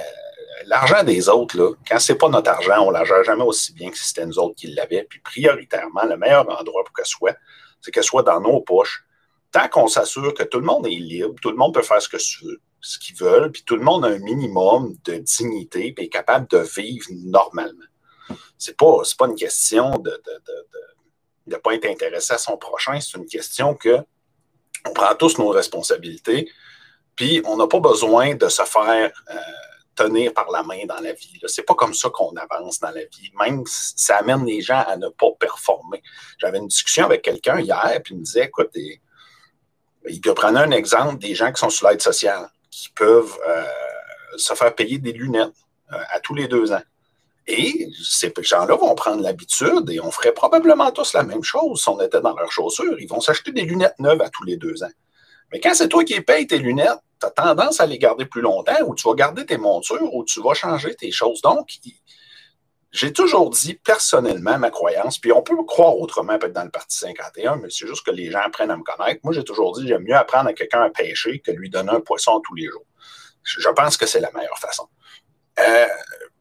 l'argent 0.66 1.04
des 1.04 1.28
autres, 1.28 1.58
là, 1.58 1.74
quand 1.88 2.00
c'est 2.00 2.16
pas 2.16 2.30
notre 2.30 2.50
argent, 2.50 2.82
on 2.82 2.88
ne 2.88 2.94
la 2.94 3.04
gère 3.04 3.24
jamais 3.26 3.44
aussi 3.44 3.74
bien 3.74 3.92
que 3.92 3.98
si 3.98 4.06
c'était 4.06 4.26
nous 4.26 4.40
autres 4.40 4.56
qui 4.56 4.68
l'avaient. 4.68 5.06
Puis 5.10 5.20
prioritairement, 5.20 6.06
le 6.06 6.18
meilleur 6.18 6.50
endroit 6.50 6.84
pour 6.86 6.94
que 6.94 7.04
ce 7.04 7.12
soit, 7.12 7.36
c'est 7.82 7.92
qu'elle 7.92 8.04
soit 8.04 8.24
dans 8.24 8.40
nos 8.40 8.62
poches. 8.62 9.06
Tant 9.52 9.68
qu'on 9.68 9.88
s'assure 9.88 10.34
que 10.34 10.44
tout 10.44 10.60
le 10.60 10.66
monde 10.66 10.88
est 10.88 10.92
libre, 10.92 11.36
tout 11.42 11.52
le 11.52 11.58
monde 11.58 11.74
peut 11.74 11.82
faire 11.82 12.02
ce 12.02 12.10
que 12.10 12.18
ce 12.84 13.00
qu'ils 13.00 13.16
veulent, 13.16 13.52
puis 13.52 13.64
tout 13.64 13.76
le 13.76 13.84
monde 13.84 14.06
a 14.06 14.10
un 14.10 14.20
minimum 14.20 14.96
de 15.06 15.16
dignité, 15.16 15.96
et 15.98 16.04
est 16.04 16.10
capable 16.10 16.48
de 16.50 16.58
vivre 16.58 17.08
normalement. 17.12 17.86
C'est 18.58 18.78
pas, 18.78 19.02
pas 19.18 19.28
une 19.28 19.36
question 19.36 19.98
de 19.98 20.22
ne 21.48 21.56
pas 21.56 21.74
être 21.74 21.86
intéressé 21.86 22.34
à 22.34 22.38
son 22.38 22.58
prochain, 22.58 23.00
c'est 23.00 23.18
une 23.18 23.26
question 23.26 23.74
que 23.74 24.00
on 24.86 24.92
prend 24.92 25.16
tous 25.16 25.38
nos 25.38 25.50
responsabilités, 25.50 26.50
puis 27.16 27.42
on 27.46 27.56
n'a 27.56 27.68
pas 27.68 27.80
besoin 27.80 28.36
de 28.36 28.50
se 28.50 28.64
faire 28.64 29.12
euh, 29.30 29.36
tenir 29.96 30.34
par 30.34 30.52
la 30.52 30.64
main 30.64 30.86
dans 30.86 31.00
la 31.00 31.14
vie. 31.14 31.40
C'est 31.48 31.64
pas 31.64 31.76
comme 31.76 31.94
ça 31.94 32.10
qu'on 32.10 32.36
avance 32.36 32.80
dans 32.80 32.92
la 32.92 33.06
vie. 33.06 33.32
Même 33.40 33.64
ça 33.66 34.18
amène 34.18 34.46
les 34.46 34.62
gens 34.62 34.84
à 34.86 34.98
ne 34.98 35.08
pas 35.08 35.32
performer. 35.40 36.02
J'avais 36.38 36.58
une 36.58 36.68
discussion 36.68 37.06
avec 37.06 37.22
quelqu'un 37.22 37.60
hier, 37.60 38.02
puis 38.04 38.14
il 38.14 38.20
me 38.20 38.24
disait, 38.24 38.46
écoute, 38.46 38.72
il 38.76 40.22
prenait 40.22 40.60
un 40.60 40.72
exemple 40.72 41.18
des 41.20 41.36
gens 41.36 41.52
qui 41.54 41.62
sont 41.62 41.70
sur 41.70 41.88
l'aide 41.88 42.02
sociale, 42.02 42.50
qui 42.74 42.90
peuvent 42.90 43.38
euh, 43.48 43.64
se 44.38 44.54
faire 44.56 44.74
payer 44.74 44.98
des 44.98 45.12
lunettes 45.12 45.54
euh, 45.92 45.98
à 46.10 46.20
tous 46.20 46.34
les 46.34 46.48
deux 46.48 46.72
ans. 46.72 46.82
Et 47.46 47.90
ces 48.02 48.34
gens-là 48.42 48.76
vont 48.76 48.96
prendre 48.96 49.22
l'habitude 49.22 49.90
et 49.92 50.00
on 50.00 50.10
ferait 50.10 50.34
probablement 50.34 50.92
tous 50.92 51.14
la 51.14 51.24
même 51.24 51.44
chose 51.44 51.82
si 51.82 51.90
on 51.90 52.00
était 52.02 52.22
dans 52.22 52.36
leurs 52.36 52.52
chaussures. 52.52 53.00
Ils 53.00 53.08
vont 53.08 53.20
s'acheter 53.20 53.52
des 53.52 53.62
lunettes 53.62 54.00
neuves 54.00 54.22
à 54.22 54.30
tous 54.30 54.44
les 54.44 54.58
deux 54.58 54.82
ans. 54.84 54.92
Mais 55.52 55.60
quand 55.60 55.74
c'est 55.76 55.90
toi 55.90 56.04
qui 56.04 56.20
payes 56.22 56.48
tes 56.48 56.58
lunettes, 56.58 57.00
tu 57.20 57.28
as 57.28 57.32
tendance 57.32 57.80
à 57.80 57.86
les 57.86 58.00
garder 58.00 58.26
plus 58.26 58.42
longtemps 58.42 58.82
ou 58.88 58.96
tu 58.96 59.08
vas 59.08 59.14
garder 59.14 59.46
tes 59.46 59.58
montures 59.58 60.14
ou 60.14 60.24
tu 60.24 60.42
vas 60.42 60.54
changer 60.54 60.96
tes 60.96 61.12
choses. 61.12 61.42
Donc, 61.42 61.68
j'ai 62.94 63.12
toujours 63.12 63.50
dit 63.50 63.74
personnellement 63.74 64.60
ma 64.60 64.70
croyance, 64.70 65.18
puis 65.18 65.32
on 65.32 65.42
peut 65.42 65.56
croire 65.66 65.98
autrement 65.98 66.38
peut-être 66.38 66.54
dans 66.54 66.64
le 66.64 66.70
Parti 66.70 66.96
51, 67.00 67.56
mais 67.56 67.70
c'est 67.72 67.88
juste 67.88 68.06
que 68.06 68.12
les 68.12 68.30
gens 68.30 68.42
apprennent 68.42 68.70
à 68.70 68.78
me 68.78 68.84
connaître. 68.84 69.20
Moi, 69.24 69.34
j'ai 69.34 69.44
toujours 69.44 69.76
dit 69.76 69.88
j'aime 69.88 70.04
mieux 70.04 70.16
apprendre 70.16 70.50
à 70.50 70.54
quelqu'un 70.54 70.84
à 70.84 70.90
pêcher 70.92 71.40
que 71.40 71.52
lui 71.52 71.72
donner 71.72 71.92
un 71.92 72.02
poisson 72.02 72.40
tous 72.42 72.54
les 72.54 72.68
jours. 72.68 72.86
Je 73.44 73.68
pense 73.70 73.98
que 73.98 74.06
c'est 74.06 74.20
la 74.20 74.32
meilleure 74.32 74.60
façon. 74.60 74.88
Euh, 75.60 75.88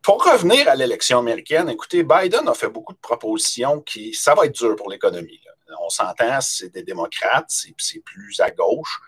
pour 0.03 0.23
revenir 0.23 0.69
à 0.69 0.75
l'élection 0.75 1.21
américaine, 1.21 1.71
écoutez, 1.71 2.03
Biden 2.03 2.47
a 2.47 2.55
fait 2.55 2.69
beaucoup 2.69 2.93
de 2.93 2.99
propositions 2.99 3.81
qui, 3.81 4.13
ça 4.13 4.35
va 4.35 4.45
être 4.45 4.55
dur 4.55 4.77
pour 4.77 4.91
l'économie. 4.91 5.41
On 5.81 5.89
s'entend, 5.89 6.39
c'est 6.43 6.69
des 6.69 6.83
démocrates, 6.83 7.47
c'est 7.49 7.75
plus 8.05 8.41
à 8.41 8.51
gauche 8.51 9.01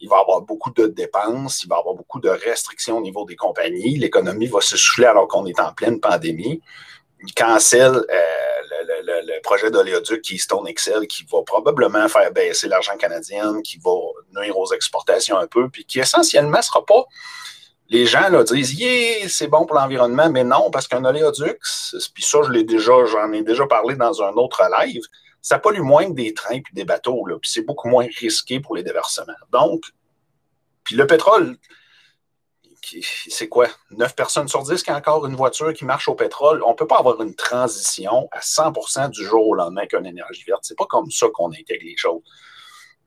il 0.00 0.08
va 0.08 0.16
y 0.16 0.20
avoir 0.20 0.42
beaucoup 0.42 0.70
de 0.70 0.86
dépenses, 0.86 1.62
il 1.64 1.68
va 1.68 1.76
y 1.76 1.78
avoir 1.78 1.94
beaucoup 1.94 2.20
de 2.20 2.28
restrictions 2.28 2.98
au 2.98 3.00
niveau 3.00 3.24
des 3.24 3.36
compagnies. 3.36 3.96
L'économie 3.96 4.46
va 4.46 4.60
se 4.60 4.76
souffler 4.76 5.06
alors 5.06 5.28
qu'on 5.28 5.46
est 5.46 5.58
en 5.60 5.72
pleine 5.72 6.00
pandémie. 6.00 6.60
Il 7.26 7.32
cancelle 7.32 7.94
euh, 7.94 8.44
le, 9.02 9.40
projet 9.42 9.70
d'oléoduc 9.70 10.22
Keystone 10.22 10.66
Excel 10.66 11.06
qui 11.06 11.24
va 11.30 11.42
probablement 11.42 12.08
faire 12.08 12.32
baisser 12.32 12.68
l'argent 12.68 12.96
canadien, 12.96 13.60
qui 13.62 13.78
va 13.78 13.90
nuire 14.34 14.56
aux 14.58 14.72
exportations 14.72 15.36
un 15.36 15.46
peu, 15.46 15.68
puis 15.68 15.84
qui 15.84 16.00
essentiellement 16.00 16.58
ne 16.58 16.62
sera 16.62 16.84
pas. 16.84 17.04
Les 17.90 18.06
gens 18.06 18.28
là, 18.30 18.42
disent 18.42 18.78
Yeah, 18.78 19.28
c'est 19.28 19.48
bon 19.48 19.66
pour 19.66 19.76
l'environnement, 19.76 20.30
mais 20.30 20.44
non, 20.44 20.70
parce 20.70 20.88
qu'un 20.88 21.04
oléoduc, 21.04 21.58
puis 22.14 22.22
ça, 22.22 22.38
j'en 22.42 23.32
ai 23.32 23.42
déjà 23.42 23.66
parlé 23.66 23.94
dans 23.96 24.22
un 24.22 24.32
autre 24.32 24.62
live, 24.80 25.02
ça 25.44 25.58
pollue 25.58 25.82
moins 25.82 26.06
que 26.06 26.14
des 26.14 26.32
trains 26.32 26.54
et 26.54 26.62
des 26.72 26.84
bateaux, 26.84 27.26
là, 27.26 27.36
puis 27.38 27.50
c'est 27.50 27.60
beaucoup 27.60 27.88
moins 27.88 28.06
risqué 28.18 28.60
pour 28.60 28.74
les 28.76 28.82
déversements. 28.82 29.34
Donc, 29.52 29.84
puis 30.82 30.96
le 30.96 31.06
pétrole, 31.06 31.58
c'est 33.28 33.48
quoi? 33.50 33.68
9 33.90 34.16
personnes 34.16 34.48
sur 34.48 34.62
10 34.62 34.82
qui 34.82 34.90
ont 34.90 34.94
encore 34.94 35.26
une 35.26 35.36
voiture 35.36 35.74
qui 35.74 35.84
marche 35.84 36.08
au 36.08 36.14
pétrole. 36.14 36.62
On 36.62 36.70
ne 36.70 36.74
peut 36.74 36.86
pas 36.86 36.98
avoir 36.98 37.20
une 37.20 37.34
transition 37.34 38.26
à 38.32 38.40
100% 38.40 39.10
du 39.10 39.22
jour 39.22 39.48
au 39.48 39.54
lendemain 39.54 39.82
avec 39.82 39.92
une 39.92 40.06
énergie 40.06 40.44
verte. 40.44 40.60
C'est 40.62 40.78
pas 40.78 40.86
comme 40.86 41.10
ça 41.10 41.26
qu'on 41.34 41.50
intègre 41.50 41.84
les 41.84 41.96
choses. 41.96 42.22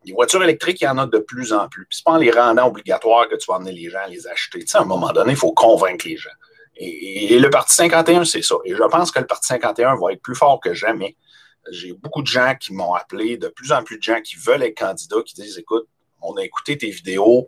Les 0.06 0.14
voitures 0.14 0.44
électriques, 0.44 0.82
il 0.82 0.84
y 0.84 0.88
en 0.88 1.00
a 1.00 1.08
de 1.08 1.18
plus 1.18 1.54
en 1.54 1.68
plus. 1.68 1.88
Puis 1.88 1.98
c'est 1.98 2.04
pas 2.04 2.12
en 2.12 2.18
les 2.18 2.32
rendant 2.32 2.68
obligatoires 2.68 3.28
que 3.30 3.36
tu 3.36 3.48
vas 3.48 3.56
amener 3.56 3.72
les 3.72 3.90
gens 3.90 4.02
à 4.04 4.08
les 4.08 4.28
acheter. 4.28 4.60
Tu 4.60 4.68
sais, 4.68 4.78
à 4.78 4.82
un 4.82 4.86
moment 4.86 5.12
donné, 5.12 5.32
il 5.32 5.38
faut 5.38 5.54
convaincre 5.54 6.08
les 6.08 6.18
gens. 6.18 6.30
Et, 6.76 7.40
le 7.40 7.50
Parti 7.50 7.74
51, 7.74 8.26
c'est 8.26 8.44
ça. 8.44 8.56
Et 8.64 8.76
je 8.76 8.84
pense 8.84 9.10
que 9.10 9.20
le 9.20 9.26
Parti 9.26 9.48
51 9.48 9.96
va 9.96 10.14
être 10.14 10.22
plus 10.22 10.36
fort 10.36 10.60
que 10.60 10.76
jamais 10.76 11.16
j'ai 11.72 11.94
beaucoup 11.94 12.22
de 12.22 12.28
gens 12.28 12.56
qui 12.60 12.74
m'ont 12.74 12.94
appelé, 12.94 13.38
de 13.38 13.48
plus 13.48 13.72
en 13.72 13.84
plus 13.84 13.98
de 13.98 14.04
gens 14.04 14.22
qui 14.22 14.36
veulent 14.36 14.64
être 14.64 14.78
candidats, 14.78 15.22
qui 15.26 15.36
disent 15.36 15.58
Écoute, 15.58 15.88
on 16.22 16.36
a 16.38 16.44
écouté 16.44 16.78
tes 16.78 16.90
vidéos, 16.90 17.48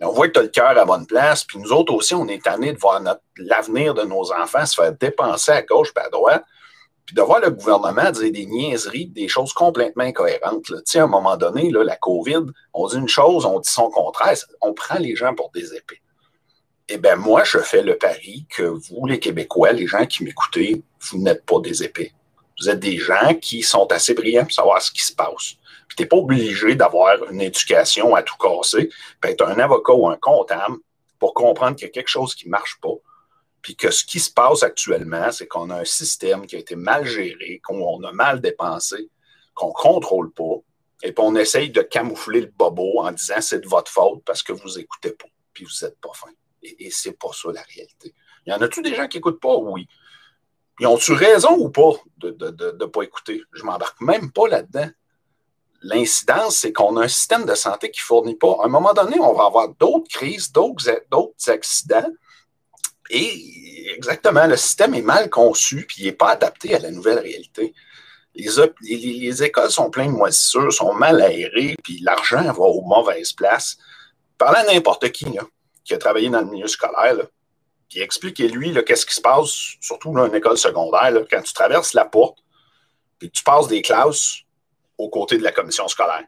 on 0.00 0.10
voit 0.10 0.28
que 0.28 0.34
tu 0.34 0.38
as 0.40 0.42
le 0.42 0.48
cœur 0.48 0.78
à 0.78 0.84
bonne 0.84 1.06
place, 1.06 1.44
puis 1.44 1.58
nous 1.58 1.72
autres 1.72 1.94
aussi, 1.94 2.14
on 2.14 2.28
est 2.28 2.42
tannés 2.42 2.72
de 2.72 2.78
voir 2.78 3.02
l'avenir 3.38 3.94
de 3.94 4.02
nos 4.02 4.32
enfants 4.32 4.66
se 4.66 4.74
faire 4.74 4.92
dépenser 4.92 5.52
à 5.52 5.62
gauche 5.62 5.92
et 5.96 6.00
à 6.00 6.10
droite, 6.10 6.44
puis 7.06 7.14
de 7.14 7.22
voir 7.22 7.40
le 7.40 7.50
gouvernement 7.50 8.10
dire 8.10 8.32
des 8.32 8.46
niaiseries, 8.46 9.06
des 9.06 9.28
choses 9.28 9.52
complètement 9.52 10.04
incohérentes. 10.04 10.64
Sais, 10.84 10.98
à 10.98 11.04
un 11.04 11.06
moment 11.06 11.36
donné, 11.36 11.70
là, 11.70 11.84
la 11.84 11.96
COVID, 11.96 12.46
on 12.74 12.88
dit 12.88 12.96
une 12.96 13.08
chose, 13.08 13.46
on 13.46 13.60
dit 13.60 13.70
son 13.70 13.90
contraire, 13.90 14.36
on 14.60 14.74
prend 14.74 14.98
les 14.98 15.14
gens 15.14 15.34
pour 15.34 15.50
des 15.52 15.74
épées. 15.74 16.02
Eh 16.88 16.98
bien, 16.98 17.16
moi, 17.16 17.42
je 17.44 17.58
fais 17.58 17.82
le 17.82 17.96
pari 17.96 18.46
que 18.48 18.62
vous, 18.62 19.06
les 19.06 19.18
Québécois, 19.18 19.72
les 19.72 19.86
gens 19.86 20.06
qui 20.06 20.24
m'écoutez, 20.24 20.82
vous 21.00 21.18
n'êtes 21.18 21.44
pas 21.44 21.60
des 21.60 21.82
épées. 21.82 22.12
Vous 22.58 22.68
êtes 22.68 22.80
des 22.80 22.98
gens 22.98 23.34
qui 23.34 23.62
sont 23.62 23.90
assez 23.92 24.14
brillants 24.14 24.44
pour 24.44 24.52
savoir 24.52 24.80
ce 24.80 24.90
qui 24.90 25.02
se 25.02 25.14
passe. 25.14 25.56
Puis 25.88 25.96
tu 25.96 26.02
n'es 26.02 26.08
pas 26.08 26.16
obligé 26.16 26.74
d'avoir 26.74 27.30
une 27.30 27.40
éducation 27.40 28.14
à 28.14 28.22
tout 28.22 28.36
casser, 28.36 28.90
puis 29.20 29.30
être 29.30 29.46
un 29.46 29.58
avocat 29.58 29.92
ou 29.92 30.08
un 30.08 30.16
comptable 30.16 30.76
pour 31.18 31.34
comprendre 31.34 31.76
qu'il 31.76 31.86
y 31.86 31.90
a 31.90 31.92
quelque 31.92 32.08
chose 32.08 32.34
qui 32.34 32.46
ne 32.46 32.50
marche 32.50 32.78
pas. 32.80 32.94
Puis 33.62 33.76
que 33.76 33.90
ce 33.90 34.04
qui 34.04 34.20
se 34.20 34.30
passe 34.30 34.62
actuellement, 34.62 35.30
c'est 35.32 35.46
qu'on 35.46 35.70
a 35.70 35.80
un 35.80 35.84
système 35.84 36.46
qui 36.46 36.56
a 36.56 36.58
été 36.58 36.76
mal 36.76 37.04
géré, 37.04 37.60
qu'on 37.64 38.02
a 38.04 38.12
mal 38.12 38.40
dépensé, 38.40 39.10
qu'on 39.54 39.68
ne 39.68 39.72
contrôle 39.72 40.32
pas, 40.32 40.54
et 41.02 41.12
puis 41.12 41.24
on 41.24 41.34
essaye 41.36 41.70
de 41.70 41.82
camoufler 41.82 42.40
le 42.40 42.52
bobo 42.56 43.00
en 43.00 43.12
disant 43.12 43.40
c'est 43.40 43.60
de 43.60 43.68
votre 43.68 43.90
faute 43.90 44.22
parce 44.24 44.42
que 44.42 44.52
vous 44.52 44.76
n'écoutez 44.76 45.12
pas, 45.12 45.28
puis 45.52 45.64
vous 45.64 45.84
n'êtes 45.84 45.98
pas 46.00 46.12
fin. 46.14 46.30
Et, 46.62 46.86
et 46.86 46.90
c'est 46.90 47.18
pas 47.18 47.30
ça 47.32 47.50
la 47.52 47.62
réalité. 47.62 48.14
Il 48.46 48.50
y 48.50 48.52
en 48.54 48.60
a-tu 48.60 48.82
des 48.82 48.94
gens 48.94 49.08
qui 49.08 49.18
n'écoutent 49.18 49.40
pas? 49.40 49.56
Oui. 49.56 49.88
Ils 50.80 50.86
ont-tu 50.86 51.12
raison 51.12 51.56
ou 51.58 51.70
pas 51.70 51.92
de 52.18 52.76
ne 52.80 52.86
pas 52.86 53.02
écouter? 53.02 53.42
Je 53.52 53.62
ne 53.62 53.66
m'embarque 53.66 54.00
même 54.00 54.30
pas 54.30 54.48
là-dedans. 54.48 54.88
L'incidence, 55.82 56.56
c'est 56.56 56.72
qu'on 56.72 56.96
a 56.96 57.04
un 57.04 57.08
système 57.08 57.44
de 57.44 57.54
santé 57.54 57.90
qui 57.90 58.00
ne 58.00 58.06
fournit 58.06 58.34
pas. 58.34 58.56
À 58.62 58.66
un 58.66 58.68
moment 58.68 58.92
donné, 58.92 59.18
on 59.20 59.34
va 59.34 59.44
avoir 59.44 59.68
d'autres 59.68 60.08
crises, 60.08 60.52
d'autres 60.52 61.50
accidents. 61.50 62.10
Et 63.10 63.92
exactement, 63.94 64.46
le 64.46 64.56
système 64.56 64.94
est 64.94 65.02
mal 65.02 65.30
conçu, 65.30 65.86
puis 65.86 66.02
il 66.02 66.06
n'est 66.06 66.12
pas 66.12 66.30
adapté 66.30 66.74
à 66.74 66.78
la 66.80 66.90
nouvelle 66.90 67.20
réalité. 67.20 67.72
Les, 68.34 68.50
les, 68.82 69.42
écoles 69.44 69.70
sont 69.70 69.90
pleines 69.90 70.12
de 70.12 70.16
moisissures, 70.16 70.72
sont 70.72 70.92
mal 70.92 71.22
aérées, 71.22 71.76
puis 71.82 72.00
l'argent 72.02 72.42
va 72.42 72.64
aux 72.64 72.82
mauvaises 72.82 73.32
places. 73.32 73.78
Parlez 74.36 74.58
à 74.58 74.74
n'importe 74.74 75.10
qui 75.12 75.26
qui 75.84 75.94
a 75.94 75.98
travaillé 75.98 76.28
dans 76.28 76.40
le 76.40 76.46
milieu 76.46 76.66
scolaire, 76.66 77.16
puis 77.88 78.00
expliquez-lui 78.00 78.74
qu'est-ce 78.84 79.06
qui 79.06 79.14
se 79.14 79.20
passe, 79.20 79.76
surtout 79.80 80.12
dans 80.12 80.26
une 80.26 80.34
école 80.34 80.58
secondaire, 80.58 81.12
quand 81.30 81.42
tu 81.42 81.52
traverses 81.52 81.94
la 81.94 82.04
porte, 82.04 82.38
puis 83.18 83.30
tu 83.30 83.42
passes 83.42 83.68
des 83.68 83.82
classes 83.82 84.38
aux 84.98 85.08
côtés 85.08 85.38
de 85.38 85.42
la 85.42 85.52
commission 85.52 85.86
scolaire. 85.88 86.24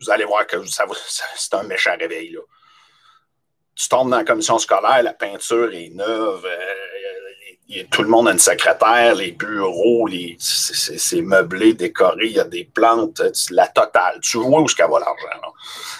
Vous 0.00 0.10
allez 0.10 0.24
voir 0.24 0.46
que 0.46 0.56
c'est 0.64 1.54
un 1.54 1.62
méchant 1.62 1.96
réveil. 1.98 2.30
Là. 2.30 2.40
Tu 3.74 3.88
tombes 3.88 4.10
dans 4.10 4.18
la 4.18 4.24
commission 4.24 4.58
scolaire, 4.58 5.02
la 5.02 5.14
peinture 5.14 5.72
est 5.72 5.90
neuve, 5.90 6.44
euh, 6.44 7.82
tout 7.90 8.02
le 8.02 8.08
monde 8.08 8.28
a 8.28 8.32
une 8.32 8.38
secrétaire, 8.38 9.14
les 9.14 9.32
bureaux, 9.32 10.06
c'est 10.38 11.22
meublé, 11.22 11.74
décoré, 11.74 12.26
il 12.26 12.32
y 12.32 12.40
a 12.40 12.44
des 12.44 12.64
plantes, 12.64 13.22
la 13.50 13.66
totale. 13.68 14.20
Tu 14.20 14.36
vois 14.36 14.60
où 14.60 14.64
est-ce 14.66 14.74
qu'elle 14.74 14.90
va 14.90 15.00
l'argent. 15.00 15.54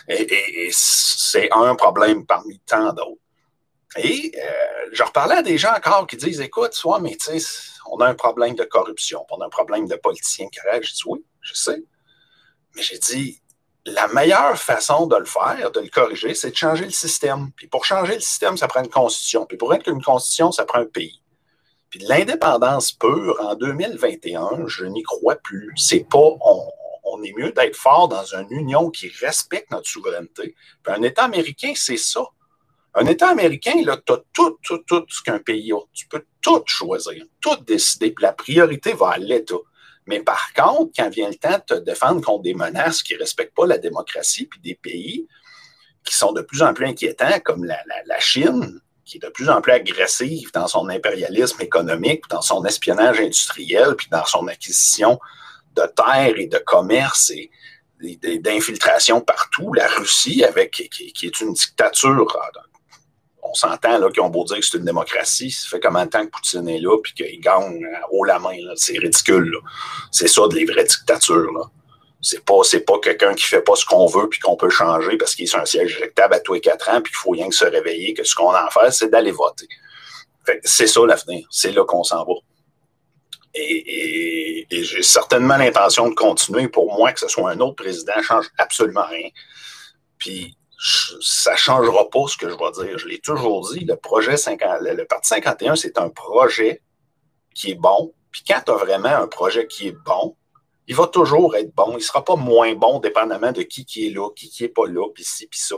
et 0.08 0.68
c'est 0.72 1.48
un 1.52 1.74
problème 1.74 2.26
parmi 2.26 2.58
tant 2.60 2.92
d'autres. 2.92 3.23
Et 3.96 4.32
euh, 4.36 4.88
je 4.92 5.02
reparlais 5.02 5.36
à 5.36 5.42
des 5.42 5.58
gens 5.58 5.72
encore 5.74 6.06
qui 6.06 6.16
disent 6.16 6.40
Écoute, 6.40 6.74
soit, 6.74 7.00
mais 7.00 7.16
tu 7.16 7.30
on 7.86 7.98
a 7.98 8.06
un 8.06 8.14
problème 8.14 8.54
de 8.54 8.64
corruption, 8.64 9.24
on 9.30 9.40
a 9.40 9.46
un 9.46 9.50
problème 9.50 9.86
de 9.86 9.96
politiciens 9.96 10.48
corrects. 10.62 10.86
Je 10.86 10.94
dis 10.94 11.02
Oui, 11.06 11.24
je 11.40 11.54
sais. 11.54 11.82
Mais 12.74 12.82
j'ai 12.82 12.98
dit 12.98 13.40
La 13.86 14.08
meilleure 14.08 14.58
façon 14.58 15.06
de 15.06 15.16
le 15.16 15.24
faire, 15.24 15.70
de 15.70 15.80
le 15.80 15.88
corriger, 15.88 16.34
c'est 16.34 16.50
de 16.50 16.56
changer 16.56 16.84
le 16.84 16.90
système. 16.90 17.52
Puis 17.56 17.68
pour 17.68 17.84
changer 17.84 18.14
le 18.14 18.20
système, 18.20 18.56
ça 18.56 18.66
prend 18.66 18.82
une 18.82 18.90
constitution. 18.90 19.46
Puis 19.46 19.56
pour 19.56 19.72
être 19.74 19.88
une 19.88 20.02
constitution, 20.02 20.50
ça 20.50 20.64
prend 20.64 20.80
un 20.80 20.86
pays. 20.86 21.20
Puis 21.90 22.00
l'indépendance 22.00 22.90
pure 22.90 23.36
en 23.40 23.54
2021, 23.54 24.66
je 24.66 24.86
n'y 24.86 25.02
crois 25.04 25.36
plus. 25.36 25.72
C'est 25.76 26.08
pas. 26.08 26.18
On, 26.18 26.68
on 27.04 27.22
est 27.22 27.34
mieux 27.36 27.52
d'être 27.52 27.76
fort 27.76 28.08
dans 28.08 28.24
une 28.24 28.50
union 28.50 28.90
qui 28.90 29.08
respecte 29.20 29.70
notre 29.70 29.88
souveraineté. 29.88 30.56
Puis 30.82 30.94
un 30.94 31.02
État 31.02 31.24
américain, 31.24 31.74
c'est 31.76 31.98
ça 31.98 32.24
Un 32.96 33.06
État 33.06 33.28
américain, 33.28 33.82
là, 33.84 33.98
tu 34.04 34.12
as 34.12 34.22
tout, 34.32 34.58
tout, 34.62 34.78
tout 34.78 35.04
ce 35.08 35.22
qu'un 35.22 35.40
pays 35.40 35.72
a. 35.72 35.80
Tu 35.92 36.06
peux 36.06 36.24
tout 36.40 36.62
choisir, 36.66 37.24
tout 37.40 37.56
décider, 37.66 38.12
puis 38.12 38.22
la 38.22 38.32
priorité 38.32 38.92
va 38.92 39.10
à 39.10 39.18
l'État. 39.18 39.56
Mais 40.06 40.20
par 40.20 40.52
contre, 40.52 40.92
quand 40.96 41.08
vient 41.08 41.28
le 41.28 41.34
temps 41.34 41.58
de 41.58 41.74
te 41.76 41.80
défendre 41.80 42.20
contre 42.22 42.42
des 42.42 42.54
menaces 42.54 43.02
qui 43.02 43.14
ne 43.14 43.18
respectent 43.18 43.54
pas 43.54 43.66
la 43.66 43.78
démocratie, 43.78 44.46
puis 44.46 44.60
des 44.60 44.74
pays 44.74 45.26
qui 46.04 46.14
sont 46.14 46.32
de 46.32 46.42
plus 46.42 46.62
en 46.62 46.74
plus 46.74 46.86
inquiétants, 46.86 47.40
comme 47.42 47.64
la, 47.64 47.78
la, 48.06 48.20
Chine, 48.20 48.80
qui 49.04 49.16
est 49.16 49.20
de 49.20 49.30
plus 49.30 49.48
en 49.48 49.60
plus 49.60 49.72
agressive 49.72 50.50
dans 50.52 50.68
son 50.68 50.88
impérialisme 50.88 51.60
économique, 51.62 52.24
dans 52.28 52.42
son 52.42 52.64
espionnage 52.64 53.20
industriel, 53.20 53.94
puis 53.96 54.08
dans 54.10 54.26
son 54.26 54.46
acquisition 54.46 55.18
de 55.74 55.82
terres 55.96 56.38
et 56.38 56.46
de 56.46 56.58
commerce 56.58 57.30
et, 57.30 57.50
d'infiltration 58.40 59.22
partout. 59.22 59.72
La 59.72 59.86
Russie, 59.86 60.44
avec 60.44 60.72
qui, 60.72 60.88
qui, 60.90 61.26
est 61.26 61.40
une 61.40 61.54
dictature 61.54 62.26
on 63.44 63.54
s'entend 63.54 64.10
qu'ils 64.10 64.22
ont 64.22 64.30
beau 64.30 64.44
dire 64.44 64.58
que 64.58 64.64
c'est 64.64 64.78
une 64.78 64.84
démocratie, 64.84 65.50
ça 65.50 65.68
fait 65.68 65.80
combien 65.80 66.06
de 66.06 66.10
temps 66.10 66.24
que 66.24 66.30
Poutine 66.30 66.68
est 66.68 66.80
là 66.80 66.98
puis 67.02 67.12
qu'il 67.12 67.40
gagne 67.40 67.84
euh, 67.84 67.98
haut 68.10 68.24
la 68.24 68.38
main, 68.38 68.56
c'est 68.74 68.98
ridicule. 68.98 69.56
C'est 70.10 70.28
ça 70.28 70.48
de 70.48 70.54
les 70.54 70.64
vraies 70.64 70.84
dictatures. 70.84 71.52
Là. 71.52 71.64
C'est 72.22 72.44
pas, 72.44 72.60
c'est 72.64 72.80
pas 72.80 72.98
quelqu'un 73.00 73.34
qui 73.34 73.44
fait 73.44 73.60
pas 73.60 73.76
ce 73.76 73.84
qu'on 73.84 74.06
veut 74.06 74.28
puis 74.28 74.40
qu'on 74.40 74.56
peut 74.56 74.70
changer 74.70 75.18
parce 75.18 75.34
qu'il 75.34 75.44
est 75.44 75.48
sur 75.48 75.60
un 75.60 75.66
siège 75.66 75.96
éjectable 75.96 76.34
à 76.34 76.40
tous 76.40 76.54
les 76.54 76.60
quatre 76.60 76.88
ans 76.88 77.02
puis 77.02 77.12
qu'il 77.12 77.18
faut 77.18 77.30
rien 77.30 77.48
que 77.48 77.54
se 77.54 77.66
réveiller, 77.66 78.14
que 78.14 78.24
ce 78.24 78.34
qu'on 78.34 78.50
a 78.50 78.60
à 78.60 78.70
faire, 78.70 78.92
c'est 78.92 79.08
d'aller 79.08 79.32
voter. 79.32 79.68
c'est 80.64 80.86
ça 80.86 81.00
l'avenir. 81.06 81.46
C'est 81.50 81.72
là 81.72 81.84
qu'on 81.84 82.02
s'en 82.02 82.24
va. 82.24 82.34
Et, 83.56 84.66
et 84.70 84.84
j'ai 84.84 85.02
certainement 85.02 85.56
l'intention 85.56 86.08
de 86.08 86.14
continuer. 86.14 86.66
Pour 86.68 86.92
moi, 86.96 87.12
que 87.12 87.20
ce 87.20 87.28
soit 87.28 87.50
un 87.50 87.60
autre 87.60 87.76
président, 87.76 88.20
change 88.22 88.46
absolument 88.58 89.06
rien. 89.06 89.28
Puis 90.18 90.56
ça 90.84 91.52
ne 91.52 91.56
changera 91.56 92.10
pas 92.10 92.26
ce 92.28 92.36
que 92.36 92.48
je 92.48 92.56
vais 92.56 92.84
dire. 92.84 92.98
Je 92.98 93.08
l'ai 93.08 93.18
toujours 93.18 93.72
dit, 93.72 93.84
le 93.84 93.96
projet 93.96 94.36
50, 94.36 94.82
le, 94.82 95.04
Parti 95.06 95.28
51, 95.28 95.76
c'est 95.76 95.98
un 95.98 96.10
projet 96.10 96.82
qui 97.54 97.70
est 97.70 97.76
bon. 97.76 98.12
Puis 98.30 98.42
quand 98.46 98.60
tu 98.66 98.72
as 98.72 98.76
vraiment 98.76 99.08
un 99.08 99.26
projet 99.26 99.66
qui 99.66 99.88
est 99.88 99.96
bon, 100.04 100.36
il 100.86 100.94
va 100.94 101.06
toujours 101.06 101.56
être 101.56 101.74
bon. 101.74 101.92
Il 101.92 101.96
ne 101.96 102.00
sera 102.00 102.22
pas 102.22 102.36
moins 102.36 102.74
bon 102.74 102.98
dépendamment 102.98 103.52
de 103.52 103.62
qui 103.62 103.86
qui 103.86 104.08
est 104.08 104.10
là, 104.10 104.28
qui 104.36 104.50
qui 104.50 104.64
n'est 104.64 104.68
pas 104.68 104.86
là, 104.86 105.08
puis 105.14 105.24
ci, 105.24 105.46
puis 105.46 105.58
ça. 105.58 105.76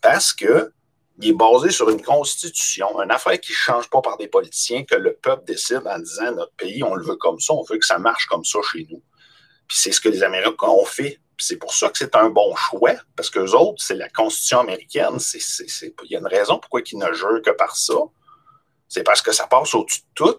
Parce 0.00 0.32
que 0.32 0.72
il 1.18 1.30
est 1.30 1.32
basé 1.32 1.70
sur 1.70 1.90
une 1.90 2.02
constitution, 2.02 3.00
une 3.00 3.10
affaire 3.10 3.40
qui 3.40 3.52
ne 3.52 3.56
change 3.56 3.88
pas 3.88 4.02
par 4.02 4.16
des 4.16 4.28
politiciens, 4.28 4.84
que 4.84 4.96
le 4.96 5.14
peuple 5.14 5.44
décide 5.46 5.82
en 5.86 5.98
disant 5.98 6.32
notre 6.32 6.54
pays, 6.54 6.82
on 6.82 6.94
le 6.94 7.04
veut 7.04 7.16
comme 7.16 7.38
ça, 7.40 7.54
on 7.54 7.62
veut 7.62 7.78
que 7.78 7.86
ça 7.86 7.98
marche 7.98 8.26
comme 8.26 8.44
ça 8.44 8.58
chez 8.72 8.86
nous. 8.90 9.02
Puis 9.68 9.78
c'est 9.78 9.92
ce 9.92 10.00
que 10.00 10.08
les 10.08 10.22
Américains 10.22 10.68
ont 10.68 10.84
fait 10.84 11.20
c'est 11.38 11.56
pour 11.56 11.74
ça 11.74 11.88
que 11.88 11.98
c'est 11.98 12.14
un 12.16 12.30
bon 12.30 12.54
choix, 12.56 12.94
parce 13.16 13.30
que 13.30 13.40
les 13.40 13.54
autres, 13.54 13.82
c'est 13.82 13.94
la 13.94 14.08
Constitution 14.08 14.60
américaine. 14.60 15.18
Il 15.18 16.10
y 16.10 16.16
a 16.16 16.18
une 16.18 16.26
raison 16.26 16.58
pourquoi 16.58 16.80
ils 16.90 16.98
ne 16.98 17.12
jurent 17.12 17.42
que 17.42 17.50
par 17.50 17.76
ça. 17.76 17.94
C'est 18.88 19.02
parce 19.02 19.22
que 19.22 19.32
ça 19.32 19.46
passe 19.46 19.74
au-dessus 19.74 20.00
de 20.00 20.14
tout. 20.14 20.38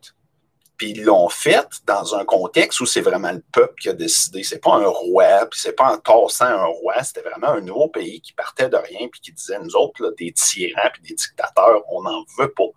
Puis 0.78 0.92
ils 0.92 1.04
l'ont 1.04 1.30
fait 1.30 1.68
dans 1.86 2.16
un 2.16 2.26
contexte 2.26 2.82
où 2.82 2.86
c'est 2.86 3.02
vraiment 3.02 3.32
le 3.32 3.42
peuple 3.52 3.76
qui 3.82 3.90
a 3.90 3.94
décidé. 3.94 4.44
C'est 4.44 4.60
pas 4.60 4.74
un 4.76 4.88
roi, 4.88 5.46
puis 5.50 5.60
c'est 5.60 5.74
pas 5.74 5.94
en 5.94 5.98
tassant 5.98 6.46
un 6.46 6.66
roi. 6.66 7.02
C'était 7.02 7.22
vraiment 7.22 7.50
un 7.50 7.62
nouveau 7.62 7.88
pays 7.88 8.20
qui 8.20 8.34
partait 8.34 8.70
de 8.70 8.76
rien, 8.76 9.08
puis 9.08 9.22
qui 9.22 9.32
disait, 9.32 9.60
nous 9.60 9.76
autres, 9.76 10.14
des 10.18 10.34
tyrans 10.34 10.90
puis 10.94 11.02
des 11.02 11.16
dictateurs, 11.16 11.82
on 11.90 12.02
n'en 12.04 12.26
veut 12.38 12.52
pas. 12.52 12.68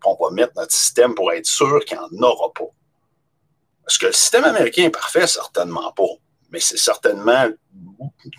Puis 0.00 0.06
on 0.06 0.16
va 0.24 0.30
mettre 0.30 0.52
notre 0.56 0.72
système 0.72 1.14
pour 1.14 1.32
être 1.32 1.46
sûr 1.46 1.84
qu'il 1.84 1.98
n'y 1.98 2.04
en 2.04 2.22
aura 2.22 2.52
pas. 2.52 2.70
Est-ce 3.88 3.98
que 3.98 4.06
le 4.06 4.12
système 4.12 4.44
américain 4.44 4.84
est 4.84 4.90
parfait? 4.90 5.26
Certainement 5.26 5.90
pas 5.92 6.04
mais 6.50 6.60
c'est 6.60 6.76
certainement 6.76 7.48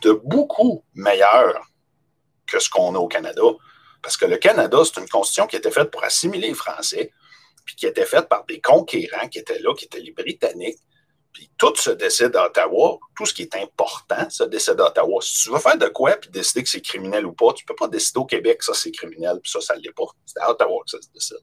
de 0.04 0.12
beaucoup 0.12 0.84
meilleur 0.94 1.66
que 2.46 2.60
ce 2.60 2.70
qu'on 2.70 2.96
a 2.96 3.00
au 3.00 3.08
Canada. 3.08 3.42
Parce 4.02 4.18
que 4.18 4.26
le 4.26 4.38
Canada, 4.38 4.80
c'est 4.84 5.00
une 5.00 5.08
constitution 5.08 5.48
qui 5.48 5.56
était 5.56 5.72
faite 5.72 5.92
pour 5.92 6.04
assimiler 6.04 6.50
les 6.50 6.54
Français, 6.54 7.12
puis 7.66 7.76
qui 7.76 7.86
était 7.86 8.06
faite 8.06 8.28
par 8.28 8.46
des 8.46 8.60
conquérants 8.60 9.28
qui 9.30 9.40
étaient 9.40 9.60
là, 9.60 9.74
qui 9.76 9.86
étaient 9.86 10.00
les 10.00 10.12
Britanniques. 10.12 10.80
Puis 11.32 11.50
tout 11.58 11.74
se 11.76 11.92
décide 11.92 12.36
à 12.36 12.48
Ottawa, 12.48 13.00
tout 13.16 13.26
ce 13.26 13.34
qui 13.34 13.44
est 13.44 13.56
important 13.56 14.30
se 14.30 14.44
décide 14.44 14.82
à 14.82 14.88
Ottawa. 14.88 15.22
Si 15.22 15.44
tu 15.44 15.52
veux 15.52 15.60
faire 15.60 15.78
de 15.78 15.88
quoi 15.88 16.18
puis 16.18 16.30
décider 16.30 16.62
que 16.64 16.70
c'est 16.70 16.82
criminel 16.82 17.26
ou 17.26 17.32
pas, 17.32 17.54
tu 17.54 17.64
ne 17.64 17.68
peux 17.68 17.76
pas 17.76 17.88
décider 17.88 18.20
au 18.20 18.26
Québec 18.26 18.58
que 18.58 18.66
ça 18.66 18.74
c'est 18.74 18.92
criminel, 18.92 19.40
puis 19.42 19.50
ça, 19.50 19.62
ça 19.62 19.76
ne 19.78 19.82
l'est 19.82 19.94
pas. 19.96 20.04
C'est 20.26 20.42
à 20.42 20.52
Ottawa 20.52 20.82
que 20.84 20.92
ça 20.92 21.02
se 21.02 21.08
décide. 21.14 21.38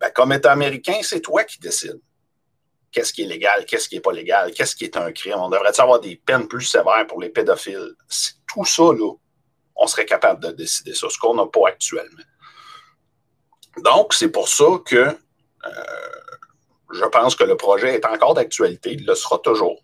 Ben, 0.00 0.10
comme 0.10 0.32
État 0.32 0.52
américain, 0.52 0.98
c'est 1.02 1.20
toi 1.20 1.44
qui 1.44 1.58
décides 1.58 2.00
qu'est-ce 2.92 3.12
qui 3.12 3.22
est 3.22 3.26
légal, 3.26 3.64
qu'est-ce 3.66 3.88
qui 3.88 3.96
n'est 3.96 4.00
pas 4.00 4.12
légal, 4.12 4.52
qu'est-ce 4.52 4.74
qui 4.74 4.84
est 4.84 4.96
un 4.96 5.12
crime? 5.12 5.36
On 5.36 5.50
devrait 5.50 5.78
avoir 5.80 6.00
des 6.00 6.16
peines 6.16 6.48
plus 6.48 6.64
sévères 6.64 7.06
pour 7.06 7.20
les 7.20 7.28
pédophiles? 7.28 7.94
Tout 8.48 8.64
ça, 8.64 8.84
là, 8.84 9.12
on 9.76 9.86
serait 9.86 10.06
capable 10.06 10.42
de 10.42 10.52
décider 10.52 10.94
ça, 10.94 11.08
ce 11.10 11.18
qu'on 11.18 11.34
n'a 11.34 11.46
pas 11.46 11.68
actuellement. 11.68 12.22
Donc, 13.78 14.14
c'est 14.14 14.30
pour 14.30 14.48
ça 14.48 14.64
que 14.84 14.96
euh, 14.96 15.84
je 16.92 17.04
pense 17.04 17.36
que 17.36 17.44
le 17.44 17.56
projet 17.56 17.94
est 17.94 18.06
encore 18.06 18.34
d'actualité, 18.34 18.92
il 18.92 19.06
le 19.06 19.14
sera 19.14 19.38
toujours. 19.38 19.82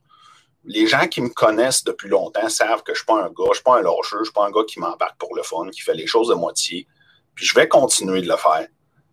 Les 0.64 0.86
gens 0.86 1.08
qui 1.08 1.20
me 1.20 1.28
connaissent 1.28 1.84
depuis 1.84 2.08
longtemps 2.08 2.48
savent 2.48 2.82
que 2.84 2.94
je 2.94 3.02
ne 3.02 3.04
suis 3.04 3.06
pas 3.06 3.24
un 3.24 3.28
gars, 3.28 3.44
je 3.46 3.48
ne 3.48 3.54
suis 3.54 3.62
pas 3.64 3.78
un 3.78 3.82
lâcheux, 3.82 4.16
je 4.16 4.18
ne 4.18 4.24
suis 4.24 4.32
pas 4.32 4.46
un 4.46 4.50
gars 4.50 4.64
qui 4.66 4.78
m'embarque 4.78 5.18
pour 5.18 5.34
le 5.34 5.42
fun, 5.42 5.68
qui 5.70 5.80
fait 5.80 5.94
les 5.94 6.06
choses 6.06 6.28
de 6.28 6.34
moitié. 6.34 6.86
Puis 7.34 7.44
je 7.44 7.54
vais 7.54 7.68
continuer 7.68 8.22
de 8.22 8.28
le 8.28 8.36
faire. 8.36 8.68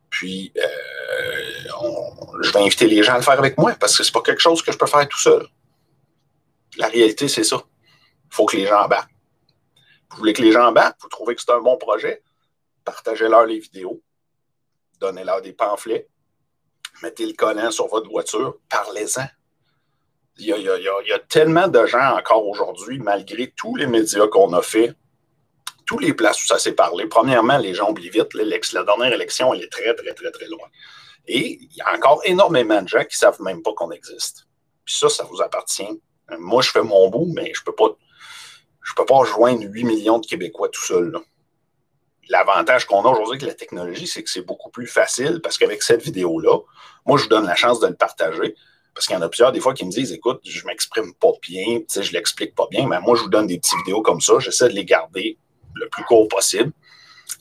Puis, 0.10 0.51
euh, 0.57 1.39
je 2.41 2.51
vais 2.51 2.60
inviter 2.60 2.88
les 2.88 3.03
gens 3.03 3.14
à 3.14 3.18
le 3.18 3.24
faire 3.24 3.38
avec 3.39 3.57
moi 3.57 3.76
parce 3.80 3.97
que 3.97 4.03
c'est 4.03 4.12
pas 4.12 4.22
quelque 4.22 4.41
chose 4.41 4.62
que 4.62 4.72
je 4.72 4.78
peux 4.78 4.88
faire 4.88 5.07
tout 5.07 5.20
seul. 5.20 5.47
La 6.78 6.88
réalité, 6.88 7.28
c'est 7.28 7.43
ça. 7.43 7.62
Il 8.32 8.36
faut 8.36 8.45
que 8.45 8.57
les 8.57 8.66
gens 8.66 8.84
embarquent. 8.84 9.14
Vous 10.12 10.18
voulez 10.18 10.34
que 10.34 10.41
les 10.41 10.51
gens 10.51 10.68
embarquent, 10.68 10.97
vous 11.01 11.10
trouvez 11.10 11.36
que 11.36 11.41
c'est 11.41 11.51
un 11.51 11.62
bon 11.62 11.78
projet, 11.78 12.24
partagez-leur 12.84 13.45
les 13.45 13.60
vidéos, 13.60 14.01
donnez-leur 14.99 15.41
des 15.41 15.53
pamphlets, 15.53 16.07
mettez 17.03 17.26
le 17.26 17.34
collant 17.34 17.70
sur 17.72 17.88
votre 17.88 18.10
voiture, 18.10 18.57
parlez-en. 18.70 19.28
Il 20.38 20.47
y, 20.47 20.53
a, 20.53 20.57
il 20.57 21.07
y, 21.07 21.12
a, 21.12 21.20
tellement 21.20 21.68
de 21.68 21.86
gens 21.86 22.16
encore 22.18 22.47
aujourd'hui, 22.47 22.97
malgré 22.97 23.51
tous 23.51 23.76
les 23.76 23.88
médias 23.88 24.28
qu'on 24.28 24.53
a 24.53 24.62
fait, 24.62 24.93
toutes 25.90 26.04
les 26.04 26.14
places 26.14 26.40
où 26.44 26.46
ça 26.46 26.60
s'est 26.60 26.74
parlé, 26.74 27.08
premièrement, 27.08 27.58
les 27.58 27.74
gens 27.74 27.90
oublient 27.90 28.12
vite, 28.12 28.36
la 28.36 28.84
dernière 28.84 29.12
élection, 29.12 29.56
elle 29.56 29.64
est 29.64 29.72
très, 29.72 29.96
très, 29.96 30.14
très, 30.14 30.30
très 30.30 30.46
loin. 30.46 30.68
Et 31.26 31.58
il 31.60 31.76
y 31.76 31.82
a 31.82 31.96
encore 31.96 32.22
énormément 32.26 32.80
de 32.84 32.88
gens 32.88 33.00
qui 33.00 33.16
ne 33.16 33.20
savent 33.20 33.42
même 33.42 33.64
pas 33.64 33.74
qu'on 33.74 33.90
existe. 33.90 34.46
Puis 34.86 34.94
ça, 34.94 35.10
ça 35.10 35.24
vous 35.24 35.42
appartient. 35.42 36.00
Moi, 36.38 36.62
je 36.62 36.70
fais 36.70 36.84
mon 36.84 37.10
bout, 37.10 37.26
mais 37.34 37.52
je 37.56 37.62
ne 37.62 37.66
peux 37.66 37.74
pas 37.74 37.88
peux 38.96 39.06
pas 39.06 39.16
rejoindre 39.16 39.64
8 39.64 39.84
millions 39.84 40.20
de 40.20 40.28
Québécois 40.28 40.70
tout 40.70 40.84
seul. 40.84 41.18
L'avantage 42.30 42.86
qu'on 42.86 43.04
a 43.04 43.10
aujourd'hui 43.10 43.38
avec 43.38 43.48
la 43.48 43.56
technologie, 43.56 44.06
c'est 44.06 44.22
que 44.22 44.30
c'est 44.30 44.46
beaucoup 44.46 44.70
plus 44.70 44.86
facile 44.86 45.40
parce 45.42 45.58
qu'avec 45.58 45.82
cette 45.82 46.04
vidéo-là, 46.04 46.60
moi, 47.08 47.18
je 47.18 47.24
vous 47.24 47.30
donne 47.30 47.48
la 47.48 47.56
chance 47.56 47.80
de 47.80 47.88
le 47.88 47.96
partager. 47.96 48.56
Parce 48.94 49.08
qu'il 49.08 49.16
y 49.16 49.18
en 49.18 49.24
a 49.24 49.30
plusieurs 49.30 49.52
des 49.52 49.60
fois 49.60 49.74
qui 49.74 49.86
me 49.86 49.92
disent 49.92 50.12
Écoute, 50.12 50.42
je 50.44 50.68
m'exprime 50.68 51.16
pas 51.16 51.32
bien, 51.42 51.80
je 51.90 52.12
l'explique 52.12 52.54
pas 52.54 52.68
bien, 52.70 52.88
mais 52.88 53.00
moi, 53.00 53.16
je 53.16 53.24
vous 53.24 53.30
donne 53.30 53.48
des 53.48 53.58
petites 53.58 53.78
vidéos 53.80 54.04
comme 54.04 54.22
ça, 54.22 54.38
j'essaie 54.38 54.70
de 54.70 54.74
les 54.74 54.86
garder 54.86 55.40
le 55.76 55.89
plus 55.89 56.03
court 56.03 56.28
possible. 56.28 56.72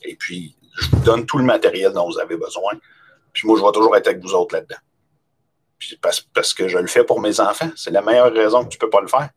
Et 0.03 0.15
puis, 0.15 0.55
je 0.79 0.89
vous 0.89 1.03
donne 1.03 1.25
tout 1.25 1.37
le 1.37 1.43
matériel 1.43 1.91
dont 1.91 2.09
vous 2.09 2.19
avez 2.19 2.37
besoin. 2.37 2.73
Puis 3.33 3.47
moi, 3.47 3.57
je 3.57 3.63
vais 3.63 3.71
toujours 3.71 3.95
être 3.95 4.07
avec 4.07 4.21
vous 4.21 4.33
autres 4.33 4.55
là-dedans. 4.55 4.77
parce, 6.01 6.21
parce, 6.21 6.53
que 6.53 6.67
je 6.67 6.77
le 6.77 6.87
fais 6.87 7.03
pour 7.03 7.19
mes 7.19 7.39
enfants. 7.39 7.71
C'est 7.75 7.91
la 7.91 8.01
meilleure 8.01 8.33
raison 8.33 8.63
que 8.63 8.69
tu 8.69 8.77
ne 8.77 8.79
peux 8.79 8.89
pas 8.89 9.01
le 9.01 9.07
faire. 9.07 9.29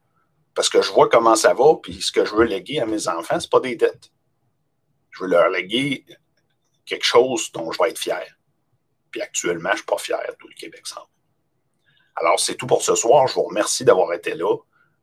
Parce 0.54 0.68
que 0.68 0.82
je 0.82 0.92
vois 0.92 1.08
comment 1.08 1.34
ça 1.34 1.54
va, 1.54 1.76
puis 1.82 2.02
ce 2.02 2.12
que 2.12 2.24
je 2.24 2.34
veux 2.34 2.44
léguer 2.44 2.80
à 2.80 2.86
mes 2.86 3.08
enfants, 3.08 3.40
ce 3.40 3.46
n'est 3.46 3.50
pas 3.50 3.60
des 3.60 3.76
dettes. 3.76 4.10
Je 5.10 5.24
veux 5.24 5.30
leur 5.30 5.48
léguer 5.48 6.04
quelque 6.84 7.04
chose 7.04 7.50
dont 7.52 7.70
je 7.72 7.82
vais 7.82 7.90
être 7.90 7.98
fier. 7.98 8.24
Puis 9.10 9.22
actuellement, 9.22 9.70
je 9.70 9.74
ne 9.74 9.76
suis 9.78 9.86
pas 9.86 9.98
fier, 9.98 10.20
tout 10.38 10.48
le 10.48 10.54
Québec 10.54 10.86
semble. 10.86 11.06
Alors, 12.16 12.38
c'est 12.38 12.56
tout 12.56 12.66
pour 12.66 12.82
ce 12.82 12.94
soir. 12.94 13.26
Je 13.26 13.34
vous 13.34 13.44
remercie 13.44 13.84
d'avoir 13.84 14.12
été 14.12 14.34
là. 14.34 14.56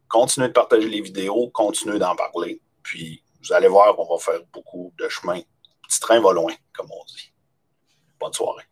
Continuez 0.08 0.48
de 0.48 0.54
partager 0.54 0.88
les 0.88 1.02
vidéos, 1.02 1.50
continuez 1.50 2.00
d'en 2.00 2.16
parler. 2.16 2.62
Puis, 2.84 3.24
vous 3.42 3.54
allez 3.54 3.68
voir, 3.68 3.98
on 3.98 4.16
va 4.16 4.20
faire 4.20 4.42
beaucoup 4.54 4.94
de 4.98 5.08
chemin. 5.08 5.42
Petit 5.84 6.00
train 6.00 6.20
va 6.20 6.34
loin, 6.34 6.54
comme 6.74 6.90
on 6.92 7.06
dit. 7.06 7.34
Bonne 8.20 8.34
soirée. 8.34 8.66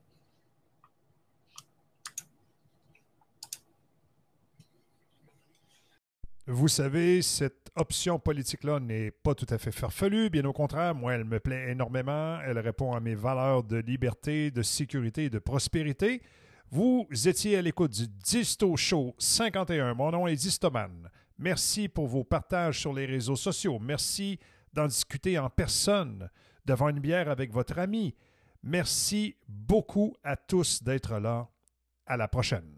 Vous 6.50 6.68
savez, 6.70 7.22
cette 7.22 7.72
option 7.76 8.20
politique-là 8.20 8.80
n'est 8.80 9.12
pas 9.12 9.36
tout 9.36 9.46
à 9.50 9.58
fait 9.58 9.72
farfelue. 9.72 10.30
Bien 10.30 10.46
au 10.46 10.54
contraire, 10.54 10.96
moi, 10.96 11.14
elle 11.14 11.26
me 11.26 11.40
plaît 11.40 11.72
énormément. 11.72 12.40
Elle 12.42 12.60
répond 12.60 12.94
à 12.94 13.00
mes 13.00 13.16
valeurs 13.16 13.64
de 13.64 13.78
liberté, 13.78 14.50
de 14.52 14.62
sécurité 14.62 15.26
et 15.26 15.30
de 15.30 15.40
prospérité. 15.40 16.22
Vous 16.70 17.08
étiez 17.26 17.58
à 17.58 17.62
l'écoute 17.62 17.92
du 17.92 18.08
Disto 18.08 18.76
Show 18.78 19.14
51. 19.18 19.94
Mon 19.94 20.12
nom 20.12 20.28
est 20.28 20.36
Distoman. 20.36 21.10
Merci 21.38 21.88
pour 21.88 22.08
vos 22.08 22.24
partages 22.24 22.80
sur 22.80 22.94
les 22.94 23.06
réseaux 23.06 23.36
sociaux. 23.36 23.78
Merci 23.80 24.40
d'en 24.78 24.88
discuter 24.88 25.40
en 25.40 25.50
personne, 25.50 26.30
devant 26.66 26.90
une 26.90 27.00
bière 27.00 27.30
avec 27.30 27.52
votre 27.52 27.80
ami. 27.80 28.16
Merci 28.62 29.36
beaucoup 29.48 30.16
à 30.24 30.38
tous 30.38 30.84
d'être 30.84 31.18
là. 31.18 31.50
À 32.06 32.16
la 32.16 32.28
prochaine. 32.28 32.77